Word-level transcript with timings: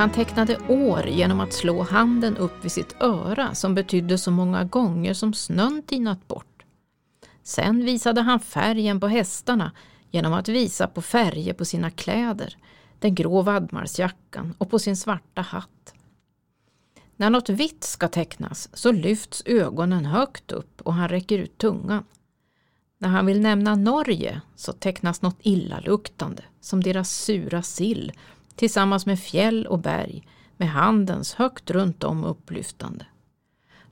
Han 0.00 0.12
tecknade 0.12 0.58
år 0.68 1.08
genom 1.08 1.40
att 1.40 1.52
slå 1.52 1.82
handen 1.82 2.36
upp 2.36 2.64
vid 2.64 2.72
sitt 2.72 2.96
öra 3.00 3.54
som 3.54 3.74
betydde 3.74 4.18
så 4.18 4.30
många 4.30 4.64
gånger 4.64 5.14
som 5.14 5.34
snön 5.34 5.82
tinat 5.82 6.28
bort. 6.28 6.64
Sen 7.42 7.84
visade 7.84 8.20
han 8.20 8.40
färgen 8.40 9.00
på 9.00 9.08
hästarna 9.08 9.72
genom 10.10 10.32
att 10.32 10.48
visa 10.48 10.86
på 10.86 11.02
färger 11.02 11.52
på 11.52 11.64
sina 11.64 11.90
kläder, 11.90 12.56
den 12.98 13.14
grå 13.14 13.42
vadmarsjackan 13.42 14.54
och 14.58 14.70
på 14.70 14.78
sin 14.78 14.96
svarta 14.96 15.40
hatt. 15.40 15.94
När 17.16 17.30
något 17.30 17.48
vitt 17.48 17.84
ska 17.84 18.08
tecknas 18.08 18.68
så 18.72 18.92
lyfts 18.92 19.42
ögonen 19.46 20.06
högt 20.06 20.52
upp 20.52 20.80
och 20.80 20.94
han 20.94 21.08
räcker 21.08 21.38
ut 21.38 21.58
tungan. 21.58 22.04
När 22.98 23.08
han 23.08 23.26
vill 23.26 23.40
nämna 23.40 23.74
Norge 23.74 24.40
så 24.56 24.72
tecknas 24.72 25.22
något 25.22 25.38
illaluktande, 25.40 26.42
som 26.60 26.82
deras 26.82 27.10
sura 27.10 27.62
sill, 27.62 28.12
tillsammans 28.56 29.06
med 29.06 29.20
fjäll 29.20 29.66
och 29.66 29.78
berg, 29.78 30.26
med 30.56 30.68
handens 30.68 31.34
högt 31.34 31.70
runt 31.70 32.04
om 32.04 32.24
upplyftande. 32.24 33.06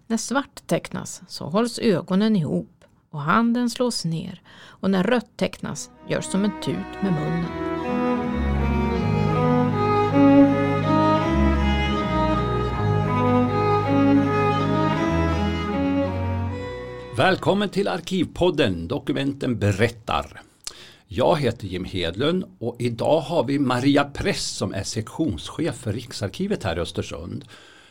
När 0.07 0.17
svart 0.17 0.67
tecknas 0.67 1.23
så 1.29 1.49
hålls 1.49 1.79
ögonen 1.79 2.37
ihop 2.37 2.85
och 3.11 3.21
handen 3.21 3.71
slås 3.71 4.05
ner 4.05 4.43
och 4.59 4.91
när 4.91 5.03
rött 5.03 5.37
tecknas 5.37 5.91
görs 6.09 6.25
som 6.25 6.45
en 6.45 6.61
tut 6.63 7.03
med 7.03 7.13
munnen. 7.13 7.69
Välkommen 17.17 17.69
till 17.69 17.89
Arkivpodden 17.89 18.89
Dokumenten 18.89 19.59
berättar. 19.59 20.48
Jag 21.11 21.41
heter 21.41 21.67
Jim 21.67 21.85
Hedlund 21.85 22.45
och 22.59 22.77
idag 22.79 23.21
har 23.21 23.45
vi 23.45 23.59
Maria 23.59 24.05
Press 24.05 24.49
som 24.49 24.75
är 24.75 24.83
sektionschef 24.83 25.75
för 25.75 25.93
Riksarkivet 25.93 26.65
här 26.65 26.77
i 26.77 26.81
Östersund. 26.81 27.45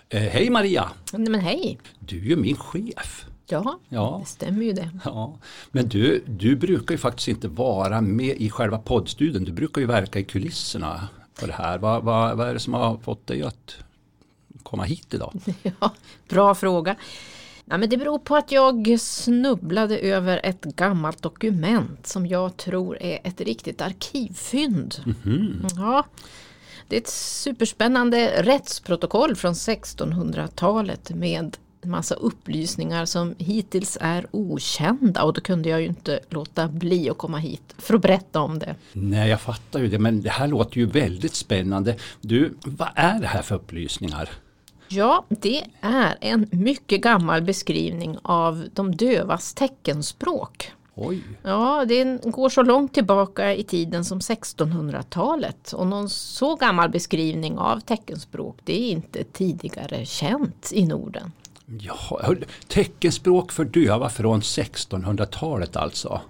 Eh, 0.10 0.22
hej 0.22 0.50
Maria! 0.50 0.92
Nej, 1.14 1.30
men 1.30 1.42
hej! 1.42 1.80
Du 2.00 2.18
är 2.18 2.30
ju 2.30 2.36
min 2.36 2.56
chef. 2.58 3.26
Ja, 3.50 3.80
ja, 3.90 4.18
det 4.20 4.30
stämmer 4.30 4.66
ju 4.66 4.73
det. 4.73 4.90
Ja. 5.06 5.40
Men 5.72 5.88
du, 5.90 6.23
du 6.28 6.56
brukar 6.56 6.94
ju 6.94 6.98
faktiskt 6.98 7.28
inte 7.28 7.48
vara 7.48 8.02
med 8.02 8.38
i 8.38 8.50
själva 8.50 8.78
poddstudion. 8.78 9.44
Du 9.44 9.52
brukar 9.52 9.82
ju 9.82 9.88
verka 9.88 10.20
i 10.20 10.23
kulisserna 10.23 11.08
på 11.40 11.48
det 11.48 11.54
här. 11.54 11.78
Vad, 11.78 12.04
vad, 12.04 12.38
vad 12.38 12.50
är 12.50 12.54
det 12.54 12.60
som 12.60 12.73
har 12.73 12.98
fått 12.98 13.28
dig 13.28 13.44
att 13.44 13.78
komma 14.64 14.84
hit 14.84 15.14
idag? 15.14 15.34
Ja, 15.80 15.94
bra 16.30 16.56
fråga. 16.56 16.95
Ja, 17.70 17.78
men 17.78 17.90
det 17.90 17.98
beror 17.98 18.20
på 18.20 18.36
att 18.36 18.52
jag 18.52 19.00
snubblade 19.00 20.00
över 20.00 20.40
ett 20.44 20.64
gammalt 20.64 21.22
dokument 21.22 22.08
som 22.08 22.28
jag 22.28 22.58
tror 22.58 23.02
är 23.02 23.20
ett 23.23 23.42
riktigt 23.42 23.82
arkivfynd. 23.82 24.96
Mm 25.06 25.16
-hmm. 25.23 25.72
Ja, 25.76 26.06
det 26.88 26.95
är 26.95 27.02
ett 27.02 27.08
superspännande 27.08 28.44
rättsprotokoll 28.44 29.36
från 29.36 29.54
1600-talet 29.54 31.10
med 31.10 31.58
massa 31.86 32.16
upplysningar 32.16 33.06
som 33.06 33.36
hittills 33.38 33.98
är 34.02 34.28
okända 34.32 35.23
och 35.23 35.34
då 35.34 35.42
kunde 35.42 35.70
jag 35.70 35.82
ju 35.82 35.88
inte 35.88 36.20
låta 36.30 36.68
bli 36.68 37.10
att 37.10 37.18
komma 37.18 37.38
hit 37.38 37.76
för 37.77 37.94
att 37.94 38.02
berätta 38.02 38.39
om 38.39 38.60
det. 38.60 38.76
Nej, 38.94 39.30
jag 39.30 39.42
fattar 39.42 39.80
ju 39.80 39.88
det, 39.88 40.00
men 40.00 40.22
det 40.22 40.30
här 40.30 40.48
låter 40.48 40.77
ju 40.77 40.86
väldigt 40.86 41.36
spännande. 41.36 41.95
Du, 42.22 42.54
vad 42.66 42.89
är 42.95 43.20
det 43.20 43.27
här 43.27 43.42
för 43.42 43.56
upplysningar? 43.56 44.30
Ja, 44.87 45.25
det 45.30 45.64
är 45.81 46.17
en 46.21 46.48
mycket 46.52 47.02
gammal 47.02 47.42
beskrivning 47.42 48.17
av 48.21 48.67
de 48.73 48.95
dövas 48.95 49.53
teckenspråk. 49.53 50.71
Oj. 50.95 51.23
Ja, 51.43 51.86
den 51.86 52.20
går 52.23 52.49
så 52.49 52.64
långt 52.64 52.93
tillbaka 52.93 53.55
i 53.55 53.64
tiden 53.64 54.05
som 54.05 54.20
1600-talet 54.20 55.73
och 55.73 55.87
någon 55.87 56.09
så 56.09 56.55
gammal 56.55 56.89
beskrivning 56.89 57.58
av 57.58 57.80
teckenspråk 57.80 58.58
det 58.64 58.81
är 58.81 58.92
inte 58.92 59.23
tidigare 59.23 60.05
känt 60.05 60.71
i 60.73 60.86
Norden. 60.86 61.31
Ja, 61.80 62.33
teckenspråk 62.67 63.52
för 63.52 63.65
döva 63.65 64.09
från 64.09 64.42
1600-talet 64.42 65.76
alltså. 65.76 66.21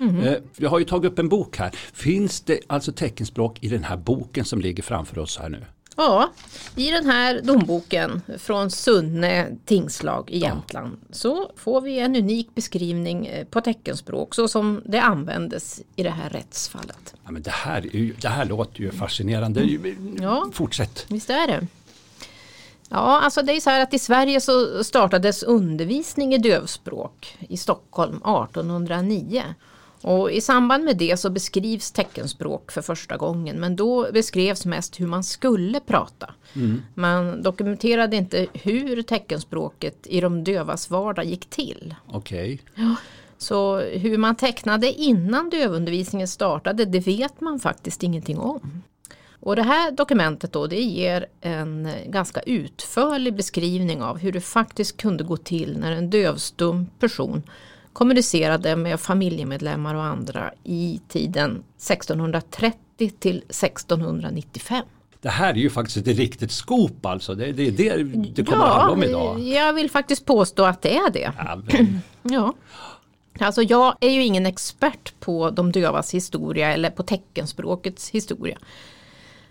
Mm. 0.00 0.34
Jag 0.56 0.70
har 0.70 0.78
ju 0.78 0.84
tagit 0.84 1.12
upp 1.12 1.18
en 1.18 1.28
bok 1.28 1.56
här. 1.56 1.70
Finns 1.92 2.40
det 2.40 2.60
alltså 2.66 2.92
teckenspråk 2.92 3.58
i 3.62 3.68
den 3.68 3.84
här 3.84 3.96
boken 3.96 4.44
som 4.44 4.60
ligger 4.60 4.82
framför 4.82 5.18
oss 5.18 5.38
här 5.38 5.48
nu? 5.48 5.64
Ja, 6.00 6.30
i 6.76 6.90
den 6.90 7.06
här 7.06 7.40
domboken 7.40 8.22
från 8.38 8.70
Sunne 8.70 9.56
tingslag 9.64 10.30
i 10.30 10.38
Jämtland 10.38 10.96
ja. 11.00 11.14
så 11.14 11.52
får 11.56 11.80
vi 11.80 11.98
en 11.98 12.16
unik 12.16 12.54
beskrivning 12.54 13.26
eh, 13.26 13.44
på 13.44 13.60
teckenspråk 13.60 14.34
så 14.34 14.48
som 14.48 14.82
det 14.84 14.98
användes 14.98 15.82
i 15.96 16.02
det 16.02 16.10
här 16.10 16.30
rättsfallet. 16.30 17.14
Ja, 17.24 17.30
men 17.30 17.42
det, 17.42 17.50
här, 17.50 18.12
det 18.20 18.28
här 18.28 18.44
låter 18.44 18.80
ju 18.80 18.90
fascinerande. 18.90 19.60
Mm. 19.60 20.16
Ja, 20.22 20.50
Fortsätt. 20.52 21.06
Visst 21.08 21.30
är 21.30 21.46
det. 21.46 21.66
Ja, 22.88 23.20
alltså 23.20 23.42
det 23.42 23.52
är 23.52 23.60
så 23.60 23.70
här 23.70 23.80
att 23.80 23.94
i 23.94 23.98
Sverige 23.98 24.40
så 24.40 24.84
startades 24.84 25.42
undervisning 25.42 26.34
i 26.34 26.38
dövspråk 26.38 27.36
i 27.48 27.56
Stockholm 27.56 28.16
1809. 28.16 29.42
Och 30.02 30.32
I 30.32 30.40
samband 30.40 30.84
med 30.84 30.96
det 30.96 31.16
så 31.16 31.30
beskrivs 31.30 31.90
teckenspråk 31.90 32.72
för 32.72 32.82
första 32.82 33.16
gången 33.16 33.60
men 33.60 33.76
då 33.76 34.08
beskrevs 34.12 34.66
mest 34.66 35.00
hur 35.00 35.06
man 35.06 35.24
skulle 35.24 35.80
prata. 35.80 36.34
Mm. 36.54 36.82
Man 36.94 37.42
dokumenterade 37.42 38.16
inte 38.16 38.46
hur 38.52 39.02
teckenspråket 39.02 40.06
i 40.06 40.20
de 40.20 40.44
dövas 40.44 40.90
vardag 40.90 41.24
gick 41.24 41.50
till. 41.50 41.94
Okej. 42.06 42.60
Okay. 42.74 42.84
Ja, 42.84 42.96
så 43.38 43.80
hur 43.80 44.18
man 44.18 44.36
tecknade 44.36 44.92
innan 44.92 45.50
dövundervisningen 45.50 46.28
startade 46.28 46.84
det 46.84 47.00
vet 47.00 47.40
man 47.40 47.60
faktiskt 47.60 48.02
ingenting 48.02 48.38
om. 48.38 48.82
Och 49.40 49.56
det 49.56 49.62
här 49.62 49.90
dokumentet 49.90 50.52
då, 50.52 50.66
det 50.66 50.80
ger 50.80 51.26
en 51.40 51.88
ganska 52.06 52.40
utförlig 52.40 53.34
beskrivning 53.34 54.02
av 54.02 54.18
hur 54.18 54.32
det 54.32 54.40
faktiskt 54.40 54.96
kunde 54.96 55.24
gå 55.24 55.36
till 55.36 55.78
när 55.78 55.92
en 55.92 56.10
dövstum 56.10 56.86
person 56.98 57.42
kommunicerade 57.98 58.76
med 58.76 59.00
familjemedlemmar 59.00 59.94
och 59.94 60.04
andra 60.04 60.50
i 60.64 61.00
tiden 61.08 61.50
1630 61.76 63.12
till 63.18 63.36
1695. 63.36 64.84
Det 65.20 65.28
här 65.28 65.50
är 65.50 65.54
ju 65.54 65.70
faktiskt 65.70 65.96
ett 65.96 66.16
riktigt 66.16 66.52
skop 66.52 67.06
alltså. 67.06 67.34
Det 67.34 67.48
är 67.48 67.52
det, 67.52 67.70
det, 68.34 68.44
kommer 68.44 68.64
ja, 68.64 68.72
handla 68.72 68.92
om 68.92 69.02
idag. 69.02 69.40
Jag 69.40 69.72
vill 69.72 69.90
faktiskt 69.90 70.24
påstå 70.24 70.64
att 70.64 70.82
det 70.82 70.96
är 70.96 71.10
det. 71.10 71.32
Ja, 71.38 71.62
ja. 72.22 72.54
Alltså 73.38 73.62
jag 73.62 73.96
är 74.00 74.10
ju 74.10 74.24
ingen 74.24 74.46
expert 74.46 75.14
på 75.20 75.50
de 75.50 75.72
dövas 75.72 76.14
historia 76.14 76.72
eller 76.72 76.90
på 76.90 77.02
teckenspråkets 77.02 78.10
historia. 78.10 78.58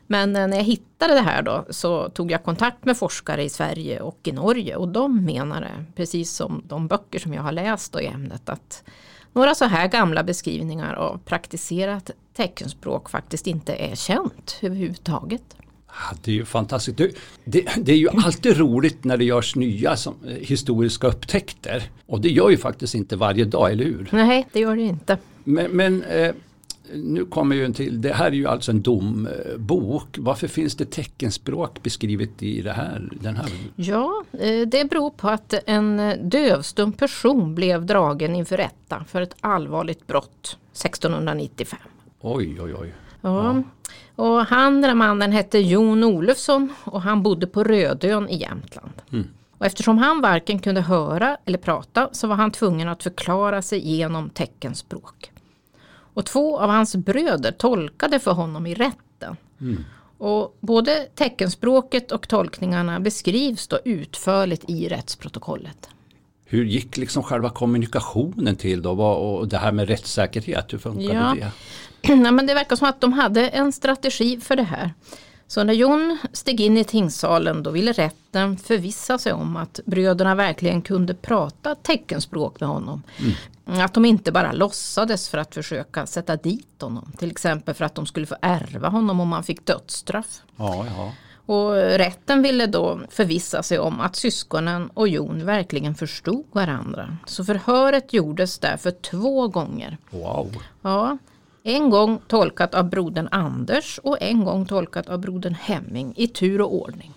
Men 0.08 0.36
eh, 0.36 0.48
när 0.48 0.58
jag 0.58 0.64
hittade 0.64 1.14
det 1.14 1.22
här 1.22 1.42
då 1.42 1.66
så 1.70 2.10
tog 2.10 2.32
jag 2.32 2.44
kontakt 2.44 2.86
med 2.86 2.98
forskare 2.98 3.44
i 3.44 3.50
Sverige 3.50 4.02
och 4.02 4.20
i 4.24 4.32
Norge 4.32 4.76
och 4.76 4.88
de 4.88 5.26
menade, 5.26 5.86
precis 5.96 6.32
som 6.32 6.64
de 6.68 6.88
böcker 6.88 7.20
som 7.20 7.34
jag 7.34 7.42
har 7.42 7.52
läst 7.52 7.96
i 7.96 8.06
ämnet, 8.06 8.50
att 8.50 8.84
några 9.34 9.56
så 9.56 9.66
här 9.66 9.88
gamla 9.88 10.24
beskrivningar 10.24 10.94
av 10.94 11.20
praktiserat 11.26 12.12
teckenspråk 12.36 13.10
faktiskt 13.10 13.48
inte 13.48 13.74
är 13.74 13.96
känt 13.96 14.60
överhuvudtaget. 14.62 15.44
Det 16.24 16.32
är 16.32 16.36
ju 16.36 16.46
fantastiskt. 16.46 16.98
Det, 16.98 17.12
det, 17.46 17.68
det, 17.78 17.92
är 17.92 17.98
ju 17.98 18.10
alltid 18.10 18.58
roligt 18.58 19.04
när 19.04 19.18
det 19.18 19.26
görs 19.26 19.56
nya 19.56 19.96
som, 19.96 20.16
eh, 20.28 20.34
historiska 20.34 21.08
upptäckter. 21.08 21.84
Och 22.06 22.22
det 22.22 22.30
gör 22.30 22.50
ju 22.50 22.58
faktiskt 22.58 22.96
inte 22.96 23.16
varje 23.16 23.46
dag, 23.46 23.72
eller 23.72 23.86
hur? 23.86 24.10
Nej, 24.12 24.48
det 24.54 24.60
gör 24.60 24.76
det 24.76 24.82
inte. 24.82 25.18
Men, 25.44 25.72
men 25.72 26.04
eh, 26.04 26.36
nu 26.94 27.26
kommer 27.26 27.56
ju 27.56 27.66
en 27.66 27.74
till, 27.74 28.02
det 28.02 28.14
här 28.14 28.26
är 28.26 28.32
ju 28.32 28.48
alltså 28.48 28.72
en 28.72 28.82
dombok. 28.82 30.16
Varför 30.18 30.48
finns 30.48 30.76
det 30.76 30.86
teckenspråk 30.92 31.84
beskrivet 31.84 32.44
i 32.44 32.62
det 32.62 32.72
här, 32.72 33.10
den 33.22 33.36
här? 33.36 33.50
Ja, 33.76 34.24
eh, 34.40 34.68
det 34.68 34.90
beror 34.90 35.10
på 35.10 35.30
att 35.30 35.54
en 35.66 36.14
dövstum 36.30 36.92
person 36.94 37.56
blev 37.56 37.86
dragen 37.86 38.36
inför 38.36 38.58
rätta 38.58 39.04
för 39.08 39.22
ett 39.22 39.36
allvarligt 39.42 40.08
brott 40.08 40.58
1695. 40.72 41.80
Oj, 42.22 42.62
oj, 42.62 42.76
oj. 42.80 42.94
Ja. 43.22 43.64
Och 44.16 44.46
han, 44.46 44.82
den 44.82 44.98
mannen 44.98 45.32
hette 45.32 45.60
Jon 45.60 46.04
Olofsson 46.04 46.74
och 46.84 47.02
han 47.02 47.24
bodde 47.24 47.48
på 47.48 47.64
Rödön 47.64 48.30
i 48.30 48.38
Jämtland. 48.38 48.92
Mm. 49.12 49.28
Och 49.58 49.66
eftersom 49.66 49.98
han 49.98 50.22
varken 50.22 50.60
kunde 50.60 50.82
höra 50.82 51.38
eller 51.46 51.58
prata 51.58 52.10
så 52.12 52.28
var 52.28 52.36
han 52.36 52.52
tvungen 52.52 52.90
att 52.90 53.04
förklara 53.04 53.62
sig 53.62 53.90
genom 53.90 54.30
teckenspråk. 54.30 55.32
Och 56.18 56.26
två 56.26 56.60
av 56.60 56.70
hans 56.70 56.96
bröder 56.96 57.52
tolkade 57.52 58.20
för 58.20 58.32
honom 58.32 58.68
i 58.68 58.74
rätten. 58.74 59.38
Mm. 59.62 59.86
Och 60.18 60.58
både 60.60 61.08
teckenspråket 61.16 62.12
och 62.12 62.28
tolkningarna 62.28 63.00
beskrivs 63.00 63.68
då 63.68 63.80
utförligt 63.86 64.70
i 64.70 64.88
rättsprotokollet. 64.88 65.90
Hur 66.46 66.66
gick 66.66 66.98
liksom 66.98 67.24
själva 67.24 67.50
kommunikationen 67.50 68.56
till 68.56 68.82
då 68.82 68.92
och 69.02 69.48
det 69.48 69.58
här 69.58 69.72
med 69.72 69.88
rättssäkerhet, 69.88 70.74
hur 70.74 70.78
funkade 70.78 71.14
ja. 71.14 71.36
det? 71.36 71.52
Ja, 72.24 72.32
men 72.32 72.46
det 72.48 72.54
verkar 72.54 72.76
som 72.76 72.88
att 72.88 73.02
de 73.02 73.14
hade 73.14 73.50
en 73.50 73.72
strategi 73.72 74.40
för 74.40 74.56
det 74.56 74.64
här. 74.64 74.94
Så 75.48 75.64
när 75.64 75.74
Jon 75.74 76.18
steg 76.34 76.62
in 76.62 76.78
i 76.78 76.84
tingssalen 76.84 77.64
då 77.64 77.72
ville 77.72 77.92
rätten 77.92 78.58
förvissa 78.58 79.18
sig 79.18 79.34
om 79.34 79.58
att 79.58 79.80
bröderna 79.86 80.36
verkligen 80.36 80.82
kunde 80.82 81.14
prata 81.14 81.76
teckenspråk 81.76 82.60
med 82.60 82.70
honom. 82.70 83.04
Mm. 83.68 83.86
Att 83.86 83.94
de 83.94 84.06
inte 84.06 84.32
bara 84.32 84.52
låtsades 84.52 85.30
för 85.30 85.38
att 85.38 85.54
försöka 85.54 86.06
sätta 86.06 86.36
dit 86.36 86.82
honom. 86.82 87.12
Till 87.18 87.32
exempel 87.32 87.76
för 87.76 87.86
att 87.86 87.96
de 87.96 88.06
skulle 88.06 88.26
få 88.26 88.36
ärva 88.42 88.90
honom 88.90 89.20
om 89.20 89.32
han 89.32 89.44
fick 89.44 89.66
dödsstraff. 89.66 90.42
Ja, 90.56 90.86
ja. 90.98 91.12
Och 91.46 91.76
rätten 91.76 92.42
ville 92.42 92.66
då 92.66 93.00
förvissa 93.10 93.64
sig 93.64 93.80
om 93.80 94.00
att 94.02 94.16
syskonen 94.16 94.90
och 94.94 95.08
Jon 95.08 95.46
verkligen 95.46 95.96
förstod 95.96 96.46
varandra. 96.52 97.18
Så 97.26 97.46
förhöret 97.46 98.14
gjordes 98.14 98.60
därför 98.60 98.92
två 98.92 99.48
gånger. 99.48 99.98
Wow. 100.10 100.56
Ja, 100.82 101.18
en 101.64 101.90
gång 101.90 102.20
tolkat 102.28 102.76
av 102.76 102.90
brodern 102.90 103.28
Anders 103.32 104.00
och 104.04 104.18
en 104.22 104.46
gång 104.46 104.66
tolkat 104.66 105.10
av 105.10 105.20
brodern 105.20 105.54
Hemming 105.54 106.14
i 106.16 106.28
tur 106.28 106.62
och 106.62 106.76
ordning. 106.76 107.14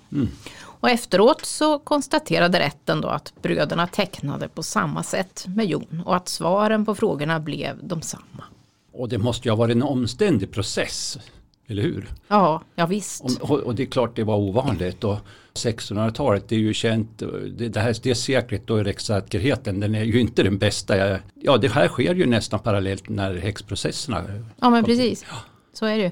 Och 0.80 0.90
efteråt 0.90 1.44
så 1.44 1.78
konstaterade 1.78 2.58
rätten 2.58 3.00
då 3.00 3.08
att 3.08 3.32
bröderna 3.42 3.86
tecknade 3.86 4.48
på 4.48 4.62
samma 4.62 5.02
sätt 5.02 5.44
med 5.56 5.66
Jon 5.66 6.02
och 6.06 6.16
att 6.16 6.28
svaren 6.28 6.84
på 6.84 6.94
frågorna 6.94 7.40
blev 7.40 7.76
de 7.82 8.02
samma. 8.02 8.44
Och 8.92 9.08
det 9.08 9.18
måste 9.18 9.48
ju 9.48 9.52
ha 9.52 9.56
varit 9.56 9.76
en 9.76 9.82
omständig 9.82 10.52
process, 10.52 11.18
eller 11.66 11.82
hur? 11.82 12.08
Ja, 12.28 12.62
ja 12.74 12.86
visst. 12.86 13.40
Och, 13.40 13.50
och 13.50 13.74
det 13.74 13.82
är 13.82 13.86
klart 13.86 14.16
det 14.16 14.24
var 14.24 14.36
ovanligt 14.36 15.04
och 15.04 15.18
1600-talet 15.54 16.48
det 16.48 16.54
är 16.54 16.60
ju 16.60 16.74
känt, 16.74 17.18
det, 17.18 17.68
det 17.68 17.80
här 17.80 17.96
det 18.02 18.14
seklet 18.14 18.66
då 18.66 18.76
är 18.76 18.84
rättssäkerheten 18.84 19.80
den 19.80 19.94
är 19.94 20.04
ju 20.04 20.20
inte 20.20 20.42
den 20.42 20.58
bästa. 20.58 21.18
Ja 21.34 21.56
det 21.56 21.68
här 21.68 21.88
sker 21.88 22.14
ju 22.14 22.26
nästan 22.26 22.60
parallellt 22.60 23.08
när 23.08 23.34
häxprocesserna. 23.34 24.24
Ja 24.60 24.70
men 24.70 24.84
precis, 24.84 25.24
så 25.72 25.86
är 25.86 25.96
det 25.96 26.02
ju. 26.02 26.10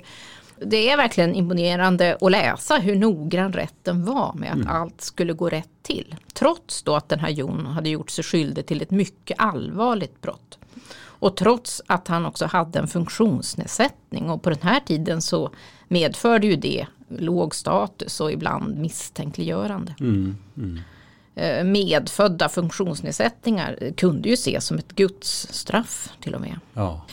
Det 0.61 0.91
är 0.91 0.97
verkligen 0.97 1.35
imponerande 1.35 2.19
att 2.21 2.31
läsa 2.31 2.77
hur 2.77 2.97
noggrann 2.97 3.53
rätten 3.53 4.05
var 4.05 4.35
med 4.35 4.53
att 4.53 4.67
allt 4.67 5.01
skulle 5.01 5.33
gå 5.33 5.49
rätt 5.49 5.83
till. 5.83 6.17
Trots 6.33 6.83
då 6.83 6.97
att 6.97 7.09
den 7.09 7.19
här 7.19 7.31
Jon 7.31 7.67
hade 7.67 7.89
gjort 7.89 8.11
sig 8.11 8.25
skyldig 8.25 8.67
till 8.67 8.83
ett 8.83 8.91
mycket 8.91 9.41
allvarligt 9.41 10.21
brott. 10.21 10.59
Och 11.21 11.37
trots 11.37 11.83
att 11.87 12.09
han 12.09 12.27
också 12.27 12.47
hade 12.47 12.79
en 12.79 12.89
funktionsnedsättning 12.89 14.31
och 14.31 14.43
på 14.43 14.51
den 14.51 14.63
här 14.63 14.81
tiden 14.81 15.23
så 15.23 15.51
medförde 15.89 16.47
ju 16.47 16.57
det 16.57 16.87
låg 17.09 17.55
status 17.55 18.21
och 18.21 18.33
ibland 18.33 18.79
misstänkliggörande. 18.79 19.95
Mm, 20.01 20.37
mm. 20.57 20.81
Eh, 21.35 21.65
Medfödda 21.65 22.49
funktionsnedsättningar 22.49 23.93
kunde 23.97 24.29
ju 24.29 24.35
ses 24.35 24.67
som 24.67 24.79
ett 24.79 24.93
gudsstraff 24.93 26.09
till 26.21 26.35
och 26.35 26.41
med. 26.41 26.59
Ja. 26.75 27.05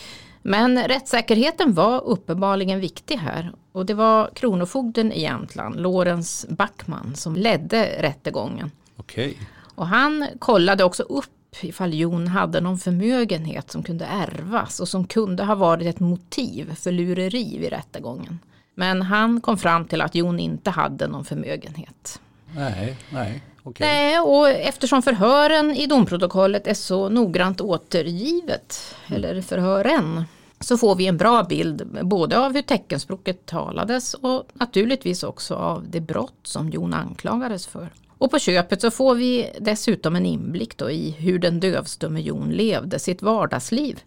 Men 0.48 0.88
rättssäkerheten 0.88 1.74
var 1.74 2.04
uppenbarligen 2.04 2.80
viktig 2.80 3.16
här 3.16 3.52
och 3.72 3.86
det 3.86 3.94
var 3.94 4.30
kronofogden 4.34 5.12
i 5.12 5.22
Jämtland, 5.22 5.80
Lorenz 5.80 6.46
Backman, 6.48 7.16
som 7.16 7.36
ledde 7.36 8.02
rättegången. 8.02 8.70
Okej. 8.96 9.38
Och 9.74 9.86
han 9.86 10.26
kollade 10.38 10.84
också 10.84 11.02
upp 11.02 11.56
ifall 11.60 11.94
Jon 11.94 12.28
hade 12.28 12.60
någon 12.60 12.78
förmögenhet 12.78 13.70
som 13.70 13.82
kunde 13.82 14.04
ärvas 14.04 14.80
och 14.80 14.88
som 14.88 15.06
kunde 15.06 15.44
ha 15.44 15.54
varit 15.54 15.86
ett 15.86 16.00
motiv 16.00 16.74
för 16.74 16.92
lureri 16.92 17.58
vid 17.58 17.70
rättegången. 17.70 18.38
Men 18.74 19.02
han 19.02 19.40
kom 19.40 19.58
fram 19.58 19.84
till 19.84 20.00
att 20.00 20.14
Jon 20.14 20.38
inte 20.40 20.70
hade 20.70 21.06
någon 21.06 21.24
förmögenhet. 21.24 22.20
Nej, 22.54 22.96
nej, 23.10 23.42
okej. 23.62 23.86
Nej, 23.86 24.18
och 24.18 24.48
eftersom 24.48 25.02
förhören 25.02 25.70
i 25.70 25.86
domprotokollet 25.86 26.66
är 26.66 26.74
så 26.74 27.08
noggrant 27.08 27.60
återgivet, 27.60 28.94
eller 29.06 29.42
förhören, 29.42 30.24
så 30.60 30.78
får 30.78 30.94
vi 30.96 31.06
en 31.06 31.16
bra 31.16 31.42
bild 31.42 31.88
både 32.02 32.38
av 32.38 32.54
hur 32.54 32.62
teckenspråket 32.62 33.46
talades 33.46 34.14
och 34.14 34.48
naturligtvis 34.52 35.22
också 35.22 35.54
av 35.54 35.84
det 35.90 36.00
brott 36.00 36.40
som 36.42 36.70
Jon 36.70 36.94
anklagades 36.94 37.66
för. 37.66 37.88
Och 38.18 38.30
på 38.30 38.38
köpet 38.38 38.80
så 38.80 38.90
får 38.90 39.14
vi 39.14 39.50
dessutom 39.60 40.16
en 40.16 40.26
inblick 40.26 40.76
då 40.76 40.90
i 40.90 41.10
hur 41.10 41.38
den 41.38 41.60
dövstumme 41.60 42.20
Jon 42.20 42.50
levde 42.50 42.98
sitt 42.98 43.22
vardagsliv 43.22 44.00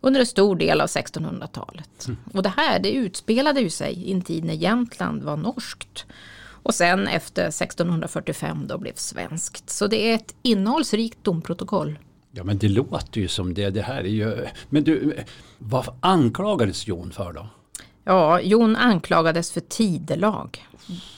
under 0.00 0.20
en 0.20 0.26
stor 0.26 0.56
del 0.56 0.80
av 0.80 0.86
1600-talet. 0.86 2.08
Och 2.32 2.42
det 2.42 2.52
här 2.56 2.78
det 2.78 2.92
utspelade 2.92 3.60
ju 3.60 3.70
sig 3.70 3.92
i 3.92 4.12
en 4.12 4.22
tid 4.22 4.44
när 4.44 4.54
Jämtland 4.54 5.22
var 5.22 5.36
norskt 5.36 6.06
och 6.64 6.74
sen 6.74 7.08
efter 7.08 7.48
1645 7.48 8.66
då 8.66 8.78
blev 8.78 8.94
svenskt. 8.94 9.70
Så 9.70 9.86
det 9.86 10.10
är 10.10 10.14
ett 10.14 10.34
innehållsrikt 10.42 11.24
domprotokoll. 11.24 11.98
Ja 12.36 12.44
men 12.44 12.58
det 12.58 12.68
låter 12.68 13.20
ju 13.20 13.28
som 13.28 13.54
det. 13.54 13.70
Det 13.70 13.82
här 13.82 14.00
är 14.00 14.08
ju... 14.08 14.46
Men 14.68 14.84
du, 14.84 15.16
vad 15.58 15.88
anklagades 16.00 16.86
Jon 16.86 17.10
för 17.10 17.32
då? 17.32 17.46
Ja, 18.04 18.40
Jon 18.40 18.76
anklagades 18.76 19.52
för 19.52 19.60
tidelag. 19.60 20.66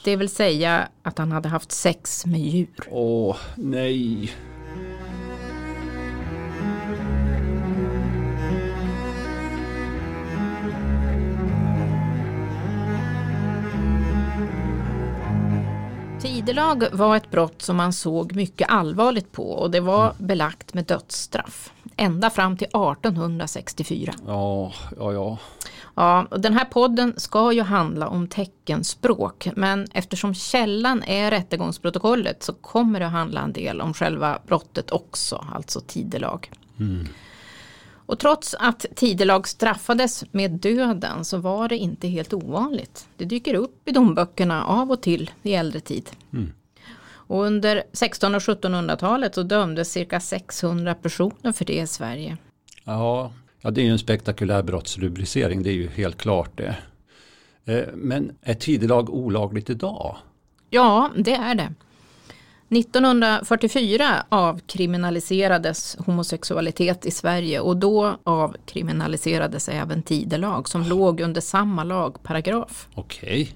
Det 0.03 0.15
vill 0.15 0.29
säga 0.29 0.87
att 1.03 1.17
han 1.17 1.31
hade 1.31 1.49
haft 1.49 1.71
sex 1.71 2.25
med 2.25 2.41
djur. 2.41 2.67
Åh, 2.89 3.35
nej. 3.55 4.31
Tidelag 16.27 16.83
var 16.91 17.15
ett 17.15 17.31
brott 17.31 17.61
som 17.61 17.77
man 17.77 17.93
såg 17.93 18.35
mycket 18.35 18.69
allvarligt 18.69 19.31
på 19.31 19.51
och 19.51 19.71
det 19.71 19.79
var 19.79 20.13
belagt 20.17 20.73
med 20.73 20.85
dödsstraff. 20.85 21.71
Ända 21.95 22.29
fram 22.29 22.57
till 22.57 22.67
1864. 22.67 24.13
Ja, 24.27 24.73
ja, 24.97 25.13
ja. 25.13 25.37
Ja, 25.95 26.27
och 26.31 26.41
den 26.41 26.53
här 26.53 26.65
podden 26.65 27.13
ska 27.17 27.51
ju 27.51 27.61
handla 27.61 28.07
om 28.07 28.27
teckenspråk 28.27 29.47
men 29.55 29.87
eftersom 29.93 30.33
källan 30.33 31.03
är 31.03 31.31
rättegångsprotokollet 31.31 32.43
så 32.43 32.53
kommer 32.53 32.99
det 32.99 33.05
att 33.05 33.11
handla 33.11 33.41
en 33.41 33.53
del 33.53 33.81
om 33.81 33.93
själva 33.93 34.39
brottet 34.47 34.91
också, 34.91 35.45
alltså 35.53 35.79
tidelag. 35.87 36.51
Och 38.07 38.19
trots 38.19 38.55
att 38.59 38.85
tidelag 38.95 39.47
straffades 39.47 40.23
med 40.31 40.51
döden 40.51 41.25
så 41.25 41.37
var 41.37 41.69
det 41.69 41.77
inte 41.77 42.07
helt 42.07 42.33
ovanligt. 42.33 43.07
Det 43.17 43.25
dyker 43.25 43.53
upp 43.53 43.87
i 43.87 43.91
domböckerna 43.91 44.65
av 44.65 44.91
och 44.91 45.01
till 45.01 45.31
i 45.43 45.53
äldre 45.53 45.79
tid. 45.79 46.09
Och 47.09 47.43
under 47.43 47.77
1600 47.77 48.37
och 48.37 48.41
1700-talet 48.41 49.35
så 49.35 49.43
dömdes 49.43 49.91
cirka 49.91 50.19
600 50.19 50.95
personer 50.95 51.51
för 51.51 51.65
det 51.65 51.79
i 51.79 51.87
Sverige. 51.87 52.37
Ja, 52.83 53.31
ja, 53.61 53.71
det 53.71 53.81
är 53.81 53.85
ju 53.85 53.91
en 53.91 53.99
spektakulär 53.99 54.63
brottsrubricering, 54.63 55.63
det 55.63 55.69
är 55.69 55.73
ju 55.73 55.87
helt 55.89 56.17
klart 56.17 56.57
det. 56.57 56.75
Eh, 57.65 57.85
Men 57.93 58.31
är 58.41 58.53
tidelag 58.53 59.09
olagligt 59.09 59.69
idag? 59.69 60.17
Ja, 60.69 61.11
det 61.17 61.35
är 61.35 61.55
det. 61.55 61.73
1944 62.69 64.23
avkriminaliserades 64.29 65.97
homosexualitet 65.99 67.05
i 67.05 67.11
Sverige 67.11 67.59
och 67.59 67.77
då 67.77 68.17
avkriminaliserades 68.23 69.69
även 69.69 70.03
tidelag 70.03 70.69
som 70.69 70.83
låg 70.83 71.21
under 71.21 71.41
samma 71.41 71.83
lagparagraf. 71.83 72.87
Okej. 72.93 73.53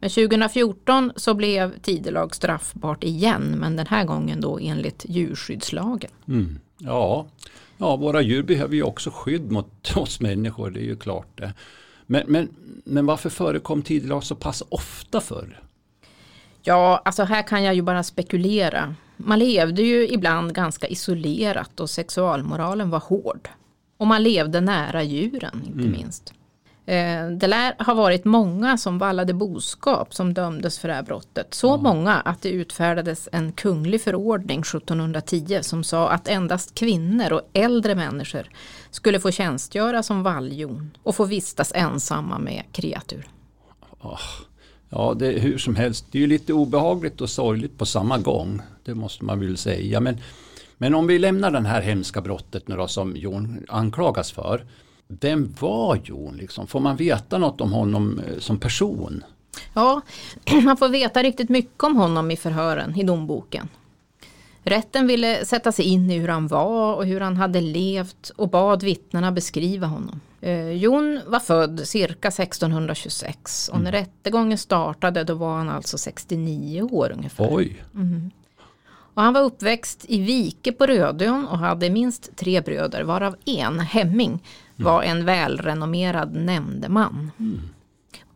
Men 0.00 0.10
2014 0.10 1.12
så 1.16 1.34
blev 1.34 1.78
tidelag 1.78 2.34
straffbart 2.34 3.04
igen 3.04 3.56
men 3.58 3.76
den 3.76 3.86
här 3.86 4.04
gången 4.04 4.40
då 4.40 4.58
enligt 4.58 5.04
djurskyddslagen. 5.08 6.10
Mm. 6.28 6.58
Ja. 6.78 7.26
ja, 7.78 7.96
våra 7.96 8.22
djur 8.22 8.42
behöver 8.42 8.74
ju 8.74 8.82
också 8.82 9.10
skydd 9.10 9.50
mot 9.50 9.92
oss 9.96 10.20
människor, 10.20 10.70
det 10.70 10.80
är 10.80 10.84
ju 10.84 10.96
klart 10.96 11.38
det. 11.38 11.52
Men, 12.06 12.22
men, 12.26 12.48
men 12.84 13.06
varför 13.06 13.30
förekom 13.30 13.82
tidelag 13.82 14.24
så 14.24 14.34
pass 14.34 14.62
ofta 14.68 15.20
förr? 15.20 15.60
Ja, 16.66 17.02
alltså 17.04 17.24
här 17.24 17.42
kan 17.42 17.62
jag 17.62 17.74
ju 17.74 17.82
bara 17.82 18.02
spekulera. 18.02 18.94
Man 19.16 19.38
levde 19.38 19.82
ju 19.82 20.08
ibland 20.08 20.54
ganska 20.54 20.86
isolerat 20.86 21.80
och 21.80 21.90
sexualmoralen 21.90 22.90
var 22.90 23.00
hård. 23.00 23.48
Och 23.96 24.06
man 24.06 24.22
levde 24.22 24.60
nära 24.60 25.02
djuren, 25.02 25.62
inte 25.66 25.88
minst. 25.88 26.32
Eh, 26.86 27.30
Det 27.30 27.46
lär 27.46 27.84
ha 27.84 27.94
varit 27.94 28.24
många 28.24 28.78
som 28.78 28.98
vallade 28.98 29.34
boskap 29.34 30.14
som 30.14 30.34
dömdes 30.34 30.78
för 30.78 30.88
det 30.88 30.94
här 30.94 31.02
brottet. 31.02 31.54
Så 31.54 31.76
många 31.76 32.14
att 32.14 32.42
det 32.42 32.48
utfärdades 32.48 33.28
en 33.32 33.52
kunglig 33.52 34.02
förordning 34.02 34.60
1710 34.60 35.58
som 35.62 35.84
sa 35.84 36.08
att 36.10 36.28
endast 36.28 36.74
kvinnor 36.74 37.32
och 37.32 37.50
äldre 37.52 37.94
människor 37.94 38.48
skulle 38.90 39.20
få 39.20 39.30
tjänstgöra 39.30 40.02
som 40.02 40.22
valljon 40.22 40.90
och 41.02 41.16
få 41.16 41.24
vistas 41.24 41.72
ensamma 41.74 42.38
med 42.38 42.62
kreatur. 42.72 43.28
Ja, 44.98 45.14
det 45.14 45.26
är 45.26 45.38
hur 45.38 45.58
som 45.58 45.76
helst. 45.76 46.06
Det 46.10 46.18
är 46.18 46.20
ju 46.20 46.26
lite 46.26 46.52
obehagligt 46.52 47.20
och 47.20 47.30
sorgligt 47.30 47.78
på 47.78 47.86
samma 47.86 48.18
gång. 48.18 48.60
Det 48.84 48.94
måste 48.94 49.24
man 49.24 49.40
väl 49.40 49.56
säga. 49.56 50.00
Men, 50.00 50.20
men 50.78 50.94
om 50.94 51.06
vi 51.06 51.18
lämnar 51.18 51.50
den 51.50 51.66
här 51.66 51.80
hemska 51.82 52.20
brottet 52.20 52.68
nu 52.68 52.76
då 52.76 52.88
som 52.88 53.16
Jon 53.16 53.66
anklagas 53.68 54.32
för. 54.32 54.64
Vem 55.08 55.54
var 55.60 56.00
Jon 56.04 56.36
liksom? 56.36 56.66
Får 56.66 56.80
man 56.80 56.96
veta 56.96 57.38
något 57.38 57.60
om 57.60 57.72
honom 57.72 58.18
eh, 58.18 58.38
som 58.38 58.58
person? 58.58 59.24
Ja, 59.74 60.00
man 60.62 60.76
får 60.76 60.88
veta 60.88 61.22
riktigt 61.22 61.48
mycket 61.48 61.84
om 61.84 61.96
honom 61.96 62.30
i 62.30 62.36
förhören 62.36 62.96
i 62.96 63.02
domboken. 63.02 63.68
Rätten 64.66 65.06
ville 65.06 65.44
sätta 65.44 65.72
sig 65.72 65.84
in 65.84 66.10
i 66.10 66.18
hur 66.18 66.28
han 66.28 66.46
var 66.46 66.94
och 66.94 67.06
hur 67.06 67.20
han 67.20 67.36
hade 67.36 67.60
levt 67.60 68.30
och 68.36 68.50
bad 68.50 68.82
vittnena 68.82 69.32
beskriva 69.32 69.86
honom. 69.86 70.20
Eh, 70.40 70.70
Jon 70.70 71.20
var 71.26 71.40
född 71.40 71.80
cirka 71.84 72.28
1626 72.28 73.68
och 73.68 73.80
när 73.80 73.92
rättegången 73.92 74.58
startade 74.58 75.24
då 75.24 75.34
var 75.34 75.56
han 75.56 75.68
alltså 75.68 75.98
69 75.98 76.82
år 76.82 77.12
ungefär. 77.12 77.48
Oj, 77.50 77.84
Och 79.14 79.22
han 79.22 79.34
var 79.34 79.42
uppväxt 79.42 80.04
i 80.08 80.20
Vike 80.20 80.72
på 80.72 80.86
Rödön 80.86 81.46
och 81.46 81.58
hade 81.58 81.90
minst 81.90 82.36
tre 82.36 82.60
bröder 82.60 83.02
varav 83.02 83.36
en, 83.44 83.80
Hemming, 83.80 84.42
var 84.76 85.02
en 85.02 85.24
välrenommerad 85.24 86.34
nämndeman. 86.34 87.30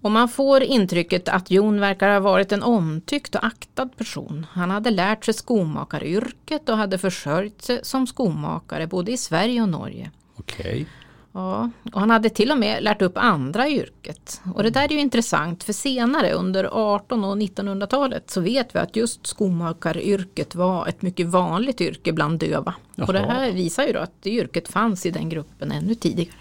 Och 0.02 0.11
man 0.11 0.28
får 0.28 0.62
intrycket 0.62 1.28
att 1.28 1.50
Jon 1.50 1.80
verkar 1.80 2.12
ha 2.12 2.21
varit 2.21 2.52
en 2.52 2.62
omtyckt 2.62 3.35
och 3.35 3.45
aktad 3.45 3.87
person. 3.87 4.47
Han 4.52 4.71
hade 4.71 4.90
lärt 4.90 5.25
sig 5.25 5.35
skomakaryrket 5.35 6.69
och 6.69 6.76
hade 6.76 6.99
försörjt 6.99 7.62
sig 7.62 7.80
som 7.83 8.07
skomakare 8.07 8.87
både 8.87 9.12
i 9.12 9.16
Sverige 9.16 9.62
och 9.62 9.69
Norge. 9.69 10.11
Okej. 10.37 10.87
Ja, 11.33 11.71
och 11.92 12.00
han 12.00 12.11
hade 12.11 12.30
till 12.30 12.50
och 12.50 12.59
med 12.59 12.83
lärt 12.83 13.02
upp 13.02 13.19
andra 13.19 13.69
i 13.69 13.80
yrket. 13.80 14.40
Och 14.54 14.62
det 14.62 14.71
där 14.71 14.85
är 14.85 14.88
ju 14.88 15.00
intressant 15.00 15.64
för 15.64 15.73
senare 15.73 16.33
under 16.33 16.64
1800 16.64 17.28
och 17.28 17.37
1900-talet 17.37 18.30
så 18.30 18.40
vet 18.40 18.75
vi 18.75 18.78
att 18.78 18.97
just 18.97 19.26
skomakaryrket 19.26 20.54
var 20.54 20.87
ett 20.87 21.02
mycket 21.02 21.26
vanligt 21.26 21.80
yrke 21.80 22.12
bland 22.12 22.38
döva. 22.38 22.75
Och 22.99 23.12
det 23.12 23.19
Jaha. 23.21 23.33
här 23.33 23.52
visar 23.52 23.87
ju 23.87 23.92
då 23.92 23.99
att 23.99 24.23
det 24.23 24.30
yrket 24.30 24.69
fanns 24.69 25.07
i 25.07 25.11
den 25.11 25.28
gruppen 25.28 25.73
ännu 25.73 25.95
tidigare. 25.95 26.37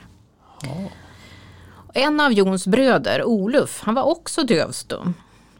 En 1.93 2.19
av 2.19 2.33
Jons 2.33 2.67
bröder, 2.67 3.23
Oluf, 3.23 3.81
han 3.83 3.95
var 3.95 4.03
också 4.03 4.43
dövstum. 4.43 5.13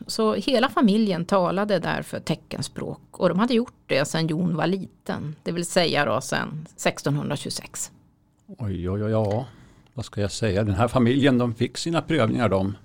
Så 0.07 0.33
hela 0.33 0.69
familjen 0.69 1.25
talade 1.25 1.79
därför 1.79 2.19
teckenspråk 2.19 2.99
och 3.11 3.29
de 3.29 3.39
hade 3.39 3.53
gjort 3.53 3.73
det 3.87 4.05
sedan 4.05 4.27
Jon 4.27 4.55
var 4.55 4.67
liten, 4.67 5.35
det 5.43 5.51
vill 5.51 5.65
säga 5.65 6.05
då 6.05 6.21
sedan 6.21 6.65
1626. 6.75 7.91
Oj, 8.47 8.89
oj, 8.89 9.03
oj, 9.03 9.11
ja. 9.11 9.45
Vad 9.93 10.05
ska 10.05 10.21
jag 10.21 10.31
säga? 10.31 10.63
Den 10.63 10.75
här 10.75 10.87
familjen 10.87 11.37
de 11.37 11.55
fick 11.55 11.77
sina 11.77 12.01
prövningar 12.01 12.49
de. 12.49 12.75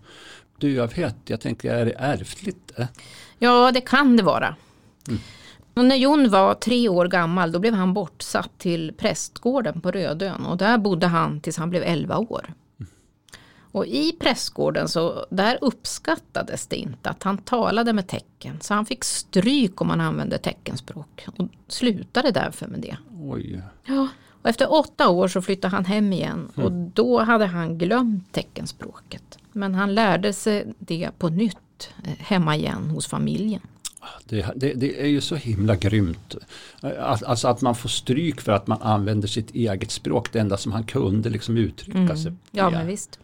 Dövhet, 0.59 1.17
jag 1.25 1.41
tänker 1.41 1.75
är 1.75 1.85
det 1.85 1.95
ärftligt? 1.99 2.73
eh? 2.79 2.87
Ja, 3.39 3.71
det 3.73 3.81
kan 3.81 4.17
det 4.17 4.23
vara. 4.23 4.57
Och 5.75 5.85
när 5.85 5.97
Jon 5.97 6.31
var 6.31 6.55
tre 6.55 6.89
år 6.89 7.09
gammal 7.09 7.53
då 7.53 7.59
blev 7.59 7.75
han 7.75 7.95
bortsatt 7.95 8.51
till 8.59 8.93
prästgården 8.99 9.81
på 9.81 9.91
Rödön 9.91 10.47
och 10.47 10.57
där 10.57 10.79
bodde 10.79 11.07
han 11.07 11.41
tills 11.41 11.57
han 11.57 11.71
blev 11.71 11.83
11 11.83 12.19
år. 12.19 12.55
Och 13.75 13.87
i 13.87 14.13
prästgården 14.13 14.89
så 14.89 15.27
där 15.31 15.59
uppskattades 15.61 16.67
det 16.67 16.77
inte 16.77 17.11
att 17.11 17.23
han 17.23 17.39
talade 17.39 17.93
med 17.93 18.07
tecken 18.07 18.59
så 18.61 18.75
han 18.75 18.87
fick 18.87 19.05
stryk 19.05 19.81
om 19.81 19.91
han 19.91 20.01
använde 20.01 20.39
teckenspråk 20.39 21.27
och 21.39 21.49
slutade 21.69 22.31
därför 22.31 22.67
med 22.67 22.81
det. 22.81 22.97
Oj, 23.21 23.63
Ja, 23.87 24.09
och 24.43 24.49
efter 24.49 24.73
åtta 24.73 25.09
år 25.09 25.29
så 25.29 25.43
flyttade 25.43 25.75
han 25.77 25.85
hem 25.85 26.13
igen 26.13 26.49
och 26.55 26.73
då 26.73 27.21
hade 27.23 27.47
han 27.47 27.79
glömt 27.79 28.33
teckenspråket. 28.33 29.39
Men 29.53 29.75
han 29.75 29.95
lärde 29.95 30.33
sig 30.33 30.75
det 30.79 31.11
på 31.19 31.29
nytt 31.29 31.91
eh, 32.05 32.13
hemma 32.19 32.57
igen 32.57 32.91
hos 32.91 33.07
familjen. 33.07 33.61
det, 34.25 34.47
det, 34.57 34.73
det 34.75 35.03
är 35.03 35.07
ju 35.07 35.21
så 35.21 35.35
himla 35.35 35.77
grymt. 35.77 36.37
Att- 36.81 37.23
Alltså 37.25 37.49
att 37.49 37.61
man 37.61 37.75
får 37.75 37.89
stryk 37.89 38.41
för 38.41 38.53
att 38.53 38.67
man 38.67 38.83
använder 38.83 39.29
sitt 39.29 39.51
eget 39.55 39.91
språk. 39.91 40.33
Det 40.33 40.39
enda 40.39 40.57
som 40.57 40.73
han 40.73 40.85
kunde 40.85 41.31
liksom 41.31 41.57
uttrycka 41.57 42.17
sig. 42.17 42.27
Mm. 42.27 42.39
Ja, 42.51 42.71
men 42.71 42.87
visst. 42.87 43.19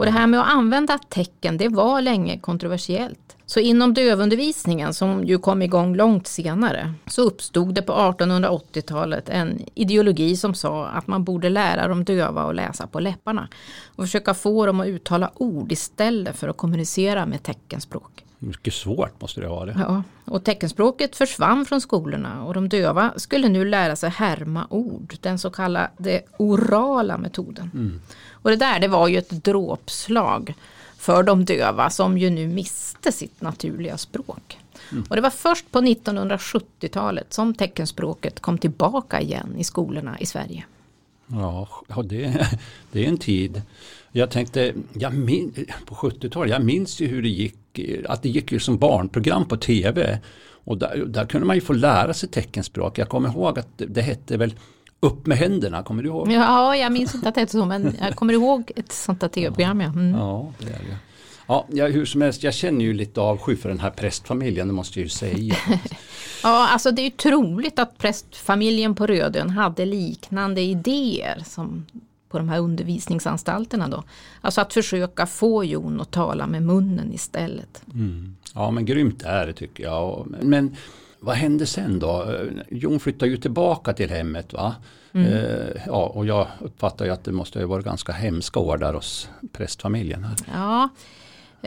Och 0.00 0.06
det 0.06 0.12
här 0.12 0.26
med 0.26 0.40
att 0.40 0.52
använda 0.52 0.98
tecken, 0.98 1.56
det 1.56 1.68
var 1.68 2.00
länge 2.00 2.38
kontroversiellt. 2.38 3.36
Så 3.46 3.60
inom 3.60 3.94
dövundervisningen, 3.94 4.94
som 4.94 5.24
ju 5.24 5.38
kom 5.38 5.62
igång 5.62 5.96
långt 5.96 6.26
senare, 6.26 6.94
så 7.06 7.22
uppstod 7.22 7.74
det 7.74 7.82
på 7.82 7.92
1880-talet 7.92 9.28
en 9.28 9.60
ideologi 9.74 10.36
som 10.36 10.54
sa 10.54 10.86
att 10.86 11.06
man 11.06 11.24
borde 11.24 11.48
lära 11.48 11.88
de 11.88 12.04
döva 12.04 12.42
att 12.42 12.54
läsa 12.54 12.86
på 12.86 13.00
läpparna 13.00 13.48
och 13.96 14.04
försöka 14.04 14.34
få 14.34 14.66
dem 14.66 14.80
att 14.80 14.86
uttala 14.86 15.30
ord 15.34 15.72
istället 15.72 16.36
för 16.36 16.48
att 16.48 16.56
kommunicera 16.56 17.26
med 17.26 17.42
teckenspråk. 17.42 18.24
Mycket 18.42 18.74
svårt 18.74 19.20
måste 19.20 19.40
det 19.40 19.48
vara. 19.48 19.74
Ja, 19.78 20.02
och 20.24 20.44
teckenspråket 20.44 21.16
försvann 21.16 21.66
från 21.66 21.80
skolorna 21.80 22.44
och 22.44 22.54
de 22.54 22.68
döva 22.68 23.12
skulle 23.16 23.48
nu 23.48 23.64
lära 23.64 23.96
sig 23.96 24.10
härma 24.10 24.66
ord, 24.70 25.14
den 25.20 25.38
så 25.38 25.50
kallade 25.50 26.22
orala 26.38 27.18
metoden. 27.18 28.00
Och 28.30 28.50
det 28.50 28.56
där 28.56 28.80
det 28.80 28.88
var 28.88 29.08
ju 29.08 29.18
ett 29.18 29.30
dråpslag 29.30 30.54
för 30.98 31.22
de 31.22 31.44
döva 31.44 31.90
som 31.90 32.18
ju 32.18 32.30
nu 32.30 32.48
miste 32.48 33.12
sitt 33.12 33.40
naturliga 33.40 33.98
språk. 33.98 34.58
Och 35.08 35.16
det 35.16 35.22
var 35.22 35.30
först 35.30 35.70
på 35.70 35.80
1970-talet 35.80 37.32
som 37.32 37.54
teckenspråket 37.54 38.40
kom 38.40 38.58
tillbaka 38.58 39.20
igen 39.20 39.54
i 39.58 39.64
skolorna 39.64 40.18
i 40.18 40.26
Sverige. 40.26 40.64
Ja, 41.26 41.68
ja 41.88 42.02
det, 42.02 42.48
det 42.92 43.04
är 43.04 43.08
en 43.08 43.18
tid. 43.18 43.62
Jag 44.12 44.30
tänkte, 44.30 44.74
jag 44.92 45.14
min, 45.14 45.66
på 45.86 45.94
70-talet, 45.94 46.50
jag 46.50 46.64
minns 46.64 47.00
ju 47.00 47.06
hur 47.06 47.22
det 47.22 47.28
gick, 47.28 47.54
att 48.08 48.22
det 48.22 48.28
gick 48.28 48.52
ju 48.52 48.58
som 48.58 48.78
barnprogram 48.78 49.48
på 49.48 49.56
tv. 49.56 50.18
Och 50.64 50.78
där, 50.78 51.04
där 51.06 51.26
kunde 51.26 51.46
man 51.46 51.56
ju 51.56 51.60
få 51.60 51.72
lära 51.72 52.14
sig 52.14 52.28
teckenspråk. 52.28 52.98
Jag 52.98 53.08
kommer 53.08 53.28
ihåg 53.28 53.58
att 53.58 53.68
det, 53.76 54.02
hette 54.02 54.36
väl 54.36 54.54
Upp 55.02 55.26
med 55.26 55.38
händerna, 55.38 55.82
kommer 55.82 56.02
du 56.02 56.08
ihåg? 56.08 56.32
Ja, 56.32 56.76
jag 56.76 56.92
minns 56.92 57.14
inte 57.14 57.28
att 57.28 57.34
det 57.34 57.40
hette 57.40 57.52
så 57.52 57.64
men 57.66 57.96
jag 58.00 58.16
kommer 58.16 58.32
ihåg 58.32 58.72
ett 58.76 58.92
sånt 58.92 59.20
där 59.20 59.28
tv-program. 59.28 59.80
Ja. 59.80 59.88
Mm. 59.88 60.14
Ja, 60.14 60.52
det 60.58 60.66
är 60.66 60.78
det. 60.78 60.96
Ja, 61.46 61.66
ja, 61.72 61.86
hur 61.86 62.04
som 62.04 62.22
helst, 62.22 62.42
jag 62.42 62.54
känner 62.54 62.84
ju 62.84 62.92
lite 62.92 63.20
avsky 63.20 63.56
för 63.56 63.68
den 63.68 63.80
här 63.80 63.90
prästfamiljen, 63.90 64.66
det 64.66 64.74
måste 64.74 64.98
jag 64.98 65.04
ju 65.04 65.08
säga. 65.08 65.56
Ja, 66.42 66.68
alltså 66.68 66.90
det 66.90 67.02
är 67.02 67.04
ju 67.04 67.10
troligt 67.10 67.78
att 67.78 67.98
prästfamiljen 67.98 68.94
på 68.94 69.06
Rödön 69.06 69.50
hade 69.50 69.84
liknande 69.84 70.60
idéer 70.60 71.42
som 71.46 71.86
på 72.30 72.38
de 72.38 72.48
här 72.48 72.58
undervisningsanstalterna 72.58 73.88
då. 73.88 74.04
Alltså 74.40 74.60
att 74.60 74.72
försöka 74.72 75.26
få 75.26 75.64
Jon 75.64 76.00
att 76.00 76.10
tala 76.10 76.46
med 76.46 76.62
munnen 76.62 77.12
istället. 77.12 77.82
Mm. 77.94 78.36
Ja, 78.54 78.70
men 78.70 78.84
grymt 78.84 79.22
är 79.22 79.46
det 79.46 79.52
tycker 79.52 79.84
jag. 79.84 80.34
Men 80.42 80.76
vad 81.20 81.36
hände 81.36 81.66
sen 81.66 81.98
då? 81.98 82.38
Jon 82.68 83.00
flyttade 83.00 83.30
ju 83.30 83.36
tillbaka 83.36 83.92
till 83.92 84.10
hemmet 84.10 84.52
va? 84.52 84.74
Eh, 85.12 85.82
ja, 85.86 86.06
och 86.06 86.26
jag 86.26 86.46
uppfattar 86.60 87.04
ju 87.04 87.10
att 87.10 87.24
det 87.24 87.32
måste 87.32 87.60
ha 87.60 87.66
varit 87.66 87.84
ganska 87.84 88.12
hemska 88.12 88.60
år 88.60 88.78
där 88.78 88.92
hos 88.92 89.28
prästfamiljen. 89.52 90.24
Här. 90.24 90.36
Ja, 90.52 90.88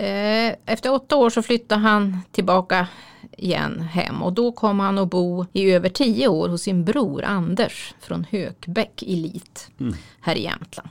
eh, 0.02 0.56
efter 0.66 0.94
åtta 0.94 1.16
år 1.16 1.30
så 1.30 1.42
flyttade 1.42 1.82
han 1.82 2.22
tillbaka 2.32 2.88
igen 3.38 3.82
hem 3.82 4.24
och 4.24 4.34
då 4.34 4.52
kom 4.52 4.80
han 4.80 4.98
att 4.98 5.10
bo 5.10 5.46
i 5.54 5.72
över 5.72 5.90
tio 5.90 6.28
år 6.28 6.50
hos 6.50 6.62
sin 6.62 6.86
bror 6.86 7.24
Anders 7.24 7.94
från 8.00 8.26
Hökbäck 8.32 9.04
i 9.04 9.16
Lit 9.16 9.70
här 10.22 10.36
i 10.36 10.44
Jämtland. 10.44 10.90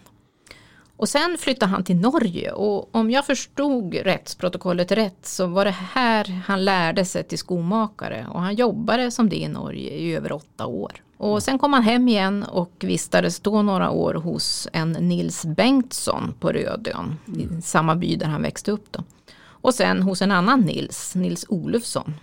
Och 0.97 1.09
sen 1.09 1.37
flyttade 1.39 1.73
han 1.73 1.85
till 1.85 1.97
Norge 1.97 2.53
och 2.53 2.95
om 2.95 3.11
jag 3.11 3.27
förstod 3.27 3.95
rättsprotokollet 3.95 4.93
rätt 4.93 5.27
så 5.27 5.47
var 5.47 5.65
det 5.65 5.77
här 5.93 6.43
han 6.47 6.65
lärde 6.65 7.05
sig 7.05 7.25
till 7.25 7.39
skomakare 7.39 8.27
och 8.31 8.41
han 8.41 8.55
jobbade 8.55 9.11
som 9.11 9.29
det 9.29 9.37
i 9.37 9.49
Norge 9.49 9.91
i 9.91 10.15
över 10.15 10.33
åtta 10.33 10.67
år. 10.67 10.93
Och 11.17 11.43
sen 11.43 11.59
kom 11.59 11.73
han 11.73 11.83
hem 11.83 12.09
igen 12.09 12.43
och 12.43 12.73
vistades 12.81 13.41
då 13.41 13.63
några 13.63 13.91
år 13.91 14.15
hos 14.15 14.69
en 14.73 14.93
Nils 14.93 15.45
Bengtsson 15.45 16.35
på 16.41 16.53
Rödön, 16.53 17.17
i 17.37 17.63
samma 17.63 17.95
by 17.97 18.17
där 18.17 18.27
han 18.27 18.43
växte 18.43 18.71
upp 18.71 18.87
då. 18.91 19.05
Och 19.45 19.75
sen 19.75 20.03
hos 20.03 20.23
en 20.23 20.31
annan 20.31 20.61
Nils, 20.61 21.15
Nils 21.15 21.47
Olufsson, 21.49 22.15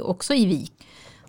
också 0.00 0.34
i 0.34 0.46
Vik. 0.46 0.72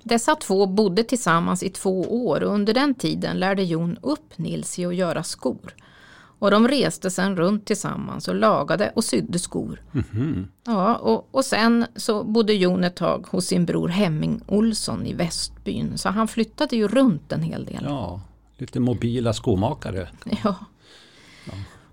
Dessa 0.03 0.35
två 0.35 0.65
bodde 0.65 1.03
tillsammans 1.03 1.63
i 1.63 1.69
två 1.69 2.01
år 2.01 2.43
och 2.43 2.53
under 2.53 2.73
den 2.73 2.93
tiden 2.95 3.39
lärde 3.39 3.63
Jon 3.63 3.97
upp 4.01 4.37
Nils 4.37 4.79
i 4.79 4.85
att 4.85 4.95
göra 4.95 5.23
skor. 5.23 5.75
Och 6.39 6.51
de 6.51 6.67
reste 6.67 7.11
sen 7.11 7.35
runt 7.35 7.65
tillsammans 7.65 8.27
och 8.27 8.35
lagade 8.35 8.91
och 8.95 9.03
sydde 9.03 9.39
skor. 9.39 9.81
Ja, 10.65 10.95
och, 10.95 11.27
och 11.31 11.45
sen 11.45 11.85
så 11.95 12.23
bodde 12.23 12.53
Jon 12.53 12.83
ett 12.83 12.95
tag 12.95 13.27
hos 13.29 13.45
sin 13.45 13.65
bror 13.65 13.87
Hemming 13.87 14.41
Olsson 14.47 15.05
i 15.05 15.13
Västbyn. 15.13 15.97
Så 15.97 16.09
han 16.09 16.27
flyttade 16.27 16.75
ju 16.75 16.87
runt 16.87 17.31
en 17.31 17.41
hel 17.41 17.65
del. 17.65 17.83
Ja, 17.83 18.21
lite 18.57 18.79
mobila 18.79 19.33
skomakare. 19.33 20.09
Ja. 20.43 20.55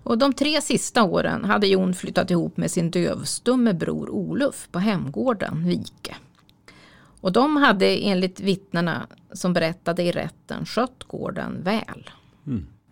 Och 0.03 0.17
de 0.17 0.33
tre 0.33 0.61
sista 0.61 1.03
åren 1.03 1.45
hade 1.45 1.67
Jon 1.67 1.93
flyttat 1.93 2.31
ihop 2.31 2.57
med 2.57 2.71
sin 2.71 2.91
dövstumme 2.91 3.73
bror 3.73 4.09
Oluf 4.09 4.67
på 4.71 4.79
hemgården 4.79 5.65
Vike. 5.65 6.15
Och 7.21 7.31
de 7.31 7.55
hade 7.57 7.85
enligt 7.97 8.39
vittnena 8.39 9.07
som 9.33 9.53
berättade 9.53 10.03
i 10.03 10.11
rätten 10.11 10.65
skött 10.65 11.03
gården 11.03 11.63
väl. 11.63 12.09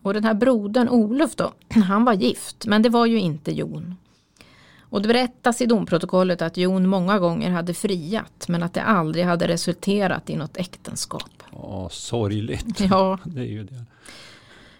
Och 0.01 0.13
den 0.13 0.23
här 0.23 0.33
brodern 0.33 0.89
Olof 0.89 1.35
då, 1.35 1.53
han 1.87 2.05
var 2.05 2.13
gift, 2.13 2.65
men 2.65 2.81
det 2.81 2.89
var 2.89 3.05
ju 3.05 3.19
inte 3.19 3.51
Jon. 3.51 3.95
Och 4.89 5.01
det 5.01 5.07
berättas 5.07 5.61
i 5.61 5.65
domprotokollet 5.65 6.41
att 6.41 6.57
Jon 6.57 6.87
många 6.87 7.19
gånger 7.19 7.51
hade 7.51 7.73
friat, 7.73 8.45
men 8.47 8.63
att 8.63 8.73
det 8.73 8.81
aldrig 8.81 9.25
hade 9.25 9.47
resulterat 9.47 10.29
i 10.29 10.35
något 10.35 10.57
äktenskap. 10.57 11.43
Ja, 11.51 11.89
sorgligt. 11.91 12.79
Ja, 12.79 13.17
Det 13.23 13.41
är 13.41 13.45
ju 13.45 13.63
det. 13.63 13.85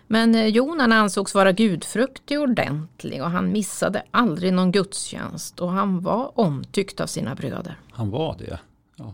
men 0.08 0.36
eh, 0.36 0.46
Jon 0.48 0.80
han 0.80 0.92
ansågs 0.92 1.36
vara 1.36 1.52
gudfruktig 1.52 2.38
och 2.40 2.44
ordentlig 2.44 3.24
och 3.24 3.30
han 3.32 3.52
missade 3.52 4.04
aldrig 4.12 4.54
någon 4.54 4.72
gudstjänst 4.72 5.60
och 5.60 5.72
han 5.72 6.02
var 6.02 6.40
omtyckt 6.40 7.00
av 7.02 7.08
sina 7.08 7.36
bröder. 7.36 7.78
Han 7.92 8.10
var 8.10 8.36
det. 8.40 8.60
Ja. 8.96 9.14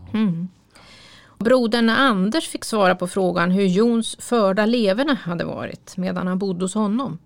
Brodern 1.38 1.90
Anders 1.90 2.48
fick 2.48 2.64
svara 2.64 2.94
på 2.94 3.06
frågan 3.06 3.50
hur 3.50 3.66
Jons 3.66 4.16
förda 4.20 4.66
leverne 4.66 5.14
hade 5.14 5.44
varit 5.44 5.96
medan 5.96 6.26
han 6.26 6.38
bodde 6.38 6.64
hos 6.64 6.74
honom. 6.74 7.18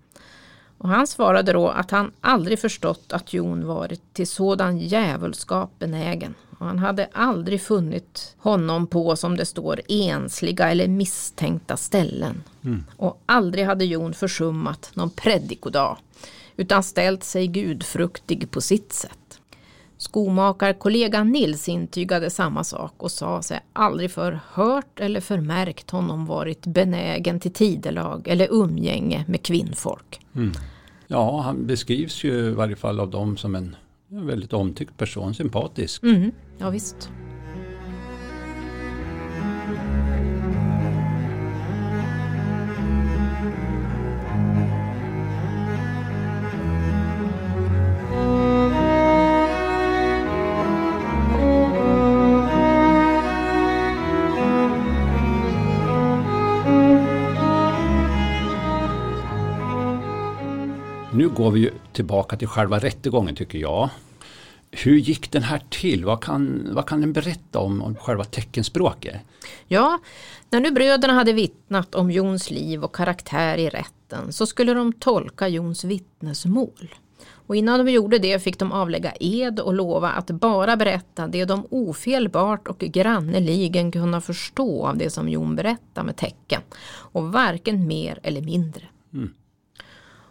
Och 0.77 0.89
han 0.89 1.07
svarade 1.07 1.53
då 1.53 1.67
att 1.67 1.91
han 1.91 2.11
aldrig 2.21 2.59
förstått 2.59 3.13
att 3.13 3.33
Jon 3.33 3.67
varit 3.67 4.13
till 4.13 4.27
sådan 4.27 4.77
djävulskap 4.77 5.79
benägen. 5.79 6.33
Och 6.59 6.65
han 6.65 6.79
hade 6.79 7.09
aldrig 7.11 7.61
funnit 7.61 8.35
honom 8.37 8.87
på, 8.87 9.15
som 9.15 9.37
det 9.37 9.45
står, 9.45 9.81
ensliga 9.87 10.71
eller 10.71 10.87
misstänkta 10.87 11.77
ställen. 11.77 12.43
Och 12.97 13.21
aldrig 13.25 13.65
hade 13.65 13.85
Jon 13.85 14.13
försummat 14.13 14.91
någon 14.93 15.09
predikodag. 15.09 15.97
utan 16.55 16.83
ställt 16.83 17.23
sig 17.23 17.47
gudfruktig 17.47 18.51
på 18.51 18.61
sitt 18.61 18.93
sätt. 18.93 19.26
Skomakarkollegan 19.97 21.31
Nils 21.31 21.69
intygade 21.69 22.29
samma 22.29 22.63
sak 22.63 22.93
och 22.97 23.11
sa 23.11 23.41
sig 23.41 23.59
aldrig 23.73 24.11
för 24.11 24.39
hört 24.53 24.99
eller 24.99 25.21
förmärkt 25.21 25.91
honom 25.91 26.25
varit 26.25 26.65
benägen 26.65 27.39
till 27.39 27.53
tidelag 27.53 28.27
eller 28.27 28.47
umgänge 28.51 29.25
med 29.27 29.43
kvinnfolk. 29.43 30.19
Mm. 30.35 30.51
Ja, 31.07 31.41
han 31.41 31.67
beskrivs 31.67 32.23
ju 32.23 32.33
i 32.33 32.51
varje 32.51 32.75
fall 32.75 32.99
av 32.99 33.09
dem 33.09 33.37
som 33.37 33.55
en 33.55 33.75
väldigt 34.09 34.53
omtyckt 34.53 34.97
person, 34.97 35.33
sympatisk. 35.33 36.03
Mm. 36.03 36.31
Ja, 36.57 36.69
visst. 36.69 37.11
Går 61.37 61.51
vi 61.51 61.71
tillbaka 61.93 62.37
till 62.37 62.47
själva 62.47 62.79
rättegången 62.79 63.35
tycker 63.35 63.59
jag. 63.59 63.89
Hur 64.71 64.95
gick 64.95 65.31
den 65.31 65.43
här 65.43 65.61
till? 65.69 66.05
Vad 66.05 66.23
kan, 66.23 66.67
vad 66.71 66.85
kan 66.85 67.01
den 67.01 67.13
berätta 67.13 67.59
om, 67.59 67.81
om 67.81 67.95
själva 67.95 68.23
teckenspråket? 68.23 69.15
Ja, 69.67 69.99
när 70.49 70.59
nu 70.59 70.71
bröderna 70.71 71.13
hade 71.13 71.33
vittnat 71.33 71.95
om 71.95 72.11
Jons 72.11 72.51
liv 72.51 72.83
och 72.83 72.95
karaktär 72.95 73.57
i 73.57 73.69
rätten 73.69 74.33
så 74.33 74.45
skulle 74.45 74.73
de 74.73 74.93
tolka 74.93 75.47
Jons 75.47 75.83
vittnesmål. 75.83 76.95
Och 77.29 77.55
innan 77.55 77.85
de 77.85 77.91
gjorde 77.91 78.19
det 78.19 78.39
fick 78.39 78.59
de 78.59 78.71
avlägga 78.71 79.13
ed 79.19 79.59
och 79.59 79.73
lova 79.73 80.09
att 80.09 80.27
bara 80.27 80.77
berätta 80.77 81.27
det 81.27 81.45
de 81.45 81.67
ofelbart 81.69 82.67
och 82.67 82.79
granneligen 82.79 83.91
kunna 83.91 84.21
förstå 84.21 84.87
av 84.87 84.97
det 84.97 85.09
som 85.09 85.29
Jon 85.29 85.55
berättade 85.55 86.05
med 86.05 86.17
tecken 86.17 86.61
och 86.89 87.31
varken 87.31 87.87
mer 87.87 88.19
eller 88.23 88.41
mindre. 88.41 88.83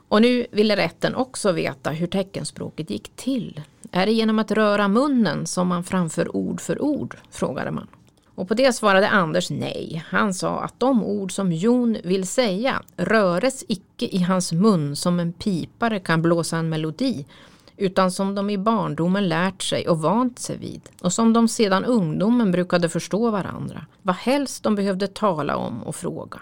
Och 0.09 0.23
nu 0.23 0.47
ville 0.51 0.77
rätten 0.77 1.15
också 1.15 1.53
veta 1.53 1.91
hur 1.91 2.07
teckenspråket 2.07 2.91
gick 2.91 3.17
till. 3.17 3.61
Är 3.93 4.07
det 4.07 4.13
genom 4.13 4.39
att 4.39 4.51
röra 4.51 4.89
munnen 4.89 5.47
som 5.47 5.69
man 5.69 5.85
framför 5.85 6.37
ord 6.37 6.61
för 6.61 6.83
ord? 6.83 7.17
frågade 7.31 7.71
man. 7.71 7.87
Och 8.35 8.49
på 8.49 8.55
det 8.55 8.73
svarade 8.73 9.09
Anders 9.09 9.51
nej. 9.51 10.05
Han 10.09 10.35
sa 10.35 10.61
att 10.61 10.81
de 10.81 11.05
ord 11.05 11.33
som 11.33 11.53
Jon 11.53 11.97
vill 12.05 12.27
säga 12.27 12.83
röres 12.97 13.65
icke 13.69 14.07
i 14.07 14.19
hans 14.19 14.53
mun 14.53 14.97
som 14.97 15.21
en 15.21 15.33
pipare 15.33 16.01
kan 16.01 16.23
blåsa 16.23 16.57
en 16.57 16.69
melodi 16.69 17.27
utan 17.77 18.11
som 18.11 18.35
de 18.35 18.51
i 18.51 18.59
barndomen 18.59 19.29
lärt 19.29 19.63
sig 19.63 19.89
och 19.89 19.99
vant 19.99 20.39
sig 20.39 20.57
vid 20.57 20.81
och 21.01 21.13
som 21.13 21.33
de 21.33 21.49
sedan 21.49 21.85
ungdomen 21.85 22.53
brukade 22.53 22.89
förstå 22.89 23.31
varandra, 23.31 23.87
vad 24.03 24.17
helst 24.17 24.63
de 24.63 24.75
behövde 24.75 25.07
tala 25.07 25.57
om 25.57 25.83
och 25.83 25.97
fråga. 25.97 26.41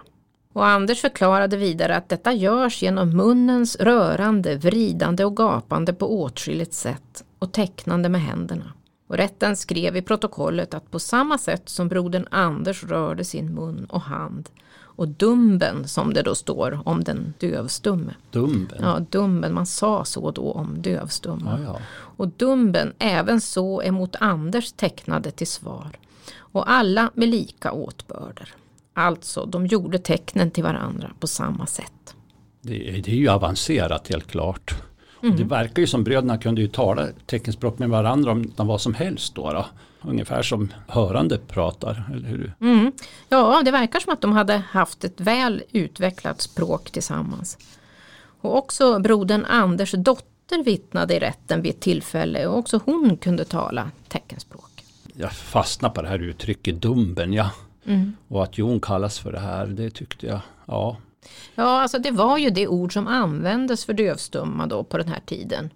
Och 0.54 0.66
Anders 0.66 1.00
förklarade 1.00 1.56
vidare 1.56 1.96
att 1.96 2.08
detta 2.08 2.32
görs 2.32 2.82
genom 2.82 3.16
munnens 3.16 3.76
rörande, 3.76 4.56
vridande 4.56 5.24
och 5.24 5.36
gapande 5.36 5.92
på 5.92 6.22
åtskilligt 6.22 6.74
sätt 6.74 7.24
och 7.38 7.52
tecknande 7.52 8.08
med 8.08 8.20
händerna. 8.20 8.72
Och 9.06 9.16
rätten 9.16 9.56
skrev 9.56 9.96
i 9.96 10.02
protokollet 10.02 10.74
att 10.74 10.90
på 10.90 10.98
samma 10.98 11.38
sätt 11.38 11.68
som 11.68 11.88
brodern 11.88 12.26
Anders 12.30 12.84
rörde 12.84 13.24
sin 13.24 13.54
mun 13.54 13.84
och 13.84 14.00
hand 14.00 14.48
och 14.96 15.08
dumben 15.08 15.88
som 15.88 16.14
det 16.14 16.22
då 16.22 16.34
står 16.34 16.82
om 16.84 17.04
den 17.04 17.34
dövstumme. 17.38 18.14
Dumben? 18.30 18.78
Ja, 18.80 19.00
dumben. 19.10 19.54
Man 19.54 19.66
sa 19.66 20.04
så 20.04 20.30
då 20.30 20.52
om 20.52 20.82
dövstumma. 20.82 21.58
Ja, 21.64 21.72
ja. 21.72 21.80
Och 22.16 22.28
dumben 22.28 22.92
även 22.98 23.40
så 23.40 23.82
emot 23.82 24.16
Anders 24.20 24.72
tecknade 24.72 25.30
till 25.30 25.46
svar. 25.46 25.90
Och 26.36 26.70
alla 26.70 27.10
med 27.14 27.28
lika 27.28 27.72
åtbörder. 27.72 28.54
Alltså, 28.94 29.46
de 29.46 29.66
gjorde 29.66 29.98
tecknen 29.98 30.50
till 30.50 30.64
varandra 30.64 31.10
på 31.20 31.26
samma 31.26 31.66
sätt. 31.66 32.14
Det, 32.60 32.88
är, 32.88 33.02
det 33.02 33.10
är 33.10 33.16
ju 33.16 33.28
avancerat 33.28 34.08
helt 34.08 34.30
klart. 34.30 34.74
Mm. 35.22 35.36
Det 35.36 35.44
verkar 35.44 35.80
ju 35.82 35.86
som 35.86 36.04
bröderna 36.04 36.38
kunde 36.38 36.60
ju 36.60 36.68
tala 36.68 37.06
teckenspråk 37.26 37.78
med 37.78 37.88
varandra 37.88 38.30
om 38.32 38.52
vad 38.56 38.80
som 38.80 38.94
helst 38.94 39.34
då. 39.34 39.52
då. 39.52 39.66
Ungefär 40.02 40.42
som 40.42 40.72
hörande 40.88 41.38
pratar, 41.38 42.04
eller 42.12 42.28
hur? 42.28 42.54
Mm. 42.60 42.92
Ja, 43.28 43.62
det 43.64 43.70
verkar 43.70 44.00
som 44.00 44.12
att 44.12 44.20
de 44.20 44.32
hade 44.32 44.56
haft 44.56 45.04
ett 45.04 45.20
väl 45.20 45.62
utvecklat 45.72 46.40
språk 46.40 46.90
tillsammans. 46.90 47.58
Och 48.40 48.56
också 48.56 48.98
brodern 48.98 49.44
Anders 49.44 49.92
dotter 49.92 50.64
vittnade 50.64 51.14
i 51.16 51.18
rätten 51.18 51.62
vid 51.62 51.74
ett 51.74 51.80
tillfälle 51.80 52.46
och 52.46 52.58
också 52.58 52.80
hon 52.84 53.16
kunde 53.16 53.44
tala 53.44 53.90
teckenspråk. 54.08 54.70
Jag 55.16 55.32
fastnar 55.32 55.90
på 55.90 56.02
det 56.02 56.08
här 56.08 56.18
uttrycket 56.18 56.82
dumben, 56.82 57.32
ja. 57.32 57.50
Mm. 57.86 58.16
Och 58.28 58.42
att 58.42 58.58
Jon 58.58 58.80
kallas 58.80 59.18
för 59.18 59.32
det 59.32 59.40
här, 59.40 59.66
det 59.66 59.90
tyckte 59.90 60.26
jag, 60.26 60.40
ja. 60.66 60.96
Ja, 61.54 61.82
alltså 61.82 61.98
det 61.98 62.10
var 62.10 62.38
ju 62.38 62.50
det 62.50 62.68
ord 62.68 62.92
som 62.92 63.06
användes 63.06 63.84
för 63.84 63.94
dövstumma 63.94 64.66
då 64.66 64.84
på 64.84 64.98
den 64.98 65.08
här 65.08 65.20
tiden. 65.26 65.70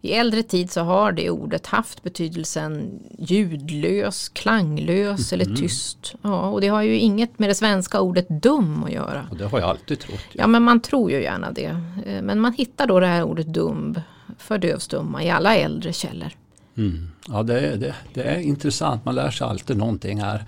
I 0.00 0.12
äldre 0.12 0.42
tid 0.42 0.70
så 0.70 0.80
har 0.80 1.12
det 1.12 1.30
ordet 1.30 1.66
haft 1.66 2.02
betydelsen 2.02 3.00
ljudlös, 3.18 4.28
klanglös 4.28 5.32
mm. 5.32 5.40
eller 5.40 5.56
tyst. 5.56 6.14
Ja, 6.22 6.48
och 6.48 6.60
det 6.60 6.68
har 6.68 6.82
ju 6.82 6.98
inget 6.98 7.38
med 7.38 7.50
det 7.50 7.54
svenska 7.54 8.00
ordet 8.00 8.28
dum 8.28 8.84
att 8.84 8.92
göra. 8.92 9.26
Och 9.30 9.36
det 9.36 9.44
har 9.46 9.60
jag 9.60 9.68
alltid 9.68 10.00
trott. 10.00 10.20
Ja. 10.32 10.40
ja, 10.40 10.46
men 10.46 10.62
man 10.62 10.80
tror 10.80 11.10
ju 11.10 11.22
gärna 11.22 11.52
det. 11.52 11.80
Eh, 12.06 12.22
men 12.22 12.40
man 12.40 12.52
hittar 12.52 12.86
då 12.86 13.00
det 13.00 13.06
här 13.06 13.22
ordet 13.22 13.46
dum 13.46 14.00
för 14.38 14.58
dövstumma 14.58 15.24
i 15.24 15.30
alla 15.30 15.56
äldre 15.56 15.92
källor. 15.92 16.30
Mm. 16.76 17.10
Ja, 17.28 17.42
det, 17.42 17.76
det, 17.76 17.94
det 18.14 18.22
är 18.22 18.40
intressant. 18.40 19.04
Man 19.04 19.14
lär 19.14 19.30
sig 19.30 19.46
alltid 19.46 19.76
någonting 19.76 20.20
här. 20.20 20.44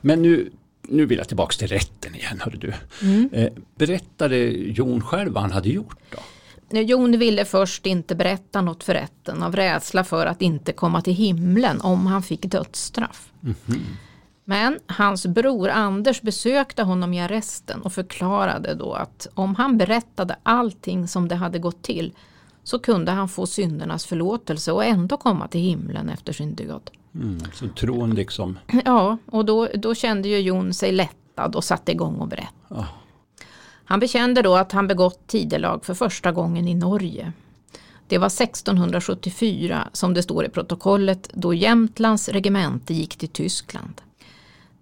Men 0.00 0.22
nu, 0.22 0.50
nu 0.82 1.06
vill 1.06 1.18
jag 1.18 1.28
tillbaka 1.28 1.52
till 1.52 1.68
rätten 1.68 2.14
igen. 2.14 2.40
Hörru 2.40 2.56
du. 2.56 2.72
Mm. 3.02 3.30
Eh, 3.32 3.52
berättade 3.74 4.36
Jon 4.50 5.02
själv 5.02 5.32
vad 5.32 5.42
han 5.42 5.52
hade 5.52 5.68
gjort 5.68 5.98
då? 6.10 6.18
Jon 6.72 7.18
ville 7.18 7.44
först 7.44 7.86
inte 7.86 8.14
berätta 8.14 8.62
något 8.62 8.84
för 8.84 8.94
rätten 8.94 9.42
av 9.42 9.56
rädsla 9.56 10.04
för 10.04 10.26
att 10.26 10.42
inte 10.42 10.72
komma 10.72 11.02
till 11.02 11.14
himlen 11.14 11.80
om 11.80 12.06
han 12.06 12.22
fick 12.22 12.42
dödsstraff. 12.42 13.32
Mm. 13.42 13.80
Men 14.44 14.78
hans 14.86 15.26
bror 15.26 15.68
Anders 15.68 16.22
besökte 16.22 16.82
honom 16.82 17.14
i 17.14 17.20
arresten 17.20 17.82
och 17.82 17.92
förklarade 17.92 18.74
då 18.74 18.92
att 18.92 19.26
om 19.34 19.54
han 19.54 19.78
berättade 19.78 20.36
allting 20.42 21.08
som 21.08 21.28
det 21.28 21.34
hade 21.34 21.58
gått 21.58 21.82
till 21.82 22.12
så 22.64 22.78
kunde 22.78 23.12
han 23.12 23.28
få 23.28 23.46
syndernas 23.46 24.06
förlåtelse 24.06 24.72
och 24.72 24.84
ändå 24.84 25.16
komma 25.16 25.48
till 25.48 25.60
himlen 25.60 26.08
efter 26.08 26.32
sin 26.32 26.54
död. 26.54 26.90
Mm, 27.14 27.38
så 27.52 27.68
tron 27.68 28.14
liksom. 28.14 28.58
Ja, 28.84 29.18
och 29.26 29.44
då, 29.44 29.68
då 29.74 29.94
kände 29.94 30.28
ju 30.28 30.38
Jon 30.38 30.74
sig 30.74 30.92
lättad 30.92 31.56
och 31.56 31.64
satte 31.64 31.92
igång 31.92 32.14
och 32.14 32.28
berättade. 32.28 32.80
Oh. 32.80 32.86
Han 33.84 34.00
bekände 34.00 34.42
då 34.42 34.56
att 34.56 34.72
han 34.72 34.86
begått 34.86 35.26
tidelag 35.26 35.84
för 35.84 35.94
första 35.94 36.32
gången 36.32 36.68
i 36.68 36.74
Norge. 36.74 37.32
Det 38.08 38.18
var 38.18 38.26
1674 38.26 39.88
som 39.92 40.14
det 40.14 40.22
står 40.22 40.44
i 40.44 40.48
protokollet 40.48 41.30
då 41.34 41.54
Jämtlands 41.54 42.28
regemente 42.28 42.94
gick 42.94 43.16
till 43.16 43.28
Tyskland. 43.28 44.00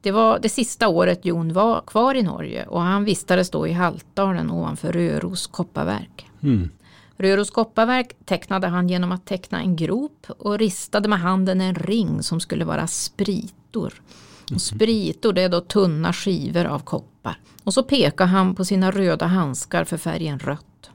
Det 0.01 0.11
var 0.11 0.39
det 0.39 0.49
sista 0.49 0.89
året 0.89 1.25
Jon 1.25 1.53
var 1.53 1.81
kvar 1.87 2.15
i 2.15 2.23
Norge 2.23 2.67
och 2.67 2.81
han 2.81 3.05
vistades 3.05 3.51
då 3.51 3.67
i 3.67 3.73
Haltdalen 3.73 4.51
ovanför 4.51 4.93
Röros 4.93 5.47
kopparverk. 5.47 6.27
Mm. 6.43 6.71
Röros 7.19 7.51
kopparverk 7.51 8.17
tecknade 8.25 8.67
han 8.67 8.89
genom 8.89 9.13
att 9.13 9.27
teckna 9.27 9.61
en 9.61 9.77
grop 9.77 10.27
och 10.39 10.59
ristade 10.59 11.09
med 11.09 11.21
handen 11.21 11.61
en 11.61 11.75
ring 11.75 12.23
som 12.23 12.41
skulle 12.41 12.65
vara 12.65 12.87
spritor. 12.87 14.03
Och 14.45 14.51
mhm. 14.51 14.59
spritor 14.59 15.33
det 15.33 15.43
är 15.43 15.49
då 15.49 15.61
tunna 15.61 16.13
skivor 16.13 16.65
av 16.65 16.79
koppar. 16.79 17.39
Och 17.65 17.75
så 17.75 17.83
pekade 17.83 18.31
han 18.31 18.55
på 18.55 18.65
sina 18.65 18.91
röda 18.91 19.27
handskar 19.27 19.85
för 19.85 19.97
färgen 19.97 20.39
rött. 20.39 20.91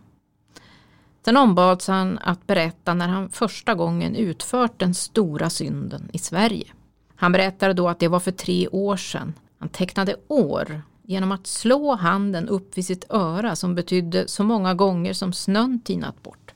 Sen 1.26 1.38
ombads 1.38 1.88
han 1.88 2.20
att 2.20 2.48
berätta 2.48 2.94
när 2.94 3.08
han 3.08 3.30
första 3.30 3.74
gången 3.74 4.16
utfört 4.16 4.80
den 4.80 4.94
stora 4.94 5.50
synden 5.50 6.10
i 6.14 6.18
Sverige. 6.18 6.68
Han 7.16 7.32
berättade 7.32 7.74
då 7.74 7.90
att 7.90 8.00
det 8.00 8.08
var 8.08 8.20
för 8.20 8.32
tre 8.32 8.68
år 8.68 8.98
sedan. 8.98 9.34
Han 9.60 9.70
tecknade 9.70 10.16
år 10.28 10.82
genom 11.04 11.32
att 11.32 11.48
slå 11.48 11.96
handen 11.96 12.50
upp 12.50 12.78
vid 12.78 12.86
sitt 12.86 13.06
öra 13.10 13.56
som 13.56 13.76
betydde 13.76 14.28
så 14.28 14.44
många 14.44 14.74
gånger 14.74 15.14
som 15.14 15.34
snön 15.34 15.80
tinat 15.80 16.24
bort. 16.24 16.54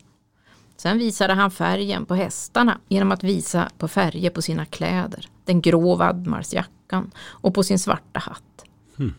Sen 0.77 0.97
visade 0.97 1.33
han 1.33 1.51
färgen 1.51 2.05
på 2.05 2.15
hästarna 2.15 2.79
genom 2.87 3.11
att 3.11 3.23
visa 3.23 3.69
på 3.77 3.87
färger 3.87 4.29
på 4.29 4.41
sina 4.41 4.65
kläder, 4.65 5.29
den 5.45 5.61
grå 5.61 5.95
vadmarsjackan 5.95 7.11
och 7.17 7.53
på 7.53 7.63
sin 7.63 7.79
svarta 7.79 8.19
hatt. 8.19 8.65
Mm. 8.99 9.13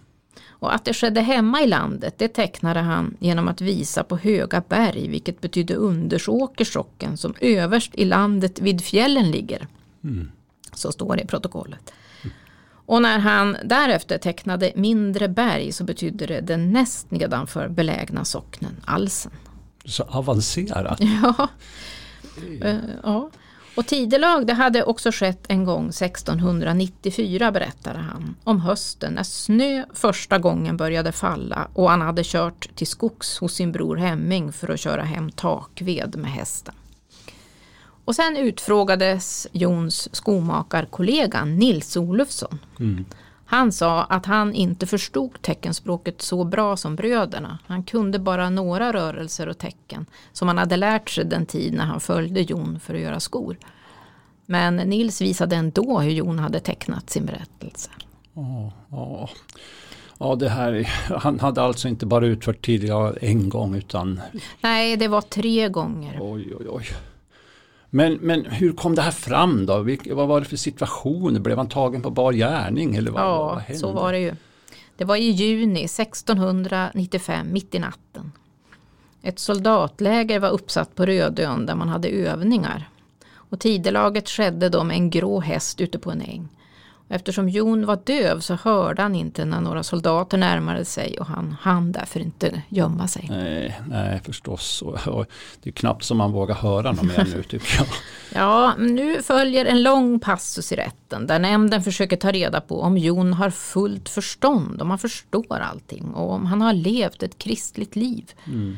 Och 0.49 0.75
att 0.75 0.85
det 0.85 0.95
skedde 0.95 1.21
hemma 1.21 1.63
i 1.63 1.67
landet 1.67 2.15
det 2.19 2.29
tecknade 2.29 2.81
han 2.81 3.17
genom 3.19 3.49
att 3.49 3.61
visa 3.61 4.05
på 4.05 4.17
höga 4.17 4.63
berg 4.69 5.09
vilket 5.09 5.41
betydde 5.41 5.75
Undersåkersocken 5.75 7.17
som 7.17 7.35
överst 7.41 7.91
i 7.95 8.05
landet 8.05 8.61
vid 8.61 8.85
fjällen 8.85 9.31
ligger. 9.31 9.67
Mm. 10.05 10.31
Så 10.73 10.93
står 10.93 11.17
det 11.17 11.23
i 11.23 11.27
protokollet. 11.27 11.93
Och 12.89 13.03
när 13.03 13.19
han 13.19 13.57
därefter 13.65 14.19
tecknade 14.19 14.73
mindre 14.75 15.29
berg 15.29 15.73
så 15.73 15.85
betydde 15.85 16.27
det 16.27 16.41
den 16.41 16.73
näst 16.73 17.11
nedanför 17.11 17.69
belägna 17.69 18.25
socknen 18.25 18.77
Alsen. 18.85 19.33
Så 19.85 20.03
avancerat. 20.03 21.01
Ja. 21.23 21.49
Eh, 22.63 22.77
ja. 23.03 23.31
Och 23.75 23.87
tidelag 23.87 24.47
det 24.47 24.53
hade 24.53 24.83
också 24.85 25.11
skett 25.13 25.45
en 25.49 25.65
gång 25.65 25.89
1694 25.89 27.53
berättade 27.53 27.99
han. 27.99 28.37
Om 28.45 28.61
hösten 28.61 29.13
när 29.13 29.23
snö 29.23 29.85
första 29.95 30.39
gången 30.39 30.77
började 30.77 31.13
falla 31.13 31.69
och 31.73 31.91
han 31.91 32.01
hade 32.01 32.25
kört 32.25 32.69
till 32.75 32.87
skogs 32.87 33.39
hos 33.39 33.55
sin 33.55 33.73
bror 33.73 33.97
Hemming 33.97 34.53
för 34.53 34.69
att 34.69 34.81
köra 34.81 35.03
hem 35.03 35.31
takved 35.31 36.17
med 36.17 36.31
hästen. 36.31 36.75
Och 38.09 38.15
sen 38.15 38.37
utfrågades 38.37 39.47
Jons 39.53 40.09
skomakarkollega 40.15 41.45
Nils 41.45 41.97
Olufsson. 41.97 42.59
Mm. 42.81 43.05
Han 43.45 43.73
sa 43.73 44.05
att 44.05 44.27
han 44.27 44.55
inte 44.55 44.87
förstod 44.87 45.43
teckenspråket 45.43 46.23
så 46.23 46.45
bra 46.45 46.77
som 46.77 46.97
bröderna. 46.97 47.59
Han 47.67 47.83
kunde 47.83 48.19
bara 48.19 48.51
några 48.51 48.93
rörelser 48.93 49.49
och 49.49 49.59
tecken 49.59 50.07
som 50.33 50.49
han 50.49 50.59
hade 50.59 50.77
lärt 50.77 51.11
sig 51.11 51.25
den 51.25 51.47
tid 51.47 51.73
när 51.75 51.85
han 51.85 52.01
följde 52.01 52.41
Jon 52.41 52.81
för 52.81 52.95
att 52.95 53.01
göra 53.01 53.21
skor. 53.21 53.57
Men 54.47 54.77
Nils 54.77 55.21
visade 55.21 55.57
ändå 55.57 56.01
hur 56.01 56.11
Jon 56.11 56.39
hade 56.39 56.61
tecknat 56.61 57.11
sin 57.11 57.27
berättelse. 57.27 57.91
Ja, 58.35 58.73
ja. 58.91 59.29
ja 60.19 60.35
det 60.35 60.49
här, 60.49 60.91
han 61.19 61.41
hade 61.41 61.63
alltså 61.63 61.89
inte 61.89 62.07
bara 62.07 62.27
utfört 62.27 62.65
tidigare 62.65 63.17
en 63.21 63.49
gång 63.49 63.75
utan... 63.75 64.21
Nej, 64.61 64.97
det 64.97 65.09
var 65.09 65.21
tre 65.21 65.69
gånger. 65.69 66.19
Oj, 66.21 66.55
oj, 66.61 66.67
oj. 66.69 66.85
Men, 67.91 68.15
men 68.15 68.45
hur 68.45 68.73
kom 68.73 68.95
det 68.95 69.03
här 69.03 69.11
fram 69.11 69.67
då? 69.67 69.81
Vilk, 69.81 70.09
vad 70.11 70.29
var 70.29 70.41
det 70.41 70.47
för 70.47 70.57
situation? 70.57 71.43
Blev 71.43 71.57
han 71.57 71.69
tagen 71.69 72.03
på 72.03 72.11
bar 72.11 72.33
gärning? 72.33 72.97
Eller 72.97 73.11
vad, 73.11 73.23
ja, 73.23 73.45
vad 73.47 73.59
hände? 73.59 73.81
så 73.81 73.93
var 73.93 74.13
det 74.13 74.19
ju. 74.19 74.35
Det 74.97 75.05
var 75.05 75.17
i 75.17 75.31
juni 75.31 75.85
1695, 75.85 77.53
mitt 77.53 77.75
i 77.75 77.79
natten. 77.79 78.33
Ett 79.23 79.39
soldatläger 79.39 80.41
var 80.41 80.51
uppsatt 80.51 80.95
på 80.95 81.07
Rödön 81.07 81.67
där 81.67 81.75
man 81.75 81.89
hade 81.89 82.09
övningar. 82.09 82.89
Och 83.31 83.61
tidelaget 83.61 84.29
skedde 84.29 84.69
då 84.69 84.85
med 84.85 84.97
en 84.97 85.11
grå 85.11 85.41
häst 85.41 85.81
ute 85.81 85.99
på 85.99 86.11
en 86.11 86.21
äng. 86.21 86.49
Eftersom 87.11 87.49
Jon 87.49 87.87
var 87.87 87.99
döv 88.05 88.41
så 88.41 88.55
hörde 88.55 89.03
han 89.03 89.15
inte 89.15 89.45
när 89.45 89.61
några 89.61 89.83
soldater 89.83 90.39
närmade 90.39 90.85
sig 90.85 91.19
och 91.21 91.27
han 91.27 91.57
hann 91.61 91.93
därför 91.93 92.21
inte 92.21 92.63
gömma 92.69 93.09
sig. 93.09 93.27
Nej, 93.31 93.81
nej 93.89 94.21
förstås. 94.25 94.83
Och 94.83 95.27
det 95.63 95.71
är 95.71 95.73
knappt 95.73 96.05
som 96.05 96.17
man 96.17 96.33
vågar 96.33 96.55
höra 96.55 96.93
något 96.93 97.03
mer 97.03 97.29
nu 97.37 97.43
tycker 97.43 97.77
jag. 97.79 97.87
Ja, 98.35 98.75
nu 98.79 99.23
följer 99.23 99.65
en 99.65 99.83
lång 99.83 100.21
passus 100.21 100.73
i 100.73 100.77
rätten 100.77 101.27
där 101.27 101.39
nämnden 101.39 101.83
försöker 101.83 102.17
ta 102.17 102.33
reda 102.33 102.61
på 102.61 102.81
om 102.81 102.99
Jon 102.99 103.33
har 103.33 103.51
fullt 103.51 104.09
förstånd, 104.09 104.83
om 104.83 104.91
han 104.91 104.99
förstår 104.99 105.61
allting 105.61 106.15
och 106.15 106.31
om 106.31 106.47
han 106.47 106.61
har 106.61 106.73
levt 106.73 107.23
ett 107.23 107.39
kristligt 107.39 107.97
liv. 107.97 108.33
Mm. 108.47 108.77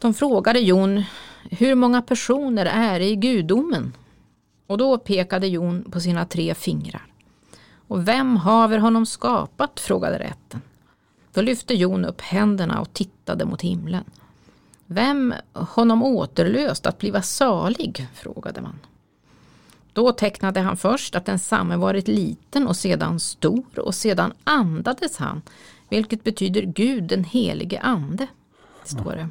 De 0.00 0.14
frågade 0.14 0.58
Jon 0.60 1.04
hur 1.50 1.74
många 1.74 2.02
personer 2.02 2.66
är 2.66 3.00
i 3.00 3.16
gudomen? 3.16 3.92
Och 4.66 4.78
då 4.78 4.98
pekade 4.98 5.46
Jon 5.46 5.90
på 5.90 6.00
sina 6.00 6.24
tre 6.26 6.54
fingrar. 6.54 7.02
Och 7.88 8.08
vem 8.08 8.36
haver 8.36 8.78
honom 8.78 9.06
skapat? 9.06 9.80
frågade 9.80 10.18
rätten. 10.18 10.62
Då 11.32 11.40
lyfte 11.40 11.74
Jon 11.74 12.04
upp 12.04 12.20
händerna 12.20 12.80
och 12.80 12.92
tittade 12.92 13.44
mot 13.44 13.62
himlen. 13.62 14.04
Vem 14.86 15.34
honom 15.52 16.02
återlöst 16.02 16.86
att 16.86 16.98
bliva 16.98 17.22
salig? 17.22 18.08
frågade 18.14 18.60
man. 18.60 18.78
Då 19.92 20.12
tecknade 20.12 20.60
han 20.60 20.76
först 20.76 21.14
att 21.14 21.26
densamme 21.26 21.76
varit 21.76 22.08
liten 22.08 22.66
och 22.66 22.76
sedan 22.76 23.20
stor 23.20 23.78
och 23.78 23.94
sedan 23.94 24.32
andades 24.44 25.16
han, 25.16 25.42
vilket 25.88 26.24
betyder 26.24 26.62
Gud 26.62 27.04
den 27.04 27.24
helige 27.24 27.80
ande. 27.80 28.26
Står 28.84 29.12
det. 29.12 29.28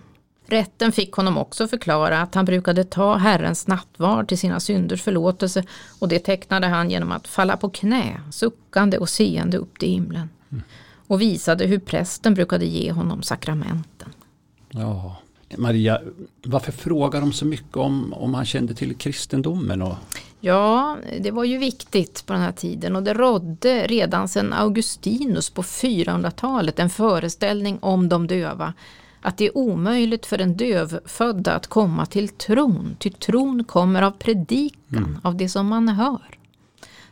Rätten 0.49 0.91
fick 0.91 1.11
honom 1.11 1.37
också 1.37 1.67
förklara 1.67 2.21
att 2.21 2.35
han 2.35 2.45
brukade 2.45 2.83
ta 2.83 3.15
Herrens 3.15 3.67
nattvard 3.67 4.27
till 4.27 4.37
sina 4.37 4.59
synders 4.59 5.01
förlåtelse 5.01 5.63
och 5.99 6.07
det 6.07 6.19
tecknade 6.19 6.67
han 6.67 6.91
genom 6.91 7.11
att 7.11 7.27
falla 7.27 7.57
på 7.57 7.69
knä, 7.69 8.21
suckande 8.31 8.97
och 8.97 9.09
seende 9.09 9.57
upp 9.57 9.79
till 9.79 9.89
himlen. 9.89 10.29
Och 11.07 11.21
visade 11.21 11.65
hur 11.65 11.79
prästen 11.79 12.33
brukade 12.33 12.65
ge 12.65 12.91
honom 12.91 13.23
sakramenten. 13.23 14.09
Ja, 14.69 15.15
Maria, 15.57 16.01
varför 16.45 16.71
frågar 16.71 17.21
de 17.21 17.33
så 17.33 17.45
mycket 17.45 17.77
om, 17.77 18.13
om 18.13 18.33
han 18.33 18.45
kände 18.45 18.73
till 18.73 18.95
kristendomen? 18.95 19.81
Och... 19.81 19.95
Ja, 20.39 20.97
det 21.19 21.31
var 21.31 21.43
ju 21.43 21.57
viktigt 21.57 22.25
på 22.25 22.33
den 22.33 22.41
här 22.41 22.51
tiden 22.51 22.95
och 22.95 23.03
det 23.03 23.13
rådde 23.13 23.87
redan 23.87 24.27
sedan 24.27 24.53
Augustinus 24.53 25.49
på 25.49 25.61
400-talet 25.61 26.79
en 26.79 26.89
föreställning 26.89 27.77
om 27.81 28.09
de 28.09 28.27
döva 28.27 28.73
att 29.27 29.37
det 29.37 29.45
är 29.45 29.57
omöjligt 29.57 30.25
för 30.25 30.41
en 30.41 30.57
dövfödda 30.57 31.55
att 31.55 31.67
komma 31.67 32.05
till 32.05 32.29
tron, 32.29 32.95
ty 32.99 33.09
tron 33.09 33.63
kommer 33.63 34.01
av 34.01 34.11
predikan, 34.11 35.03
mm. 35.03 35.19
av 35.23 35.35
det 35.35 35.49
som 35.49 35.67
man 35.67 35.89
hör. 35.89 36.39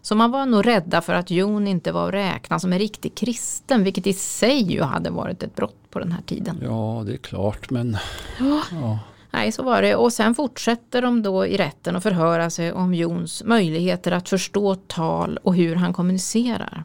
Så 0.01 0.15
man 0.15 0.32
var 0.32 0.45
nog 0.45 0.67
rädda 0.67 1.01
för 1.01 1.13
att 1.13 1.32
Jon 1.32 1.67
inte 1.67 1.91
var 1.91 2.08
att 2.08 2.13
räkna 2.13 2.60
som 2.60 2.73
en 2.73 2.80
riktig 2.80 3.15
kristen, 3.15 3.84
vilket 3.84 4.08
i 4.08 4.13
sig 4.13 4.71
ju 4.71 4.82
hade 4.82 5.10
varit 5.10 5.43
ett 5.43 5.56
brott 5.56 5.89
på 5.89 5.99
den 5.99 6.12
här 6.12 6.21
tiden. 6.21 6.60
Ja, 6.63 7.04
det 7.06 7.13
är 7.13 7.17
klart, 7.17 7.69
men... 7.69 7.97
Ja. 8.39 8.62
ja. 8.71 8.99
Nej, 9.32 9.51
så 9.51 9.63
var 9.63 9.82
det. 9.82 9.95
Och 9.95 10.13
sen 10.13 10.36
fortsätter 10.36 11.01
de 11.01 11.23
då 11.23 11.45
i 11.45 11.58
rätten 11.58 11.95
att 11.95 12.04
förhöra 12.04 12.49
sig 12.49 12.71
om 12.71 12.93
Jons 12.93 13.43
möjligheter 13.43 14.12
att 14.12 14.30
förstå 14.30 14.75
tal 14.75 15.39
och 15.43 15.56
hur 15.56 15.75
han 15.75 15.93
kommunicerar. 15.93 16.84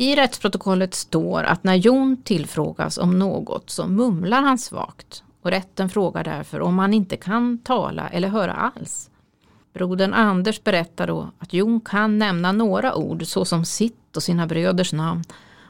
I 0.00 0.16
rättsprotokollet 0.16 0.94
står 0.94 1.42
att 1.42 1.64
när 1.64 1.74
Jon 1.74 2.16
tillfrågas 2.24 2.98
om 2.98 3.18
något 3.18 3.70
så 3.70 3.86
mumlar 3.86 4.42
han 4.42 4.58
svagt 4.58 5.22
och 5.42 5.50
rätten 5.50 5.88
frågar 5.88 6.24
därför 6.24 6.60
om 6.60 6.78
han 6.78 6.94
inte 6.94 7.16
kan 7.16 7.58
tala 7.58 8.08
eller 8.08 8.28
höra 8.28 8.52
alls. 8.52 9.10
Brodern 9.72 10.14
Anders 10.14 10.64
berättar 10.64 11.06
då 11.06 11.30
att 11.38 11.52
Jon 11.52 11.80
kan 11.80 12.18
nämna 12.18 12.52
några 12.52 12.94
ord 12.94 13.26
såsom 13.26 13.64
sitt 13.64 14.16
och 14.16 14.22
sina 14.22 14.46
bröders 14.46 14.92
namn 14.92 15.24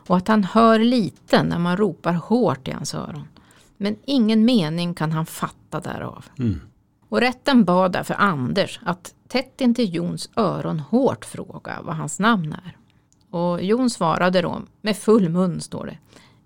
och 0.07 0.17
att 0.17 0.29
han 0.29 0.45
hör 0.45 0.79
lite 0.79 1.43
när 1.43 1.59
man 1.59 1.77
ropar 1.77 2.13
hårt 2.13 2.69
i 2.69 2.71
hans 2.71 2.95
öron. 2.95 3.29
Men 3.77 3.97
ingen 4.05 4.45
mening 4.45 4.95
kan 4.95 5.13
han 5.13 5.27
fatta 5.27 5.81
därav. 5.81 6.25
Mm. 6.39 6.61
Och 7.09 7.21
rätten 7.21 7.65
bad 7.65 7.93
därför 7.93 8.15
Anders 8.15 8.81
att 8.85 9.15
tätt 9.29 9.61
intill 9.61 9.95
Jons 9.95 10.31
öron 10.37 10.81
hårt 10.81 11.25
fråga 11.25 11.79
vad 11.83 11.97
hans 11.97 12.19
namn 12.19 12.53
är. 12.53 12.77
Och 13.31 13.63
Jon 13.63 13.91
svarade 13.91 14.43
då, 14.43 14.63
med 14.81 14.97
full 14.97 15.29
mun 15.29 15.61
står 15.61 15.87
det, 15.87 15.99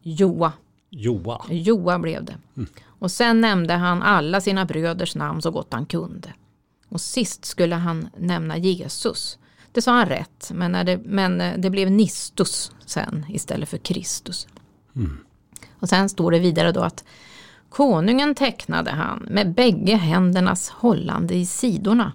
Joa. 0.03 0.53
Joa. 0.91 1.45
Joa 1.49 1.99
blev 1.99 2.25
det. 2.25 2.37
Mm. 2.57 2.69
Och 2.85 3.11
sen 3.11 3.41
nämnde 3.41 3.75
han 3.75 4.03
alla 4.03 4.41
sina 4.41 4.65
bröders 4.65 5.15
namn 5.15 5.43
så 5.43 5.51
gott 5.51 5.73
han 5.73 5.87
kunde. 5.87 6.33
Och 6.89 7.01
sist 7.01 7.45
skulle 7.45 7.75
han 7.75 8.09
nämna 8.17 8.57
Jesus. 8.57 9.39
Det 9.73 9.83
sa 9.83 9.93
han 9.93 10.07
rätt, 10.07 10.51
men, 10.55 10.87
det, 10.87 11.01
men 11.05 11.41
eh, 11.41 11.55
det 11.59 11.71
blev 11.71 11.91
Nistus 11.91 12.73
sen 12.87 13.27
istället 13.29 13.69
för 13.69 13.79
Kristus. 13.79 14.47
Mm. 14.97 15.19
Och 15.79 15.89
sen 15.89 16.09
står 16.09 16.31
det 16.31 16.39
vidare 16.39 16.73
då 16.73 16.81
att 16.81 17.05
konungen 17.69 18.35
tecknade 18.35 18.91
han 18.91 19.27
med 19.31 19.55
bägge 19.55 19.97
händernas 19.97 20.71
hållande 20.71 21.35
i 21.35 21.47
sidorna 21.47 22.13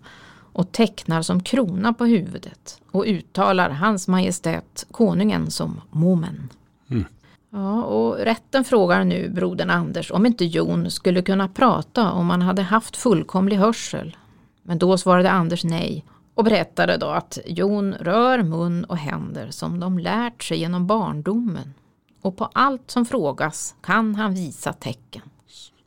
och 0.57 0.71
tecknar 0.71 1.21
som 1.21 1.43
krona 1.43 1.93
på 1.93 2.05
huvudet 2.05 2.81
och 2.91 3.03
uttalar 3.07 3.69
hans 3.69 4.07
majestät 4.07 4.85
konungen 4.91 5.51
som 5.51 5.81
momen. 5.91 6.49
Mm. 6.89 7.05
Ja, 7.49 7.83
och 7.83 8.17
rätten 8.17 8.63
frågar 8.63 9.03
nu 9.03 9.29
brodern 9.29 9.69
Anders 9.69 10.11
om 10.11 10.25
inte 10.25 10.45
Jon 10.45 10.91
skulle 10.91 11.21
kunna 11.21 11.47
prata 11.47 12.11
om 12.11 12.29
han 12.29 12.41
hade 12.41 12.61
haft 12.61 12.97
fullkomlig 12.97 13.57
hörsel. 13.57 14.17
Men 14.63 14.77
då 14.77 14.97
svarade 14.97 15.31
Anders 15.31 15.63
nej 15.63 16.05
och 16.33 16.43
berättade 16.43 16.97
då 16.97 17.07
att 17.07 17.37
Jon 17.45 17.93
rör 17.93 18.43
mun 18.43 18.83
och 18.83 18.97
händer 18.97 19.47
som 19.51 19.79
de 19.79 19.99
lärt 19.99 20.43
sig 20.43 20.59
genom 20.59 20.87
barndomen. 20.87 21.73
Och 22.21 22.37
på 22.37 22.49
allt 22.53 22.91
som 22.91 23.05
frågas 23.05 23.75
kan 23.81 24.15
han 24.15 24.33
visa 24.33 24.73
tecken. 24.73 25.21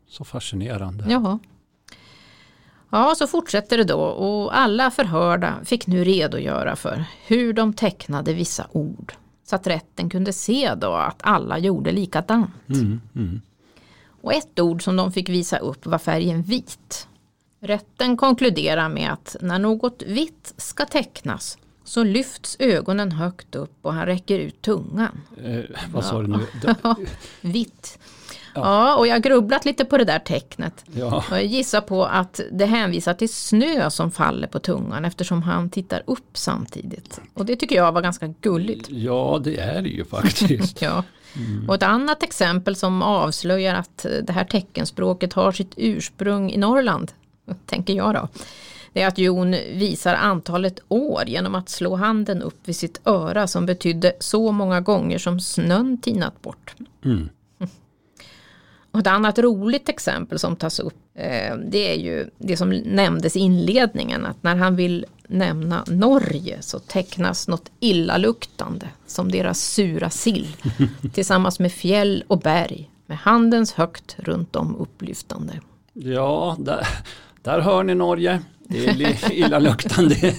Så 0.09 0.25
fascinerande. 0.25 1.05
Ja. 1.09 1.39
Ja, 2.91 3.15
så 3.15 3.27
fortsätter 3.27 3.79
det 3.79 3.85
då 3.85 4.01
och 4.01 4.59
alla 4.59 4.91
förhörda 4.91 5.55
fick 5.65 5.87
nu 5.87 6.05
redogöra 6.05 6.77
för 6.77 7.05
hur 7.27 7.53
de 7.53 7.73
tecknade 7.73 8.33
vissa 8.33 8.67
ord. 8.73 9.13
Så 9.45 9.57
att 9.57 9.67
rätten 9.67 10.11
kunde 10.11 10.33
se 10.33 10.75
då 10.75 10.93
att 10.93 11.21
alla 11.21 11.59
gjorde 11.59 11.93
likadant. 11.93 12.51
Mm, 12.69 13.01
mm. 13.17 13.41
Och 14.23 14.35
ett 14.35 14.61
ord 14.61 14.85
som 14.85 14.97
de 14.97 15.13
fick 15.13 15.29
visa 15.29 15.59
upp 15.59 15.87
var 15.87 15.99
färgen 15.99 16.43
vit. 16.43 17.09
Rätten 17.61 18.17
konkluderar 18.17 18.89
med 18.89 19.13
att 19.13 19.37
när 19.41 19.59
något 19.59 20.03
vitt 20.07 20.55
ska 20.57 20.87
tecknas 20.87 21.59
så 21.85 22.05
lyfts 22.05 22.57
ögonen 22.59 23.13
högt 23.13 23.55
upp 23.55 23.79
och 23.83 23.93
han 23.95 24.07
räcker 24.07 24.39
ut 24.39 24.63
tungan. 24.63 25.21
Eh, 25.45 25.61
vad 25.93 26.05
sa 26.05 26.23
du 26.23 26.27
nu? 26.27 26.47
vitt. 27.41 27.99
Ja, 28.55 28.97
och 28.97 29.07
jag 29.07 29.15
har 29.15 29.21
grubblat 29.21 29.65
lite 29.65 29.85
på 29.85 29.99
det 29.99 30.05
där 30.05 30.19
tecknet. 30.19 30.85
Ja. 30.93 31.25
Och 31.31 31.37
jag 31.37 31.45
gissar 31.45 31.81
på 31.81 32.05
att 32.05 32.41
det 32.53 32.67
hänvisar 32.67 33.15
till 33.15 33.33
snö 33.33 33.91
som 33.91 34.11
faller 34.11 34.49
på 34.49 34.59
tungan 34.59 35.05
eftersom 35.05 35.43
han 35.43 35.71
tittar 35.71 36.03
upp 36.07 36.31
samtidigt. 36.33 37.21
Och 37.35 37.47
det 37.47 37.57
tycker 37.57 37.77
jag 37.77 37.93
var 37.93 38.03
ganska 38.03 38.27
gulligt. 38.41 38.91
ja, 38.91 39.41
det 39.45 39.61
är 39.61 39.83
det 39.83 39.89
ju 39.89 40.05
faktiskt. 40.05 40.83
Ja. 40.91 41.05
Och 41.69 41.75
ett 41.75 41.83
annat 41.83 42.23
exempel 42.23 42.77
som 42.77 43.03
avslöjar 43.03 43.75
att 43.75 44.07
det 44.23 44.33
här 44.33 44.45
teckenspråket 44.45 45.33
har 45.33 45.53
sitt 45.53 45.73
ursprung 45.77 46.53
i 46.53 46.57
Norrland, 46.57 47.13
tänker 47.67 47.95
jag 47.95 48.15
då. 48.15 48.29
Det 48.93 49.03
är 49.03 49.09
att 49.09 49.19
Jon 49.19 49.51
visar 49.51 50.15
antalet 50.15 50.81
år 50.89 51.25
genom 51.27 51.55
att 51.55 51.69
slå 51.69 51.97
handen 51.97 52.43
upp 52.43 52.59
vid 52.65 52.77
sitt 52.77 53.01
öra 53.05 53.47
som 53.47 53.67
betydde 53.67 54.13
så 54.21 54.53
många 54.53 54.81
gånger 54.81 55.19
som 55.19 55.41
snön 55.41 55.99
tinat 56.01 56.43
bort. 56.43 56.75
Mm. 57.05 57.29
Och 58.91 59.01
ett 59.01 59.07
annat 59.07 59.39
roligt 59.39 59.89
exempel 59.89 60.39
som 60.39 60.57
tas 60.57 60.81
upp 60.81 60.95
eh, 61.15 61.57
det 61.57 61.93
är 61.93 61.97
ju 61.97 62.31
det 62.39 62.57
som 62.57 62.71
nämndes 62.71 63.37
i 63.37 63.41
inledningen 63.41 64.27
att 64.27 64.43
när 64.43 64.57
han 64.57 64.77
vill 64.77 65.07
nämna 65.29 65.85
Norge 65.87 66.63
så 66.63 66.79
tecknas 66.79 67.49
något 67.49 67.71
illaluktande 67.81 68.89
som 69.07 69.31
deras 69.31 69.61
sura 69.61 70.11
sill 70.11 70.57
tillsammans 71.15 71.59
med 71.59 71.73
fjäll 71.73 72.25
och 72.27 72.39
berg 72.39 72.91
med 73.07 73.19
handens 73.19 73.73
högt 73.73 74.17
runt 74.19 74.57
om 74.57 74.77
upplyftande. 74.77 75.53
Ja, 75.93 76.57
där, 76.59 76.87
där 77.43 77.61
hör 77.61 77.83
ni 77.83 77.95
Norge. 77.95 78.41
Det 78.69 78.87
är 78.87 79.33
illaluktande 79.33 80.35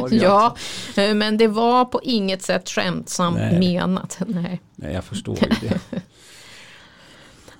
Norge. 0.00 0.22
Ja, 0.22 0.56
eh, 0.96 1.14
men 1.14 1.36
det 1.36 1.48
var 1.48 1.84
på 1.84 2.00
inget 2.02 2.42
sätt 2.42 2.68
skämtsamt 2.68 3.38
Nej. 3.38 3.58
menat. 3.58 4.18
Nej. 4.26 4.60
Nej, 4.76 4.94
jag 4.94 5.04
förstår 5.04 5.38
ju 5.40 5.68
det. 5.68 6.00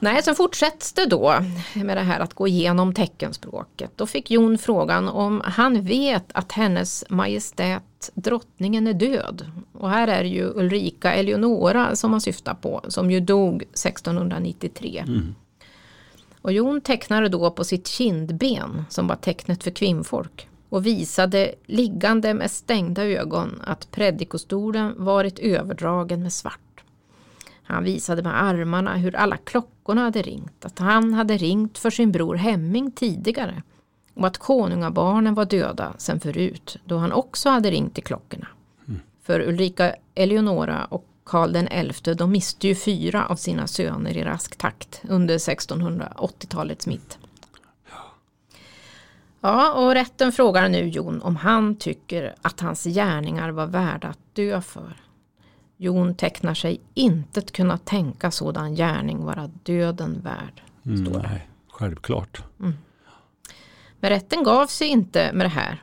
Nej, 0.02 0.22
så 0.22 0.34
fortsätts 0.34 0.92
det 0.92 1.06
då 1.06 1.34
med 1.74 1.96
det 1.96 2.02
här 2.02 2.20
att 2.20 2.34
gå 2.34 2.48
igenom 2.48 2.94
teckenspråket. 2.94 3.90
Då 3.96 4.06
fick 4.06 4.30
Jon 4.30 4.58
frågan 4.58 5.08
om 5.08 5.42
han 5.44 5.82
vet 5.82 6.24
att 6.32 6.52
hennes 6.52 7.04
majestät 7.08 8.10
drottningen 8.14 8.86
är 8.86 8.92
död. 8.92 9.50
Och 9.72 9.90
här 9.90 10.08
är 10.08 10.22
det 10.22 10.28
ju 10.28 10.52
Ulrika 10.54 11.14
Eleonora 11.14 11.96
som 11.96 12.10
man 12.10 12.20
syftar 12.20 12.54
på, 12.54 12.84
som 12.88 13.10
ju 13.10 13.20
dog 13.20 13.62
1693. 13.62 15.04
Och 16.42 16.52
Jon 16.52 16.80
tecknade 16.80 17.28
då 17.28 17.50
på 17.50 17.64
sitt 17.64 17.88
kindben, 17.88 18.84
som 18.88 19.06
var 19.06 19.16
tecknet 19.16 19.64
för 19.64 19.70
kvinnfolk, 19.70 20.48
och 20.68 20.86
visade 20.86 21.54
liggande 21.66 22.34
med 22.34 22.50
stängda 22.50 23.04
ögon 23.04 23.62
att 23.64 23.90
predikostolen 23.90 25.04
varit 25.04 25.38
överdragen 25.38 26.22
med 26.22 26.32
svart. 26.32 26.71
Han 27.72 27.84
visade 27.84 28.22
med 28.22 28.42
armarna 28.42 28.96
hur 28.96 29.16
alla 29.16 29.36
klockorna 29.36 30.00
hade 30.00 30.22
ringt, 30.22 30.64
att 30.64 30.78
han 30.78 31.14
hade 31.14 31.36
ringt 31.36 31.78
för 31.78 31.90
sin 31.90 32.12
bror 32.12 32.34
Hemming 32.34 32.90
tidigare 32.90 33.62
och 34.14 34.26
att 34.26 34.38
konungabarnen 34.38 35.34
var 35.34 35.44
döda 35.44 35.94
sen 35.98 36.20
förut, 36.20 36.76
då 36.84 36.96
han 36.96 37.12
också 37.12 37.48
hade 37.48 37.70
ringt 37.70 37.98
i 37.98 38.00
klockorna. 38.00 38.46
För 39.22 39.40
Ulrika 39.40 39.94
Eleonora 40.14 40.84
och 40.84 41.06
Karl 41.24 41.52
den 41.52 41.92
XI, 41.92 42.14
de 42.14 42.30
miste 42.30 42.68
ju 42.68 42.74
fyra 42.74 43.26
av 43.26 43.36
sina 43.36 43.66
söner 43.66 44.16
i 44.16 44.24
rask 44.24 44.56
takt 44.58 45.02
under 45.08 45.38
1680-talets 45.38 46.86
mitt. 46.86 47.18
Ja, 49.40 49.72
och 49.72 49.94
rätten 49.94 50.32
frågar 50.32 50.68
nu 50.68 50.88
Jon 50.88 51.22
om 51.22 51.36
han 51.36 51.76
tycker 51.76 52.34
att 52.42 52.60
hans 52.60 52.84
gärningar 52.84 53.50
var 53.50 53.66
värda 53.66 54.08
att 54.08 54.34
dö 54.34 54.60
för. 54.60 55.01
Jon 55.82 56.14
tecknar 56.14 56.54
sig 56.54 56.80
inte 56.94 57.40
kunna 57.40 57.78
tänka 57.78 58.30
sådan 58.30 58.74
gärning 58.74 59.24
vara 59.24 59.50
döden 59.62 60.20
värd. 60.20 60.62
Mm, 60.86 61.12
nej, 61.12 61.48
självklart. 61.68 62.42
Men 64.00 64.10
rätten 64.10 64.44
gav 64.44 64.66
sig 64.66 64.88
inte 64.88 65.30
med 65.32 65.46
det 65.46 65.50
här. 65.50 65.82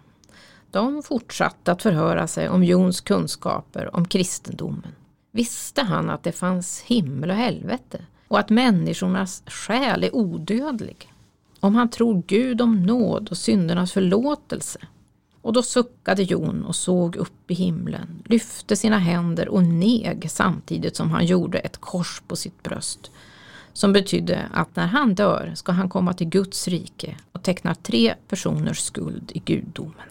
De 0.71 1.03
fortsatte 1.03 1.71
att 1.71 1.81
förhöra 1.81 2.27
sig 2.27 2.49
om 2.49 2.63
Jons 2.63 3.01
kunskaper 3.01 3.95
om 3.95 4.05
kristendomen. 4.07 4.95
Visste 5.31 5.81
han 5.81 6.09
att 6.09 6.23
det 6.23 6.31
fanns 6.31 6.81
himmel 6.81 7.29
och 7.29 7.35
helvete 7.35 8.05
och 8.27 8.39
att 8.39 8.49
människornas 8.49 9.43
själ 9.45 10.03
är 10.03 10.15
odödlig? 10.15 11.13
Om 11.59 11.75
han 11.75 11.89
tror 11.89 12.23
Gud 12.27 12.61
om 12.61 12.83
nåd 12.83 13.29
och 13.29 13.37
syndernas 13.37 13.91
förlåtelse? 13.91 14.79
Och 15.49 15.53
då 15.53 15.63
suckade 15.63 16.23
Jon 16.23 16.65
och 16.65 16.75
såg 16.75 17.15
upp 17.15 17.51
i 17.51 17.53
himlen, 17.53 18.23
lyfte 18.25 18.75
sina 18.75 18.97
händer 18.97 19.49
och 19.49 19.63
neg 19.63 20.27
samtidigt 20.31 20.95
som 20.95 21.11
han 21.11 21.25
gjorde 21.25 21.59
ett 21.59 21.77
kors 21.77 22.21
på 22.27 22.35
sitt 22.35 22.63
bröst. 22.63 23.11
Som 23.73 23.93
betydde 23.93 24.45
att 24.53 24.75
när 24.75 24.87
han 24.87 25.15
dör 25.15 25.51
ska 25.55 25.71
han 25.71 25.89
komma 25.89 26.13
till 26.13 26.29
Guds 26.29 26.67
rike 26.67 27.15
och 27.31 27.43
tecknar 27.43 27.73
tre 27.73 28.15
personers 28.27 28.79
skuld 28.79 29.31
i 29.33 29.39
gudomen. 29.39 30.09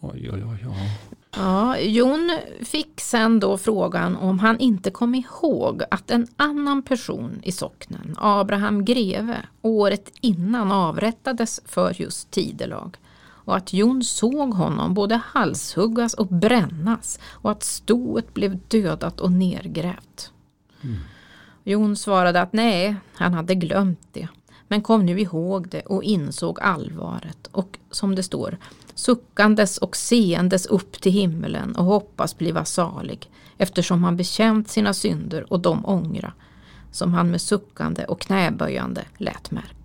Oj, 0.00 0.30
oj, 0.32 0.44
oj, 0.44 0.66
oj. 0.68 1.00
Ja, 1.36 1.78
Jon 1.78 2.38
fick 2.62 3.00
sen 3.00 3.40
då 3.40 3.58
frågan 3.58 4.16
om 4.16 4.38
han 4.38 4.58
inte 4.58 4.90
kom 4.90 5.14
ihåg 5.14 5.82
att 5.90 6.10
en 6.10 6.26
annan 6.36 6.82
person 6.82 7.40
i 7.42 7.52
socknen, 7.52 8.14
Abraham 8.18 8.84
Greve, 8.84 9.36
året 9.62 10.12
innan 10.20 10.72
avrättades 10.72 11.60
för 11.64 12.00
just 12.00 12.30
tidelag. 12.30 12.96
Och 13.46 13.56
att 13.56 13.72
Jon 13.72 14.04
såg 14.04 14.54
honom 14.54 14.94
både 14.94 15.20
halshuggas 15.24 16.14
och 16.14 16.26
brännas 16.26 17.18
och 17.30 17.50
att 17.50 17.62
stoet 17.62 18.34
blev 18.34 18.58
dödat 18.68 19.20
och 19.20 19.32
nergrävt. 19.32 20.32
Jon 21.64 21.96
svarade 21.96 22.40
att 22.40 22.52
nej, 22.52 22.96
han 23.14 23.34
hade 23.34 23.54
glömt 23.54 24.08
det. 24.12 24.28
Men 24.68 24.82
kom 24.82 25.06
nu 25.06 25.20
ihåg 25.20 25.68
det 25.68 25.80
och 25.80 26.02
insåg 26.02 26.60
allvaret 26.60 27.48
och 27.52 27.78
som 27.90 28.14
det 28.14 28.22
står 28.22 28.58
suckandes 28.94 29.78
och 29.78 29.96
seendes 29.96 30.66
upp 30.66 31.00
till 31.00 31.12
himmelen 31.12 31.76
och 31.76 31.84
hoppas 31.84 32.38
bliva 32.38 32.64
salig 32.64 33.30
eftersom 33.58 34.04
han 34.04 34.16
bekänt 34.16 34.68
sina 34.68 34.94
synder 34.94 35.52
och 35.52 35.60
de 35.60 35.86
ångra 35.86 36.32
som 36.92 37.14
han 37.14 37.30
med 37.30 37.40
suckande 37.40 38.04
och 38.04 38.20
knäböjande 38.20 39.04
lät 39.18 39.50
märka. 39.50 39.75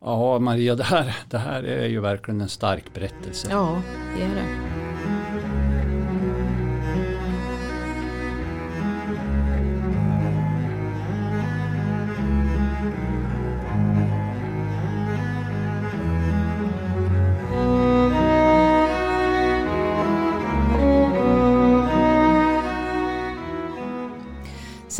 Ja, 0.00 0.38
Maria, 0.38 0.74
det 0.74 0.84
här, 0.84 1.16
det 1.30 1.38
här 1.38 1.62
är 1.62 1.86
ju 1.86 2.00
verkligen 2.00 2.40
en 2.40 2.48
stark 2.48 2.94
berättelse. 2.94 3.48
Ja, 3.50 3.82
det 4.16 4.22
är 4.22 4.34
det. 4.34 4.89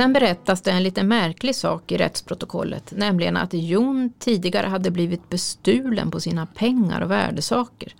Sen 0.00 0.12
berättas 0.12 0.62
det 0.62 0.70
en 0.70 0.82
lite 0.82 1.02
märklig 1.02 1.54
sak 1.54 1.92
i 1.92 1.96
rättsprotokollet, 1.96 2.92
nämligen 2.96 3.36
att 3.36 3.52
Jon 3.52 4.12
tidigare 4.18 4.66
hade 4.66 4.90
blivit 4.90 5.28
bestulen 5.28 6.10
på 6.10 6.20
sina 6.20 6.46
pengar 6.46 7.00
och 7.00 7.10
värdesaker. 7.10 7.94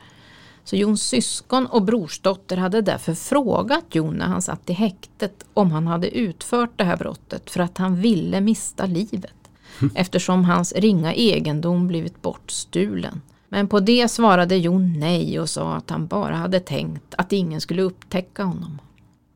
Så 0.65 0.77
Jons 0.77 1.03
syskon 1.03 1.67
och 1.67 1.83
brorsdotter 1.83 2.57
hade 2.57 2.81
därför 2.81 3.15
frågat 3.15 3.85
Jon 3.93 4.15
när 4.15 4.27
han 4.27 4.43
satt 4.43 4.71
i 4.71 4.73
häktet 4.73 5.45
om 5.55 5.73
han 5.73 5.87
hade 5.87 6.19
utfört 6.19 6.71
det 6.77 6.85
här 6.85 6.97
brottet 6.97 7.51
för 7.51 7.61
att 7.61 7.79
han 7.79 7.97
ville 7.97 8.41
mista 8.41 8.87
livet. 8.87 9.51
Eftersom 9.95 10.45
hans 10.45 10.73
ringa 10.73 11.15
egendom 11.15 11.89
blivit 11.89 12.23
bortstulen. 12.23 13.21
Men 13.49 13.69
på 13.69 13.81
det 13.81 14.09
svarade 14.09 14.57
Jon 14.57 15.01
nej 15.01 15.41
och 15.41 15.51
sa 15.51 15.75
att 15.75 15.91
han 15.91 16.07
bara 16.07 16.35
hade 16.35 16.61
tänkt 16.61 17.15
att 17.19 17.33
ingen 17.33 17.61
skulle 17.61 17.83
upptäcka 17.83 18.45
honom. 18.45 18.79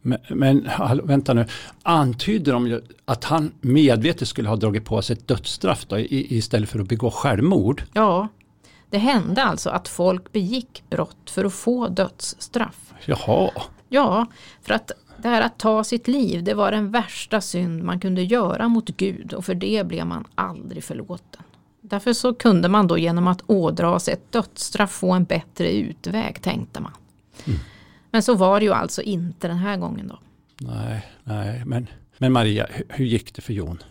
Men, 0.06 0.18
men 0.28 0.68
vänta 1.04 1.34
nu, 1.34 1.46
antyder 1.82 2.52
de 2.52 2.66
ju 2.66 2.82
att 3.04 3.24
han 3.24 3.52
medvetet 3.60 4.28
skulle 4.28 4.48
ha 4.48 4.56
dragit 4.56 4.84
på 4.84 5.02
sig 5.02 5.16
ett 5.16 5.28
dödsstraff 5.28 5.86
då, 5.86 5.98
i, 5.98 6.36
istället 6.36 6.68
för 6.68 6.78
att 6.78 6.88
begå 6.88 7.10
självmord? 7.10 7.82
Ja, 7.92 8.28
det 8.90 8.98
hände 8.98 9.42
alltså 9.42 9.70
att 9.70 9.88
folk 9.88 10.32
begick 10.32 10.82
brott 10.90 11.30
för 11.30 11.44
att 11.44 11.54
få 11.54 11.88
dödsstraff. 11.88 12.92
Jaha, 13.06 13.50
Ja, 13.88 14.26
för 14.62 14.74
att 14.74 14.90
det 15.16 15.28
här 15.28 15.42
att 15.42 15.58
ta 15.58 15.84
sitt 15.84 16.08
liv, 16.08 16.44
det 16.44 16.54
var 16.54 16.70
den 16.70 16.90
värsta 16.90 17.40
synd 17.40 17.82
man 17.82 18.00
kunde 18.00 18.22
göra 18.22 18.68
mot 18.68 18.88
Gud 18.88 19.32
och 19.32 19.44
för 19.44 19.54
det 19.54 19.86
blev 19.86 20.06
man 20.06 20.24
aldrig 20.34 20.84
förlåten. 20.84 21.42
Därför 21.80 22.12
så 22.12 22.34
kunde 22.34 22.68
man 22.68 22.86
då 22.86 22.98
genom 22.98 23.28
att 23.28 23.42
ådra 23.46 23.98
sig 23.98 24.14
ett 24.14 24.32
dödsstraff 24.32 24.90
få 24.90 25.12
en 25.12 25.24
bättre 25.24 25.72
utväg, 25.72 26.42
tänkte 26.42 26.80
man. 26.80 26.92
Men 28.14 28.22
så 28.22 28.34
var 28.34 28.60
det 28.60 28.66
ju 28.66 28.72
alltså 28.72 29.02
inte 29.02 29.48
den 29.48 29.56
här 29.56 29.76
gången 29.76 30.08
då. 30.08 30.18
nej, 30.58 31.06
nej, 31.24 31.62
men, 31.66 31.86
men 32.18 32.32
Maria, 32.32 32.66
hur, 32.70 32.86
hur 32.88 33.04
gick 33.04 33.34
det 33.34 33.42
för 33.42 33.52
Jon? 33.52 33.82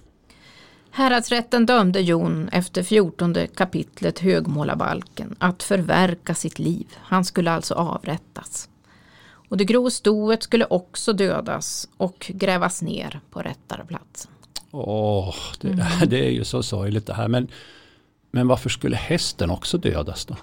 Häradsrätten 0.91 1.65
dömde 1.65 2.01
Jon 2.01 2.49
efter 2.49 2.83
14 2.83 3.35
kapitlet 3.55 4.19
högmålarbalken 4.19 5.35
att 5.39 5.63
förverka 5.63 6.35
sitt 6.35 6.59
liv. 6.59 6.85
Han 6.95 7.25
skulle 7.25 7.51
alltså 7.51 7.73
avrättas. 7.73 8.69
Och 9.49 9.57
det 9.57 9.65
grå 9.65 9.89
stoet 9.89 10.43
skulle 10.43 10.65
också 10.65 11.13
dödas 11.13 11.89
och 11.97 12.31
grävas 12.33 12.81
ner 12.81 13.19
på 13.31 13.41
rättarplatsen. 13.41 14.31
Åh, 14.71 15.35
det, 15.61 15.67
mm. 15.67 15.85
det 16.07 16.25
är 16.25 16.31
ju 16.31 16.43
så 16.43 16.63
sorgligt 16.63 17.05
det 17.05 17.13
här. 17.13 17.27
Men, 17.27 17.47
men 18.31 18.47
varför 18.47 18.69
skulle 18.69 18.95
hästen 18.95 19.49
också 19.49 19.77
dödas 19.77 20.25
då? 20.25 20.35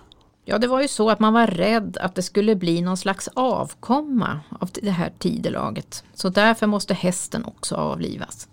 Ja, 0.50 0.58
det 0.58 0.66
var 0.66 0.82
ju 0.82 0.88
så 0.88 1.10
att 1.10 1.20
man 1.20 1.32
var 1.32 1.46
rädd 1.46 1.96
att 2.00 2.14
det 2.14 2.22
skulle 2.22 2.56
bli 2.56 2.80
någon 2.80 2.96
slags 2.96 3.28
avkomma 3.34 4.40
av 4.60 4.70
det 4.82 4.90
här 4.90 5.12
tidelaget. 5.18 6.04
Så 6.14 6.28
därför 6.28 6.66
måste 6.66 6.94
hästen 6.94 7.44
också 7.44 7.74
avlivas. 7.74 8.48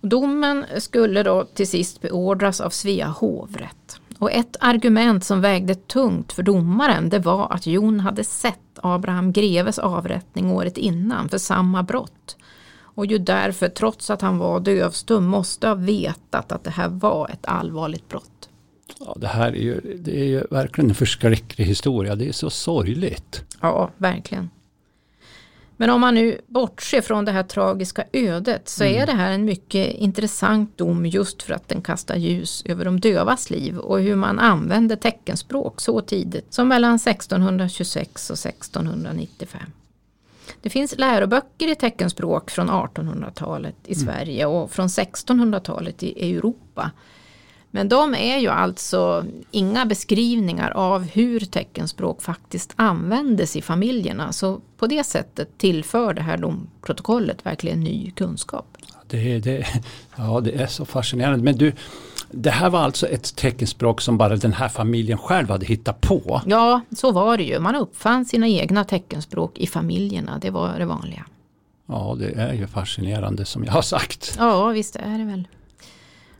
Domen 0.00 0.64
skulle 0.78 1.22
då 1.22 1.44
till 1.44 1.68
sist 1.68 2.00
beordras 2.00 2.60
av 2.60 2.70
Svea 2.70 3.06
hovrätt. 3.06 4.00
Och 4.18 4.32
ett 4.32 4.56
argument 4.60 5.24
som 5.24 5.40
vägde 5.40 5.74
tungt 5.74 6.32
för 6.32 6.42
domaren 6.42 7.08
det 7.08 7.18
var 7.18 7.52
att 7.52 7.66
Jon 7.66 8.00
hade 8.00 8.24
sett 8.24 8.78
Abraham 8.82 9.32
Greves 9.32 9.78
avrättning 9.78 10.50
året 10.50 10.78
innan 10.78 11.28
för 11.28 11.38
samma 11.38 11.82
brott. 11.82 12.36
Och 12.76 13.06
ju 13.06 13.18
därför, 13.18 13.68
trots 13.68 14.10
att 14.10 14.22
han 14.22 14.38
var 14.38 14.60
dövstum, 14.60 15.24
måste 15.24 15.68
ha 15.68 15.74
vetat 15.74 16.52
att 16.52 16.64
det 16.64 16.70
här 16.70 16.88
var 16.88 17.28
ett 17.28 17.46
allvarligt 17.46 18.08
brott. 18.08 18.48
Ja, 19.00 19.16
det 19.20 19.26
här 19.26 19.52
är 19.52 19.62
ju, 19.62 19.80
det 19.80 20.20
är 20.20 20.24
ju 20.24 20.44
verkligen 20.50 20.90
en 20.90 20.94
förskräcklig 20.94 21.64
historia. 21.64 22.16
Det 22.16 22.28
är 22.28 22.32
så 22.32 22.50
sorgligt. 22.50 23.44
Ja, 23.60 23.90
verkligen. 23.96 24.50
Men 25.76 25.90
om 25.90 26.00
man 26.00 26.14
nu 26.14 26.40
bortser 26.46 27.00
från 27.00 27.24
det 27.24 27.32
här 27.32 27.42
tragiska 27.42 28.04
ödet 28.12 28.68
så 28.68 28.84
mm. 28.84 29.02
är 29.02 29.06
det 29.06 29.12
här 29.12 29.30
en 29.30 29.44
mycket 29.44 29.94
intressant 29.94 30.78
dom 30.78 31.06
just 31.06 31.42
för 31.42 31.54
att 31.54 31.68
den 31.68 31.82
kastar 31.82 32.16
ljus 32.16 32.62
över 32.66 32.84
de 32.84 33.00
dövas 33.00 33.50
liv 33.50 33.78
och 33.78 34.00
hur 34.00 34.16
man 34.16 34.38
använde 34.38 34.96
teckenspråk 34.96 35.80
så 35.80 36.00
tidigt 36.00 36.54
som 36.54 36.68
mellan 36.68 36.94
1626 36.94 38.30
och 38.30 38.46
1695. 38.46 39.60
Det 40.62 40.70
finns 40.70 40.98
läroböcker 40.98 41.72
i 41.72 41.74
teckenspråk 41.74 42.50
från 42.50 42.70
1800-talet 42.70 43.76
i 43.84 43.94
mm. 43.94 44.06
Sverige 44.06 44.46
och 44.46 44.70
från 44.70 44.88
1600-talet 44.88 46.02
i 46.02 46.36
Europa 46.36 46.90
men 47.74 47.88
de 47.88 48.14
är 48.14 48.38
ju 48.38 48.48
alltså 48.48 49.24
inga 49.50 49.86
beskrivningar 49.86 50.70
av 50.70 51.02
hur 51.02 51.40
teckenspråk 51.40 52.22
faktiskt 52.22 52.72
användes 52.76 53.56
i 53.56 53.62
familjerna. 53.62 54.32
Så 54.32 54.60
på 54.78 54.86
det 54.86 55.04
sättet 55.04 55.58
tillför 55.58 56.14
det 56.14 56.22
här 56.22 56.36
domprotokollet 56.36 57.46
verkligen 57.46 57.80
ny 57.80 58.10
kunskap. 58.10 58.66
Det, 59.06 59.38
det, 59.38 59.66
ja, 60.16 60.40
det 60.40 60.62
är 60.62 60.66
så 60.66 60.84
fascinerande. 60.84 61.44
Men 61.44 61.56
du, 61.56 61.72
det 62.30 62.50
här 62.50 62.70
var 62.70 62.80
alltså 62.80 63.06
ett 63.06 63.36
teckenspråk 63.36 64.00
som 64.00 64.18
bara 64.18 64.36
den 64.36 64.52
här 64.52 64.68
familjen 64.68 65.18
själv 65.18 65.50
hade 65.50 65.66
hittat 65.66 66.00
på? 66.00 66.42
Ja, 66.46 66.80
så 66.96 67.12
var 67.12 67.36
det 67.36 67.44
ju. 67.44 67.58
Man 67.58 67.74
uppfann 67.74 68.24
sina 68.24 68.48
egna 68.48 68.84
teckenspråk 68.84 69.58
i 69.58 69.66
familjerna. 69.66 70.38
Det 70.38 70.50
var 70.50 70.78
det 70.78 70.86
vanliga. 70.86 71.26
Ja, 71.86 72.16
det 72.18 72.30
är 72.30 72.52
ju 72.52 72.66
fascinerande 72.66 73.44
som 73.44 73.64
jag 73.64 73.72
har 73.72 73.82
sagt. 73.82 74.36
Ja, 74.38 74.68
visst 74.68 74.96
är 74.96 75.18
det 75.18 75.24
väl. 75.24 75.48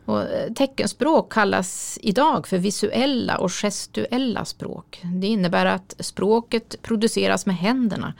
Och 0.05 0.21
eh, 0.21 0.53
teckenspråk 0.53 1.33
kallas 1.33 1.99
idag 2.01 2.47
för 2.47 2.57
visuella 2.57 3.37
och 3.37 3.51
gestuella 3.51 4.45
språk. 4.45 5.01
Det 5.03 5.27
innebär 5.27 5.65
att 5.65 5.95
språket 5.99 6.81
produceras 6.81 7.45
med 7.45 7.55
händerna 7.55 8.13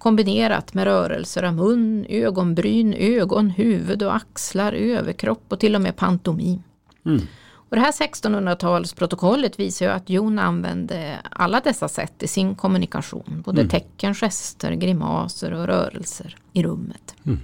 kombinerat 0.00 0.74
med 0.74 0.84
rörelser 0.84 1.42
av 1.42 1.54
mun, 1.54 2.06
ögonbryn, 2.08 2.94
ögon, 2.94 3.50
huvud 3.50 4.02
och 4.02 4.16
axlar, 4.16 4.72
överkropp 4.72 5.44
och 5.48 5.60
till 5.60 5.74
och 5.74 5.80
med 5.80 5.96
pantomim. 5.96 6.62
Mm. 7.06 7.20
Och 7.52 7.76
det 7.76 7.82
här 7.82 7.92
1600-talsprotokollet 7.92 9.58
visar 9.58 9.86
ju 9.86 9.92
att 9.92 10.10
Jon 10.10 10.38
använde 10.38 11.18
alla 11.30 11.60
dessa 11.60 11.88
sätt 11.88 12.22
i 12.22 12.28
sin 12.28 12.54
kommunikation. 12.54 13.42
Både 13.44 13.60
mm. 13.60 13.70
tecken, 13.70 14.14
gester, 14.14 14.72
grimaser 14.72 15.52
och 15.52 15.66
rörelser 15.66 16.36
i 16.52 16.62
rummet. 16.62 17.14
Mm. 17.26 17.40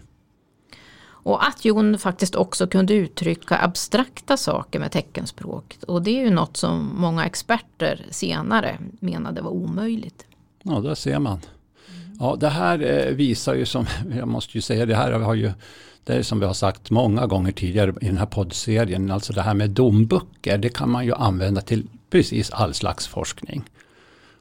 Och 1.26 1.46
att 1.46 1.64
Jon 1.64 1.98
faktiskt 1.98 2.34
också 2.34 2.66
kunde 2.66 2.94
uttrycka 2.94 3.58
abstrakta 3.58 4.36
saker 4.36 4.78
med 4.78 4.92
teckenspråk. 4.92 5.78
Och 5.86 6.02
det 6.02 6.10
är 6.10 6.24
ju 6.24 6.30
något 6.30 6.56
som 6.56 6.90
många 6.94 7.26
experter 7.26 8.06
senare 8.10 8.78
menade 9.00 9.42
var 9.42 9.50
omöjligt. 9.50 10.26
Ja, 10.62 10.80
där 10.80 10.94
ser 10.94 11.18
man. 11.18 11.40
Ja, 12.20 12.36
det 12.40 12.48
här 12.48 13.06
eh, 13.08 13.14
visar 13.14 13.54
ju 13.54 13.66
som, 13.66 13.86
jag 14.16 14.28
måste 14.28 14.58
ju 14.58 14.62
säga 14.62 14.86
det 14.86 14.96
här 14.96 15.12
har 15.12 15.34
ju, 15.34 15.52
det 16.04 16.14
är 16.14 16.22
som 16.22 16.40
vi 16.40 16.46
har 16.46 16.54
sagt 16.54 16.90
många 16.90 17.26
gånger 17.26 17.52
tidigare 17.52 17.94
i 18.00 18.06
den 18.06 18.18
här 18.18 18.26
poddserien, 18.26 19.10
alltså 19.10 19.32
det 19.32 19.42
här 19.42 19.54
med 19.54 19.70
domböcker, 19.70 20.58
det 20.58 20.68
kan 20.68 20.90
man 20.90 21.04
ju 21.04 21.14
använda 21.14 21.60
till 21.60 21.86
precis 22.10 22.50
all 22.50 22.74
slags 22.74 23.06
forskning. 23.06 23.64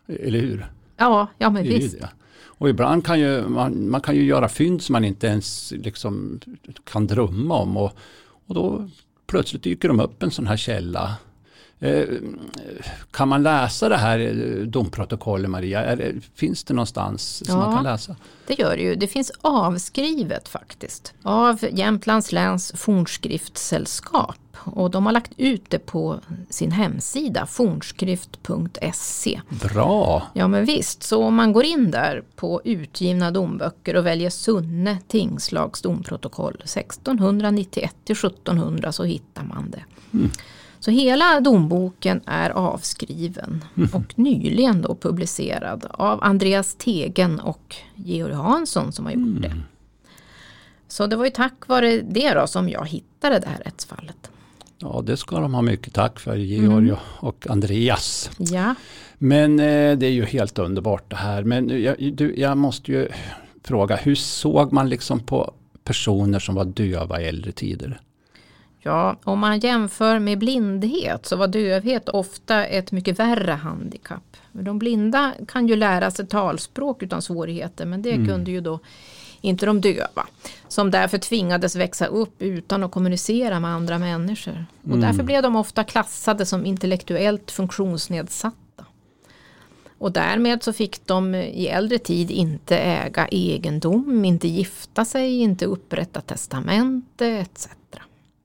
Eller 0.08 0.40
hur? 0.40 0.68
Ja, 0.98 1.28
ja 1.38 1.50
men 1.50 1.64
visst. 1.64 2.00
Det. 2.00 2.10
Och 2.58 2.70
ibland 2.70 3.06
kan 3.06 3.20
ju 3.20 3.48
man, 3.48 3.90
man 3.90 4.02
kan 4.02 4.16
ju 4.16 4.24
göra 4.24 4.50
fynd 4.50 4.82
som 4.82 4.94
man 4.94 5.06
inte 5.06 5.28
ens 5.28 5.74
liksom 5.76 6.40
kan 6.84 7.08
drömma 7.08 7.56
om. 7.56 7.78
Och, 7.78 7.92
och 8.48 8.56
då 8.56 8.90
plötsligt 9.28 9.64
dyker 9.64 9.88
de 9.88 10.00
upp 10.00 10.24
en 10.24 10.32
sån 10.32 10.48
här 10.48 10.58
källa. 10.58 11.16
Eh, 11.80 12.08
kan 13.12 13.28
man 13.28 13.44
läsa 13.44 13.90
det 13.90 13.98
här 13.98 14.20
eh, 14.20 14.66
domprotokollet 14.68 15.50
Maria? 15.50 15.98
Finns 16.36 16.64
det 16.64 16.74
någonstans 16.74 17.46
som 17.46 17.60
ja, 17.60 17.66
man 17.66 17.76
kan 17.76 17.84
läsa? 17.84 18.16
Det 18.48 18.60
gör 18.60 18.78
det 18.78 18.84
ju. 18.84 18.96
Det 18.96 19.08
finns 19.08 19.32
avskrivet 19.42 20.48
faktiskt 20.48 21.14
av 21.24 21.66
Jämtlands 21.72 22.32
läns 22.32 22.72
fornskriftsällskap 22.76 24.36
och 24.58 24.92
de 24.92 25.06
har 25.06 25.14
lagt 25.14 25.32
ut 25.38 25.70
det 25.70 25.80
på 25.80 26.20
sin 26.50 26.72
hemsida 26.72 27.46
fornskrift.se. 27.46 29.42
Bra! 29.50 30.24
Ja 30.34 30.48
men 30.48 30.66
visst, 30.66 31.04
så 31.04 31.24
om 31.24 31.36
man 31.36 31.54
går 31.54 31.64
in 31.64 31.92
där 31.92 32.24
på 32.36 32.62
utgivna 32.64 33.32
domböcker 33.32 33.96
och 33.96 34.06
väljer 34.06 34.30
Sunne 34.30 34.98
tingslags 35.08 35.82
domprotokoll 35.82 36.56
1691 36.64 37.96
till 38.06 38.16
1700 38.16 38.92
så 38.92 39.04
hittar 39.04 39.44
man 39.44 39.72
det. 39.72 39.84
Mm. 40.18 40.32
Så 40.86 40.92
hela 40.92 41.40
domboken 41.40 42.22
är 42.26 42.50
avskriven 42.50 43.64
mm. 43.78 43.90
och 43.94 44.20
nyligen 44.20 44.82
då 44.82 44.96
publicerad 44.96 45.86
av 45.92 46.24
Andreas 46.24 46.76
Tegen 46.76 47.40
och 47.40 47.76
Georg 47.96 48.34
Hansson 48.34 48.92
som 48.92 49.06
har 49.06 49.12
gjort 49.12 49.38
mm. 49.38 49.42
det. 49.42 49.56
Så 50.88 51.08
det 51.08 51.16
var 51.16 51.26
ju 51.26 51.32
tack 51.32 51.68
vare 51.68 52.02
det 52.02 52.34
då 52.34 52.48
som 52.48 52.70
jag 52.70 52.88
hittade 52.88 53.40
det 53.40 53.48
här 53.48 53.64
rättsfallet. 53.66 54.32
Ja, 54.78 55.04
det 55.06 55.18
ska 55.18 55.40
de 55.40 55.54
ha 55.54 55.62
mycket 55.62 55.94
tack 55.94 56.20
för, 56.20 56.36
Georg 56.36 56.90
mm. 56.90 56.96
och 57.20 57.48
Andreas. 57.50 58.30
Ja. 58.38 58.76
Men 59.18 59.60
eh, 59.60 59.98
det 59.98 60.06
är 60.06 60.12
ju 60.12 60.26
helt 60.26 60.60
underbart 60.60 61.10
det 61.10 61.16
här. 61.16 61.44
Men 61.44 61.84
jag, 61.84 62.14
du, 62.14 62.36
jag 62.38 62.58
måste 62.58 62.92
ju 62.92 63.08
fråga, 63.64 63.96
hur 63.96 64.16
såg 64.16 64.74
man 64.74 64.90
liksom 64.90 65.20
på 65.20 65.54
personer 65.84 66.40
som 66.40 66.56
var 66.56 66.66
döva 66.66 67.22
i 67.22 67.26
äldre 67.26 67.52
tider? 67.52 68.02
Ja, 68.88 69.16
om 69.24 69.40
man 69.40 69.60
jämför 69.60 70.20
med 70.20 70.40
blindhet 70.40 71.26
så 71.26 71.36
var 71.36 71.48
dövhet 71.48 72.10
ofta 72.10 72.66
ett 72.66 72.92
mycket 72.92 73.20
värre 73.20 73.52
handikapp. 73.52 74.38
De 74.52 74.80
blinda 74.80 75.34
kan 75.48 75.68
ju 75.68 75.76
lära 75.76 76.12
sig 76.12 76.28
talspråk 76.28 77.04
utan 77.04 77.22
svårigheter 77.22 77.86
men 77.86 78.02
det 78.02 78.12
mm. 78.12 78.28
kunde 78.28 78.52
ju 78.52 78.62
då 78.62 78.80
inte 79.42 79.66
de 79.66 79.82
döva. 79.82 80.28
Som 80.68 80.92
därför 80.92 81.18
tvingades 81.18 81.76
växa 81.76 82.06
upp 82.06 82.42
utan 82.42 82.84
att 82.84 82.92
kommunicera 82.92 83.60
med 83.60 83.72
andra 83.72 84.00
människor. 84.00 84.66
Och 84.84 84.88
mm. 84.88 85.02
därför 85.02 85.24
blev 85.24 85.44
de 85.44 85.56
ofta 85.56 85.84
klassade 85.84 86.46
som 86.46 86.66
intellektuellt 86.66 87.52
funktionsnedsatta. 87.52 88.86
Och 89.98 90.12
därmed 90.12 90.64
så 90.64 90.74
fick 90.74 91.08
de 91.08 91.36
i 91.36 91.68
äldre 91.68 91.98
tid 91.98 92.32
inte 92.32 92.78
äga 92.78 93.28
egendom, 93.28 94.26
inte 94.26 94.48
gifta 94.48 95.06
sig, 95.06 95.40
inte 95.40 95.66
upprätta 95.66 96.22
testamente 96.22 97.28
etc. 97.28 97.68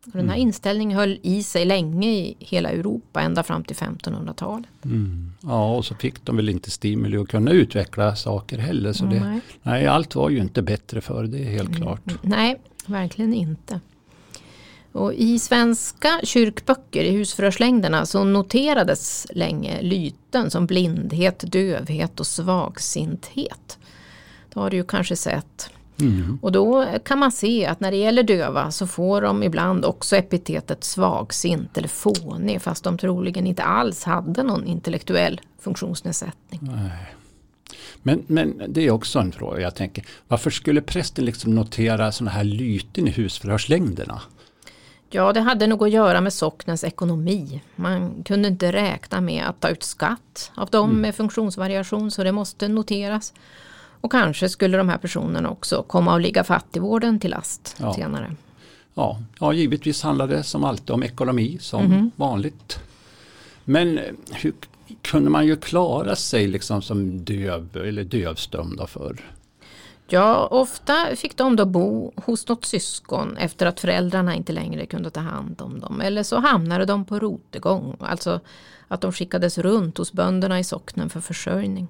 Och 0.07 0.13
den 0.13 0.29
här 0.29 0.37
mm. 0.37 0.49
inställningen 0.49 0.99
höll 0.99 1.19
i 1.23 1.43
sig 1.43 1.65
länge 1.65 2.09
i 2.09 2.37
hela 2.39 2.71
Europa, 2.71 3.21
ända 3.21 3.43
fram 3.43 3.65
till 3.65 3.77
1500-talet. 3.77 4.85
Mm. 4.85 5.33
Ja, 5.41 5.77
och 5.77 5.85
så 5.85 5.95
fick 5.95 6.25
de 6.25 6.37
väl 6.37 6.49
inte 6.49 6.71
stimuli 6.71 7.17
att 7.17 7.29
kunna 7.29 7.51
utveckla 7.51 8.17
saker 8.17 8.59
heller. 8.59 8.93
Så 8.93 9.05
det, 9.05 9.21
nej. 9.21 9.41
nej. 9.63 9.87
allt 9.87 10.15
var 10.15 10.31
ju 10.31 10.39
inte 10.39 10.63
bättre 10.63 11.01
för 11.01 11.25
det 11.25 11.39
är 11.39 11.51
helt 11.51 11.69
mm. 11.69 11.81
klart. 11.81 12.01
Nej, 12.23 12.61
verkligen 12.87 13.35
inte. 13.35 13.81
Och 14.93 15.15
I 15.15 15.39
svenska 15.39 16.21
kyrkböcker 16.23 17.05
i 17.05 17.11
husförhörslängderna 17.11 18.07
så 18.07 18.25
noterades 18.25 19.27
länge 19.31 19.83
lyten 19.83 20.51
som 20.51 20.67
blindhet, 20.67 21.45
dövhet 21.53 22.21
och 22.21 22.27
svagsinthet. 22.27 23.79
Det 24.53 24.61
har 24.61 24.71
du 24.71 24.77
ju 24.77 24.85
kanske 24.85 25.17
sett. 25.17 25.71
Mm. 26.01 26.39
Och 26.43 26.53
då 26.53 26.87
kan 27.05 27.19
man 27.19 27.33
se 27.33 27.67
att 27.67 27.81
när 27.81 27.91
det 27.91 27.97
gäller 27.97 28.23
döva 28.23 28.71
så 28.71 28.87
får 28.87 29.23
de 29.23 29.43
ibland 29.43 29.85
också 29.85 30.17
epitetet 30.17 30.85
svagsint 30.85 31.79
eller 31.79 31.89
fånig 31.89 32.63
fast 32.63 32.85
de 32.85 32.99
troligen 32.99 33.47
inte 33.47 33.63
alls 33.63 34.05
hade 34.05 34.43
någon 34.43 34.67
intellektuell 34.67 35.41
funktionsnedsättning. 35.61 36.61
Nej. 36.63 37.15
Men, 38.03 38.25
men 38.27 38.63
det 38.69 38.87
är 38.87 38.91
också 38.91 39.19
en 39.19 39.33
fråga 39.33 39.61
jag 39.61 39.75
tänker. 39.75 40.05
Varför 40.29 40.51
skulle 40.51 40.81
prästen 40.83 41.25
liksom 41.25 41.55
notera 41.55 42.13
sådana 42.13 42.31
här 42.31 42.45
lyten 42.45 43.09
i 43.09 43.11
husförhörslängderna? 43.11 44.21
Ja, 45.11 45.33
det 45.33 45.41
hade 45.41 45.67
nog 45.67 45.83
att 45.83 45.91
göra 45.91 46.21
med 46.21 46.33
socknens 46.33 46.85
ekonomi. 46.85 47.63
Man 47.77 48.23
kunde 48.25 48.49
inte 48.49 48.73
räkna 48.73 49.21
med 49.21 49.45
att 49.47 49.61
ta 49.61 49.69
ut 49.69 49.83
skatt 49.83 50.53
av 50.55 50.71
dem 50.71 50.91
mm. 50.91 51.03
med 51.03 51.15
funktionsvariation 51.15 52.11
så 52.11 52.25
det 52.25 52.33
måste 52.33 52.69
noteras. 52.69 53.33
Och 54.01 54.13
kanske 54.13 54.49
skulle 54.49 54.77
de 54.77 54.89
här 54.89 54.99
personerna 54.99 55.51
också 55.51 55.83
komma 55.83 56.13
och 56.13 56.21
ligga 56.21 56.45
fattigvården 56.45 57.21
till 57.21 57.31
last 57.31 57.77
ja. 57.79 57.95
senare. 57.95 58.37
Ja, 58.95 59.19
ja, 59.41 59.53
givetvis 59.53 60.03
handlar 60.03 60.27
det 60.27 60.43
som 60.43 60.65
alltid 60.65 60.91
om 60.91 61.03
ekonomi 61.03 61.59
som 61.61 61.85
mm. 61.85 62.11
vanligt. 62.17 62.79
Men 63.65 63.99
eh, 63.99 64.05
hur 64.33 64.53
kunde 65.03 65.31
man 65.31 65.47
ju 65.47 65.57
klara 65.57 66.17
sig 66.17 66.47
liksom 66.47 66.83
som 66.83 67.25
döv 67.25 67.77
eller 67.77 68.05
dövstum 68.05 68.81
förr? 68.89 69.17
Ja, 70.13 70.47
ofta 70.47 71.17
fick 71.17 71.37
de 71.37 71.57
då 71.57 71.65
bo 71.65 72.13
hos 72.17 72.49
något 72.49 72.65
syskon 72.65 73.37
efter 73.37 73.67
att 73.67 73.81
föräldrarna 73.81 74.35
inte 74.35 74.53
längre 74.53 74.87
kunde 74.87 75.11
ta 75.11 75.21
hand 75.21 75.63
om 75.63 75.81
dem. 75.81 76.01
Eller 76.01 76.23
så 76.23 76.39
hamnade 76.39 76.85
de 76.85 77.05
på 77.05 77.19
rotegång, 77.19 77.97
alltså 78.01 78.41
att 78.89 79.01
de 79.01 79.13
skickades 79.13 79.59
runt 79.59 79.99
hos 79.99 80.13
bönderna 80.13 80.59
i 80.59 80.65
socknen 80.65 81.11
för 81.11 81.21
försörjning. 81.21 81.89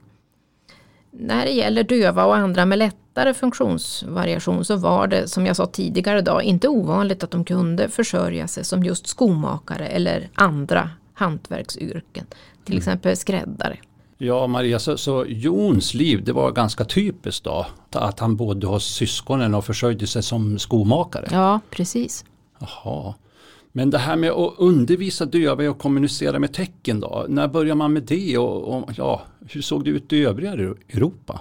När 1.10 1.44
det 1.44 1.52
gäller 1.52 1.84
döva 1.84 2.24
och 2.24 2.36
andra 2.36 2.66
med 2.66 2.78
lättare 2.78 3.34
funktionsvariation 3.34 4.64
så 4.64 4.76
var 4.76 5.06
det, 5.06 5.28
som 5.28 5.46
jag 5.46 5.56
sa 5.56 5.66
tidigare 5.66 6.18
idag, 6.18 6.42
inte 6.42 6.68
ovanligt 6.68 7.24
att 7.24 7.30
de 7.30 7.44
kunde 7.44 7.88
försörja 7.88 8.48
sig 8.48 8.64
som 8.64 8.84
just 8.84 9.06
skomakare 9.06 9.86
eller 9.86 10.28
andra 10.34 10.90
hantverksyrken. 11.14 12.26
Till 12.64 12.74
mm. 12.74 12.78
exempel 12.78 13.16
skräddare. 13.16 13.76
Ja 14.18 14.46
Maria, 14.46 14.78
så, 14.78 14.96
så 14.96 15.24
Jons 15.28 15.94
liv 15.94 16.24
det 16.24 16.32
var 16.32 16.52
ganska 16.52 16.84
typiskt 16.84 17.44
då? 17.44 17.66
Att 17.92 18.20
han 18.20 18.36
bodde 18.36 18.66
hos 18.66 18.84
syskonen 18.84 19.54
och 19.54 19.64
försörjde 19.64 20.06
sig 20.06 20.22
som 20.22 20.58
skomakare? 20.58 21.28
Ja, 21.30 21.60
precis. 21.70 22.24
Jaha. 22.58 23.14
Men 23.72 23.90
det 23.90 23.98
här 23.98 24.16
med 24.16 24.30
att 24.30 24.54
undervisa 24.58 25.24
döva 25.26 25.70
och 25.70 25.78
kommunicera 25.78 26.38
med 26.38 26.52
tecken 26.52 27.00
då? 27.00 27.26
När 27.28 27.48
börjar 27.48 27.74
man 27.74 27.92
med 27.92 28.02
det 28.02 28.38
och, 28.38 28.78
och 28.78 28.90
ja, 28.96 29.22
hur 29.48 29.62
såg 29.62 29.84
det 29.84 29.90
ut 29.90 30.12
i 30.12 30.24
övriga 30.24 30.52
Europa? 30.52 31.40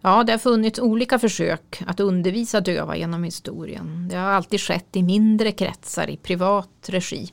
Ja, 0.00 0.24
det 0.24 0.32
har 0.32 0.38
funnits 0.38 0.78
olika 0.78 1.18
försök 1.18 1.82
att 1.86 2.00
undervisa 2.00 2.60
döva 2.60 2.96
genom 2.96 3.24
historien. 3.24 4.08
Det 4.10 4.16
har 4.16 4.30
alltid 4.30 4.60
skett 4.60 4.96
i 4.96 5.02
mindre 5.02 5.52
kretsar 5.52 6.10
i 6.10 6.16
privat 6.16 6.88
regi. 6.88 7.32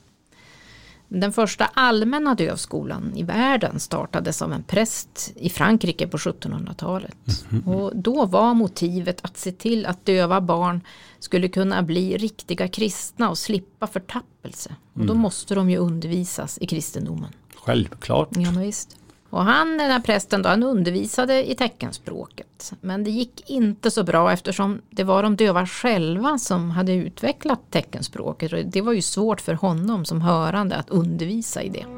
Den 1.08 1.32
första 1.32 1.64
allmänna 1.74 2.34
dövskolan 2.34 3.12
i 3.16 3.22
världen 3.22 3.80
startades 3.80 4.42
av 4.42 4.52
en 4.52 4.62
präst 4.62 5.32
i 5.36 5.50
Frankrike 5.50 6.08
på 6.08 6.16
1700-talet. 6.16 7.16
Mm 7.50 7.62
-hmm. 7.62 7.74
Och 7.74 7.96
då 7.96 8.26
var 8.26 8.54
motivet 8.54 9.24
att 9.24 9.36
se 9.36 9.52
till 9.52 9.86
att 9.86 10.06
döva 10.06 10.40
barn 10.40 10.80
skulle 11.18 11.48
kunna 11.48 11.82
bli 11.82 12.16
riktiga 12.16 12.68
kristna 12.68 13.30
och 13.30 13.38
slippa 13.38 13.86
förtappelse. 13.86 14.74
Och 14.92 15.06
då 15.06 15.12
mm. 15.12 15.22
måste 15.22 15.54
de 15.54 15.70
ju 15.70 15.76
undervisas 15.78 16.58
i 16.60 16.66
kristendomen. 16.66 17.30
Självklart. 17.54 18.28
Ja, 18.30 18.50
visst. 18.50 18.97
Och 19.30 19.44
han, 19.44 19.78
den 19.78 19.90
här 19.90 20.00
prästen, 20.00 20.42
då, 20.42 20.48
han 20.48 20.62
undervisade 20.62 21.50
i 21.50 21.54
teckenspråket. 21.54 22.72
Men 22.80 23.04
det 23.04 23.10
gick 23.10 23.50
inte 23.50 23.90
så 23.90 24.02
bra 24.04 24.32
eftersom 24.32 24.80
det 24.90 25.04
var 25.04 25.22
de 25.22 25.36
döva 25.36 25.66
själva 25.66 26.38
som 26.38 26.70
hade 26.70 26.92
utvecklat 26.92 27.60
teckenspråket. 27.70 28.52
Och 28.52 28.64
det 28.64 28.80
var 28.80 28.92
ju 28.92 29.02
svårt 29.02 29.40
för 29.40 29.54
honom 29.54 30.04
som 30.04 30.20
hörande 30.20 30.76
att 30.76 30.90
undervisa 30.90 31.62
i 31.62 31.68
det. 31.68 31.97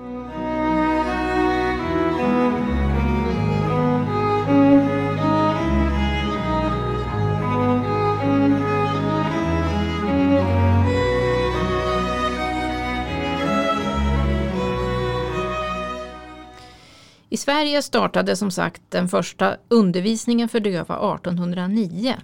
Sverige 17.50 17.82
startade 17.82 18.36
som 18.36 18.50
sagt 18.50 18.82
den 18.88 19.08
första 19.08 19.56
undervisningen 19.68 20.48
för 20.48 20.60
döva 20.60 21.14
1809 21.14 22.14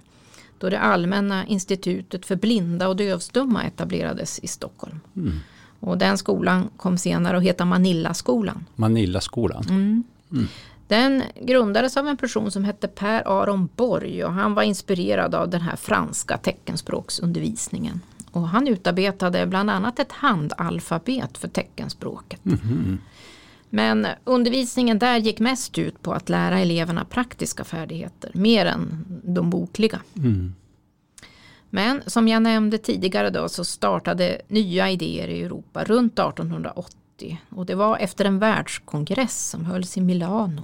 då 0.59 0.69
det 0.69 0.79
allmänna 0.79 1.45
institutet 1.45 2.25
för 2.25 2.35
blinda 2.35 2.87
och 2.87 2.95
dövstumma 2.95 3.63
etablerades 3.63 4.39
i 4.39 4.47
Stockholm. 4.47 4.99
Mm. 5.15 5.39
Och 5.79 5.97
den 5.97 6.17
skolan 6.17 6.69
kom 6.77 6.97
senare 6.97 7.37
att 7.37 7.43
heta 7.43 7.65
Manillaskolan. 7.65 8.65
Manillaskolan. 8.75 9.63
Mm. 9.69 10.03
Mm. 10.31 10.47
Den 10.87 11.23
grundades 11.41 11.97
av 11.97 12.07
en 12.07 12.17
person 12.17 12.51
som 12.51 12.63
hette 12.63 12.87
Per 12.87 13.41
Aron 13.41 13.69
Borg 13.75 14.23
och 14.23 14.33
han 14.33 14.53
var 14.53 14.63
inspirerad 14.63 15.35
av 15.35 15.49
den 15.49 15.61
här 15.61 15.75
franska 15.75 16.37
teckenspråksundervisningen. 16.37 18.01
Och 18.31 18.47
han 18.47 18.67
utarbetade 18.67 19.45
bland 19.45 19.69
annat 19.69 19.99
ett 19.99 20.11
handalfabet 20.11 21.37
för 21.37 21.47
teckenspråket. 21.47 22.45
Mm. 22.45 22.97
Men 23.69 24.07
undervisningen 24.23 24.99
där 24.99 25.17
gick 25.17 25.39
mest 25.39 25.77
ut 25.77 26.01
på 26.01 26.13
att 26.13 26.29
lära 26.29 26.59
eleverna 26.59 27.05
praktiska 27.05 27.63
färdigheter, 27.63 28.31
mer 28.33 28.65
än 28.65 29.05
de 29.23 29.49
bokliga. 29.49 29.99
Mm. 30.15 30.55
Men 31.69 32.01
som 32.05 32.27
jag 32.27 32.41
nämnde 32.41 32.77
tidigare 32.77 33.29
då 33.29 33.49
så 33.49 33.65
startade 33.65 34.41
nya 34.47 34.91
idéer 34.91 35.27
i 35.27 35.43
Europa 35.43 35.83
runt 35.83 36.19
1880 36.19 37.41
och 37.49 37.65
det 37.65 37.75
var 37.75 37.97
efter 37.97 38.25
en 38.25 38.39
världskongress 38.39 39.49
som 39.49 39.65
hölls 39.65 39.97
i 39.97 40.01
Milano. 40.01 40.61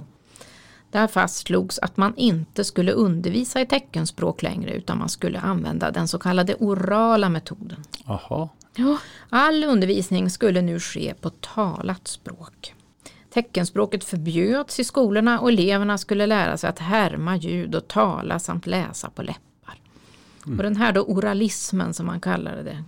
Där 0.90 1.06
fastslogs 1.06 1.78
att 1.78 1.96
man 1.96 2.14
inte 2.16 2.64
skulle 2.64 2.92
undervisa 2.92 3.60
i 3.60 3.66
teckenspråk 3.66 4.42
längre 4.42 4.74
utan 4.74 4.98
man 4.98 5.08
skulle 5.08 5.40
använda 5.40 5.90
den 5.90 6.08
så 6.08 6.18
kallade 6.18 6.54
orala 6.54 7.28
metoden. 7.28 7.84
Aha. 8.06 8.48
Ja, 8.76 8.98
all 9.28 9.64
undervisning 9.64 10.30
skulle 10.30 10.62
nu 10.62 10.80
ske 10.80 11.14
på 11.14 11.30
talat 11.30 12.08
språk. 12.08 12.74
Teckenspråket 13.34 14.04
förbjöds 14.04 14.80
i 14.80 14.84
skolorna 14.84 15.40
och 15.40 15.48
eleverna 15.48 15.98
skulle 15.98 16.26
lära 16.26 16.56
sig 16.56 16.70
att 16.70 16.78
härma 16.78 17.36
ljud 17.36 17.74
och 17.74 17.88
tala 17.88 18.38
samt 18.38 18.66
läsa 18.66 19.10
på 19.10 19.22
läppar. 19.22 19.80
Mm. 20.46 20.58
Och 20.58 20.62
den 20.62 20.76
här 20.76 20.92
då 20.92 21.00
oralismen 21.00 21.94
som 21.94 22.06
man 22.06 22.20
kallade 22.20 22.62
det 22.62 22.84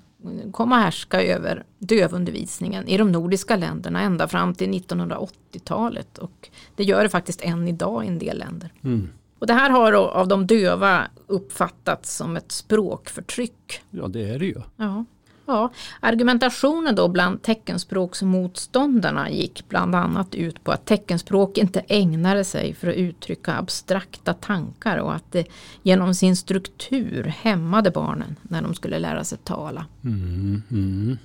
kom 0.52 0.72
att 0.72 0.82
härska 0.82 1.22
över 1.22 1.64
dövundervisningen 1.78 2.88
i 2.88 2.96
de 2.96 3.12
nordiska 3.12 3.56
länderna 3.56 4.00
ända 4.00 4.28
fram 4.28 4.54
till 4.54 4.70
1980-talet. 4.70 6.18
Och 6.18 6.50
det 6.76 6.84
gör 6.84 7.02
det 7.02 7.08
faktiskt 7.08 7.40
än 7.42 7.68
idag 7.68 8.04
i 8.04 8.08
en 8.08 8.18
del 8.18 8.38
länder. 8.38 8.72
Mm. 8.84 9.08
Och 9.38 9.46
det 9.46 9.52
här 9.52 9.70
har 9.70 9.92
av 9.92 10.28
de 10.28 10.46
döva 10.46 11.06
uppfattats 11.26 12.16
som 12.16 12.36
ett 12.36 12.52
språkförtryck. 12.52 13.82
Ja 13.90 14.08
det 14.08 14.28
är 14.30 14.38
det 14.38 14.46
ju. 14.46 14.60
Ja. 14.76 15.04
Ja, 15.46 15.72
argumentationen 16.00 16.94
då 16.94 17.08
bland 17.08 17.42
teckenspråksmotståndarna 17.42 19.30
gick 19.30 19.68
bland 19.68 19.94
annat 19.94 20.34
ut 20.34 20.64
på 20.64 20.72
att 20.72 20.86
teckenspråk 20.86 21.58
inte 21.58 21.80
ägnade 21.80 22.44
sig 22.44 22.74
för 22.74 22.88
att 22.88 22.94
uttrycka 22.94 23.54
abstrakta 23.54 24.34
tankar 24.34 24.96
och 24.98 25.14
att 25.14 25.32
det 25.32 25.46
genom 25.82 26.14
sin 26.14 26.36
struktur 26.36 27.24
hämmade 27.24 27.90
barnen 27.90 28.36
när 28.42 28.62
de 28.62 28.74
skulle 28.74 28.98
lära 28.98 29.24
sig 29.24 29.38
tala. 29.38 29.86
Mm, 30.04 30.62
mm. 30.70 31.18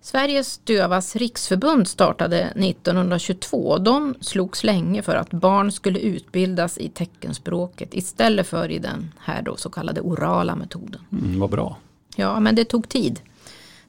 Sveriges 0.00 0.58
dövas 0.58 1.16
riksförbund 1.16 1.88
startade 1.88 2.40
1922 2.40 3.78
de 3.78 4.14
slogs 4.20 4.64
länge 4.64 5.02
för 5.02 5.16
att 5.16 5.30
barn 5.30 5.72
skulle 5.72 5.98
utbildas 5.98 6.78
i 6.78 6.88
teckenspråket 6.88 7.94
istället 7.94 8.46
för 8.46 8.70
i 8.70 8.78
den 8.78 9.14
här 9.18 9.42
då 9.42 9.56
så 9.56 9.70
kallade 9.70 10.00
orala 10.00 10.56
metoden. 10.56 11.00
Mm, 11.12 11.40
vad 11.40 11.50
bra. 11.50 11.76
Ja, 12.16 12.40
men 12.40 12.54
det 12.54 12.64
tog 12.64 12.88
tid. 12.88 13.20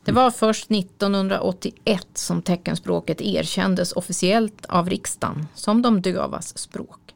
Det 0.05 0.11
var 0.11 0.32
först 0.32 0.71
1981 0.71 2.07
som 2.13 2.41
teckenspråket 2.41 3.21
erkändes 3.21 3.91
officiellt 3.91 4.65
av 4.65 4.89
riksdagen 4.89 5.47
som 5.55 5.82
de 5.82 6.01
dövas 6.01 6.57
språk. 6.57 7.15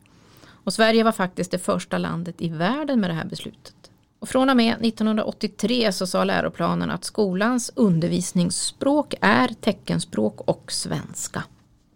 Och 0.50 0.74
Sverige 0.74 1.04
var 1.04 1.12
faktiskt 1.12 1.52
det 1.52 1.60
första 1.60 1.98
landet 1.98 2.36
i 2.38 2.50
världen 2.50 3.00
med 3.00 3.10
det 3.10 3.14
här 3.14 3.26
beslutet. 3.26 3.76
Och 4.20 4.30
från 4.30 4.50
och 4.50 4.58
med 4.58 4.86
1983 4.86 5.92
så 5.92 6.08
sa 6.08 6.24
läroplanen 6.24 6.92
att 6.92 7.04
skolans 7.04 7.72
undervisningsspråk 7.76 9.14
är 9.22 9.48
teckenspråk 9.48 10.42
och 10.42 10.72
svenska. 10.72 11.44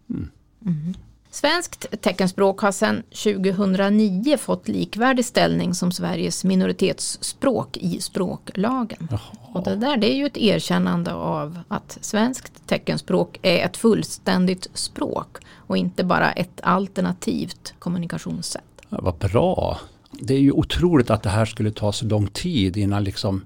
Mm. 0.10 0.30
Mm. 0.66 0.94
Svenskt 1.34 2.02
teckenspråk 2.02 2.60
har 2.60 2.72
sedan 2.72 3.04
2009 3.24 4.38
fått 4.38 4.68
likvärdig 4.68 5.26
ställning 5.26 5.74
som 5.74 5.92
Sveriges 5.92 6.44
minoritetsspråk 6.44 7.78
i 7.78 8.00
språklagen. 8.02 9.08
Jaha. 9.12 9.20
Och 9.54 9.64
det 9.64 9.76
där 9.76 9.98
det 9.98 10.14
är 10.14 10.16
ju 10.16 10.26
ett 10.26 10.38
erkännande 10.38 11.14
av 11.14 11.60
att 11.68 11.98
svenskt 12.02 12.68
teckenspråk 12.68 13.40
är 13.42 13.66
ett 13.66 13.78
fullständigt 13.78 14.68
språk 14.74 15.38
och 15.56 15.78
inte 15.78 16.04
bara 16.04 16.32
ett 16.32 16.62
alternativt 16.64 17.74
kommunikationssätt. 17.80 18.64
Ja, 18.90 19.00
vad 19.02 19.16
bra! 19.16 19.80
Det 20.12 20.34
är 20.34 20.40
ju 20.40 20.52
otroligt 20.52 21.10
att 21.10 21.24
det 21.24 21.30
här 21.30 21.46
skulle 21.46 21.72
ta 21.72 21.92
så 21.92 22.06
lång 22.06 22.28
tid 22.28 22.78
innan 22.78 23.04
liksom 23.04 23.42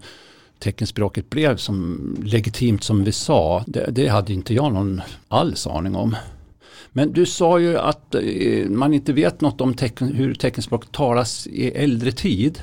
teckenspråket 0.60 1.30
blev 1.30 1.58
som 1.58 2.00
legitimt 2.24 2.84
som 2.84 3.04
vi 3.04 3.12
sa. 3.12 3.64
Det, 3.68 3.92
det 3.92 4.08
hade 4.08 4.34
inte 4.34 4.54
jag 4.54 4.74
någon 4.74 5.02
alls 5.28 5.68
aning 5.68 5.96
om. 5.96 6.16
Men 6.98 7.14
du 7.14 7.26
sa 7.26 7.60
ju 7.60 7.78
att 7.78 8.16
eh, 8.16 8.70
man 8.70 8.94
inte 8.94 9.14
vet 9.14 9.42
något 9.42 9.62
om 9.62 9.74
tecken, 9.74 10.08
hur 10.08 10.36
teckenspråk 10.36 10.92
talas 10.92 11.48
i 11.48 11.68
äldre 11.68 12.12
tid. 12.12 12.62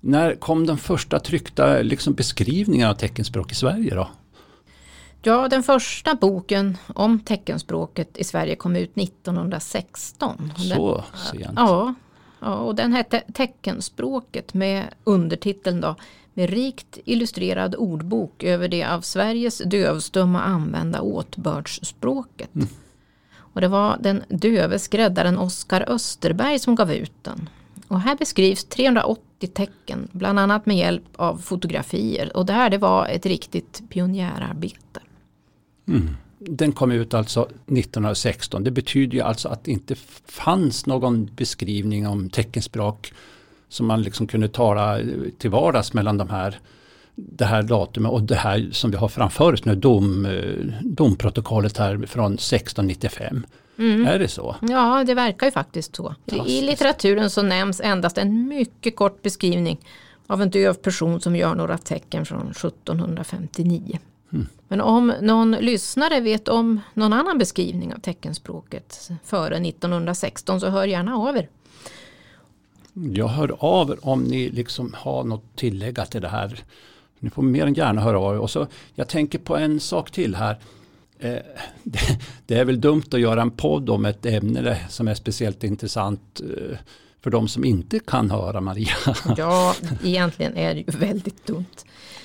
När 0.00 0.34
kom 0.34 0.66
den 0.66 0.78
första 0.78 1.18
tryckta 1.20 1.82
liksom, 1.82 2.14
beskrivningen 2.14 2.88
av 2.88 2.94
teckenspråk 2.94 3.52
i 3.52 3.54
Sverige 3.54 3.94
då? 3.94 4.08
Ja, 5.22 5.48
den 5.48 5.62
första 5.62 6.14
boken 6.14 6.76
om 6.94 7.20
teckenspråket 7.20 8.18
i 8.18 8.24
Sverige 8.24 8.56
kom 8.56 8.76
ut 8.76 8.98
1916. 8.98 10.52
Så 10.56 11.04
sent? 11.32 11.52
Ja, 11.56 11.94
ja, 12.40 12.54
och 12.54 12.74
den 12.74 12.92
hette 12.92 13.22
Teckenspråket 13.34 14.54
med 14.54 14.84
undertiteln 15.04 15.80
då 15.80 15.96
med 16.34 16.50
rikt 16.50 16.98
illustrerad 17.04 17.74
ordbok 17.74 18.42
över 18.42 18.68
det 18.68 18.84
av 18.84 19.00
Sveriges 19.00 19.58
dövstumma 19.58 20.40
använda 20.40 21.00
åtbördsspråket. 21.00 22.54
Mm. 22.54 22.68
Och 23.52 23.60
det 23.60 23.68
var 23.68 23.96
den 24.00 24.22
döve 24.28 24.78
skräddaren 24.78 25.38
Oskar 25.38 25.84
Österberg 25.88 26.58
som 26.58 26.74
gav 26.74 26.92
ut 26.92 27.12
den. 27.22 27.48
Och 27.88 28.00
här 28.00 28.16
beskrivs 28.16 28.64
380 28.64 29.48
tecken, 29.54 30.08
bland 30.12 30.38
annat 30.38 30.66
med 30.66 30.76
hjälp 30.76 31.04
av 31.16 31.36
fotografier. 31.36 32.36
Och 32.36 32.46
det 32.46 32.52
här 32.52 32.70
det 32.70 32.78
var 32.78 33.06
ett 33.06 33.26
riktigt 33.26 33.82
pionjärarbete. 33.88 35.00
Mm. 35.88 36.08
Den 36.38 36.72
kom 36.72 36.92
ut 36.92 37.14
alltså 37.14 37.42
1916. 37.42 38.64
Det 38.64 38.70
betyder 38.70 39.14
ju 39.14 39.20
alltså 39.20 39.48
att 39.48 39.64
det 39.64 39.70
inte 39.70 39.94
fanns 40.26 40.86
någon 40.86 41.30
beskrivning 41.36 42.06
om 42.06 42.30
teckenspråk 42.30 43.12
som 43.68 43.86
man 43.86 44.02
liksom 44.02 44.26
kunde 44.26 44.48
tala 44.48 45.00
till 45.38 45.50
vardags 45.50 45.92
mellan 45.92 46.18
de 46.18 46.30
här 46.30 46.58
det 47.30 47.44
här 47.44 47.62
datumet 47.62 48.12
och 48.12 48.22
det 48.22 48.34
här 48.34 48.68
som 48.72 48.90
vi 48.90 48.96
har 48.96 49.08
framför 49.08 49.52
oss 49.52 49.64
nu, 49.64 49.74
dom, 49.74 50.26
eh, 50.26 50.82
domprotokollet 50.82 51.78
här 51.78 52.06
från 52.06 52.32
1695. 52.32 53.46
Mm. 53.78 54.06
Är 54.06 54.18
det 54.18 54.28
så? 54.28 54.56
Ja, 54.60 55.04
det 55.06 55.14
verkar 55.14 55.46
ju 55.46 55.50
faktiskt 55.50 55.96
så. 55.96 56.14
I 56.46 56.62
litteraturen 56.62 57.30
så 57.30 57.42
nämns 57.42 57.80
endast 57.80 58.18
en 58.18 58.48
mycket 58.48 58.96
kort 58.96 59.22
beskrivning 59.22 59.78
av 60.26 60.42
en 60.42 60.50
döv 60.50 60.74
person 60.74 61.20
som 61.20 61.36
gör 61.36 61.54
några 61.54 61.78
tecken 61.78 62.26
från 62.26 62.50
1759. 62.50 63.98
Mm. 64.32 64.46
Men 64.68 64.80
om 64.80 65.14
någon 65.20 65.50
lyssnare 65.52 66.20
vet 66.20 66.48
om 66.48 66.80
någon 66.94 67.12
annan 67.12 67.38
beskrivning 67.38 67.94
av 67.94 67.98
teckenspråket 67.98 69.10
före 69.24 69.56
1916 69.56 70.60
så 70.60 70.68
hör 70.68 70.84
gärna 70.84 71.16
av 71.16 71.36
er. 71.36 71.48
Jag 72.92 73.28
hör 73.28 73.56
av 73.58 73.90
er 73.90 73.98
om 74.02 74.22
ni 74.22 74.50
liksom 74.50 74.94
har 74.98 75.24
något 75.24 75.56
tillägga 75.56 76.04
till 76.04 76.20
det 76.20 76.28
här. 76.28 76.64
Ni 77.22 77.30
får 77.30 77.42
mer 77.42 77.66
än 77.66 77.74
gärna 77.74 78.00
höra 78.00 78.18
av 78.18 78.34
er. 78.34 78.38
Och 78.38 78.50
så, 78.50 78.66
jag 78.94 79.08
tänker 79.08 79.38
på 79.38 79.56
en 79.56 79.80
sak 79.80 80.10
till 80.10 80.34
här. 80.34 80.58
Eh, 81.18 81.30
det, 81.82 82.18
det, 82.46 82.54
är 82.54 82.64
väl 82.64 82.80
dumt 82.80 83.04
att 83.12 83.20
göra 83.20 83.42
en 83.42 83.50
podd 83.50 83.90
om 83.90 84.04
ett 84.04 84.26
ämne 84.26 84.78
som 84.88 85.08
är 85.08 85.14
speciellt 85.14 85.64
intressant 85.64 86.40
eh, 86.40 86.78
för 87.20 87.30
de 87.30 87.48
som 87.48 87.64
inte 87.64 87.98
kan 87.98 88.30
höra 88.30 88.60
Maria. 88.60 88.94
Ja, 89.36 89.74
egentligen 90.04 90.56
är 90.56 90.74
det 90.74 90.80
ju 90.80 90.98
väldigt 90.98 91.46
dumt. 91.46 91.76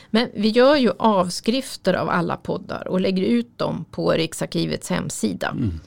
Men 0.10 0.30
vi 0.34 0.50
gör 0.50 0.76
ju 0.76 0.92
avskrifter 1.00 1.94
av 1.94 2.10
alla 2.10 2.38
poddar 2.38 2.88
och 2.88 3.02
lägger 3.02 3.24
ut 3.24 3.58
dem 3.58 3.86
på 3.92 4.12
Riksarkivets 4.12 4.90
hemsida. 4.90 5.50
Mm. 5.50 5.80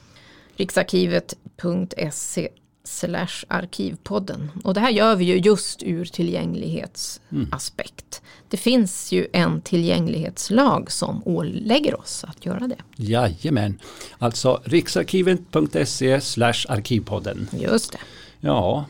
Riksarkivet.se 0.55 2.49
slash 2.83 3.45
arkivpodden. 3.47 4.51
Och 4.63 4.73
det 4.73 4.79
här 4.79 4.89
gör 4.89 5.15
vi 5.15 5.25
ju 5.25 5.37
just 5.37 5.83
ur 5.83 6.05
tillgänglighetsaspekt. 6.05 8.21
Mm. 8.21 8.25
Det 8.49 8.57
finns 8.57 9.11
ju 9.11 9.27
en 9.33 9.61
tillgänglighetslag 9.61 10.91
som 10.91 11.21
ålägger 11.25 11.99
oss 11.99 12.25
att 12.27 12.45
göra 12.45 12.67
det. 12.67 12.77
Jajamän, 12.95 13.79
alltså 14.17 14.61
riksarkivet.se 14.63 16.21
slash 16.21 16.65
arkivpodden. 16.69 17.47
Just 17.51 17.91
det. 17.91 17.99
Ja, 18.39 18.85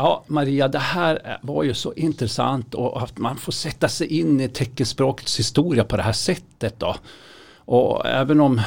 Ja, 0.00 0.24
Maria, 0.26 0.68
det 0.68 0.78
här 0.78 1.38
var 1.42 1.62
ju 1.62 1.74
så 1.74 1.92
intressant 1.92 2.74
och 2.74 3.02
att 3.02 3.18
man 3.18 3.36
får 3.36 3.52
sätta 3.52 3.88
sig 3.88 4.06
in 4.06 4.40
i 4.40 4.48
teckenspråkets 4.48 5.38
historia 5.38 5.84
på 5.84 5.96
det 5.96 6.02
här 6.02 6.12
sättet 6.12 6.80
då. 6.80 6.96
Och 7.56 8.06
även 8.06 8.40
om 8.40 8.60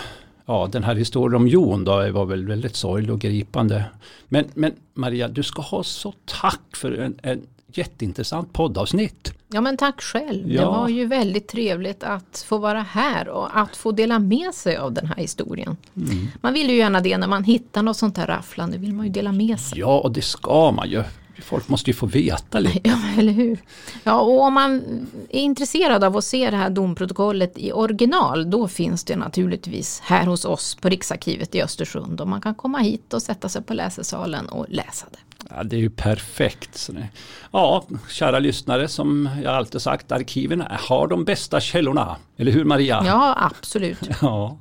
ja, 0.46 0.70
den 0.72 0.84
här 0.84 0.96
historien 0.96 1.42
om 1.42 1.48
Jon 1.48 1.86
då 1.86 2.12
var 2.12 2.26
väl 2.26 2.48
väldigt 2.48 2.76
sorglig 2.76 3.12
och 3.12 3.20
gripande. 3.20 3.84
Men, 4.28 4.46
men 4.54 4.72
Maria, 4.94 5.28
du 5.28 5.44
ska 5.44 5.62
ha 5.62 5.84
så 5.84 6.14
tack 6.26 6.76
för 6.76 6.92
en, 6.92 7.16
en 7.22 7.42
jätteintressant 7.78 8.54
poddavsnitt. 8.54 9.34
Ja 9.48 9.62
men 9.62 9.78
tack 9.78 10.02
själv. 10.02 10.52
Ja. 10.52 10.62
Det 10.62 10.68
var 10.68 10.90
ju 10.90 11.06
väldigt 11.06 11.48
trevligt 11.48 12.04
att 12.04 12.46
få 12.48 12.58
vara 12.58 12.82
här 12.82 13.30
och 13.30 13.60
att 13.60 13.76
få 13.76 13.92
dela 13.92 14.20
med 14.20 14.54
sig 14.54 14.78
av 14.78 14.94
den 14.94 15.08
här 15.08 15.16
historien. 15.16 15.78
Mm. 15.96 16.28
Man 16.42 16.54
vill 16.54 16.70
ju 16.70 16.76
gärna 16.76 17.02
det 17.02 17.18
när 17.18 17.28
man 17.28 17.44
hittar 17.44 17.84
något 17.84 17.98
sånt 17.98 18.18
här 18.18 18.28
rafflande, 18.28 18.78
vill 18.78 18.94
man 18.94 19.06
ju 19.06 19.12
dela 19.12 19.32
med 19.32 19.60
sig. 19.60 19.80
Ja 19.80 20.00
och 20.00 20.12
det 20.12 20.22
ska 20.22 20.72
man 20.72 20.90
ju. 20.90 21.04
Folk 21.40 21.70
måste 21.70 21.90
ju 21.90 21.94
få 21.94 22.06
veta 22.06 22.60
lite. 22.60 22.80
Ja, 22.90 22.98
eller 23.18 23.32
hur. 23.32 23.60
Ja, 24.04 24.20
och 24.20 24.42
om 24.42 24.54
man 24.54 24.82
är 25.30 25.40
intresserad 25.40 26.04
av 26.04 26.18
att 26.18 26.24
se 26.24 26.50
det 26.50 26.58
här 26.58 26.70
domprotokollet 26.70 27.54
i 27.56 27.72
original, 27.72 28.50
då 28.50 28.68
finns 28.68 29.04
det 29.04 29.16
naturligtvis 29.16 30.00
här 30.00 30.26
hos 30.26 30.46
oss 30.46 30.76
på 30.76 30.90
Riksarkivet 30.90 31.56
i 31.56 31.62
Östersund. 31.62 32.22
Och 32.22 32.28
man 32.28 32.42
kan 32.42 32.56
komma 32.56 32.80
hit 32.80 33.14
och 33.14 33.22
sätta 33.22 33.50
sig 33.50 33.64
på 33.64 33.74
läsesalen 33.74 34.50
och 34.50 34.66
läsa 34.70 35.08
det. 35.12 35.18
Ja, 35.50 35.64
det 35.64 35.76
är 35.76 35.80
ju 35.80 35.90
perfekt. 35.90 36.90
Ja, 37.52 37.86
kära 38.10 38.40
lyssnare, 38.40 38.88
som 38.88 39.30
jag 39.44 39.54
alltid 39.54 39.82
sagt, 39.82 40.12
arkiven 40.12 40.64
har 40.70 41.08
de 41.08 41.26
bästa 41.26 41.60
källorna. 41.60 42.16
Eller 42.38 42.52
hur 42.52 42.66
Maria? 42.66 43.04
Ja, 43.06 43.36
absolut. 43.38 44.00
Ja, 44.22 44.58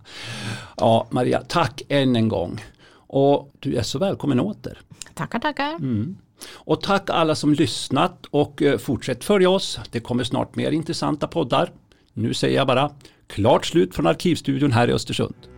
ja 0.76 1.06
Maria, 1.10 1.42
tack 1.48 1.82
än 1.88 2.16
en 2.16 2.28
gång. 2.28 2.64
Och 2.92 3.52
du 3.58 3.76
är 3.76 3.82
så 3.82 3.98
välkommen 3.98 4.40
åter. 4.40 4.78
Tackar, 5.14 5.38
tackar. 5.38 5.70
Mm. 5.70 6.16
Och 6.52 6.80
tack 6.80 7.10
alla 7.10 7.34
som 7.34 7.54
lyssnat 7.54 8.26
och 8.30 8.62
eh, 8.62 8.78
fortsätt 8.78 9.24
följa 9.24 9.50
oss. 9.50 9.80
Det 9.90 10.00
kommer 10.00 10.24
snart 10.24 10.56
mer 10.56 10.72
intressanta 10.72 11.26
poddar. 11.26 11.72
Nu 12.12 12.34
säger 12.34 12.56
jag 12.56 12.66
bara 12.66 12.90
klart 13.26 13.66
slut 13.66 13.94
från 13.94 14.06
Arkivstudion 14.06 14.72
här 14.72 14.88
i 14.88 14.92
Östersund. 14.92 15.49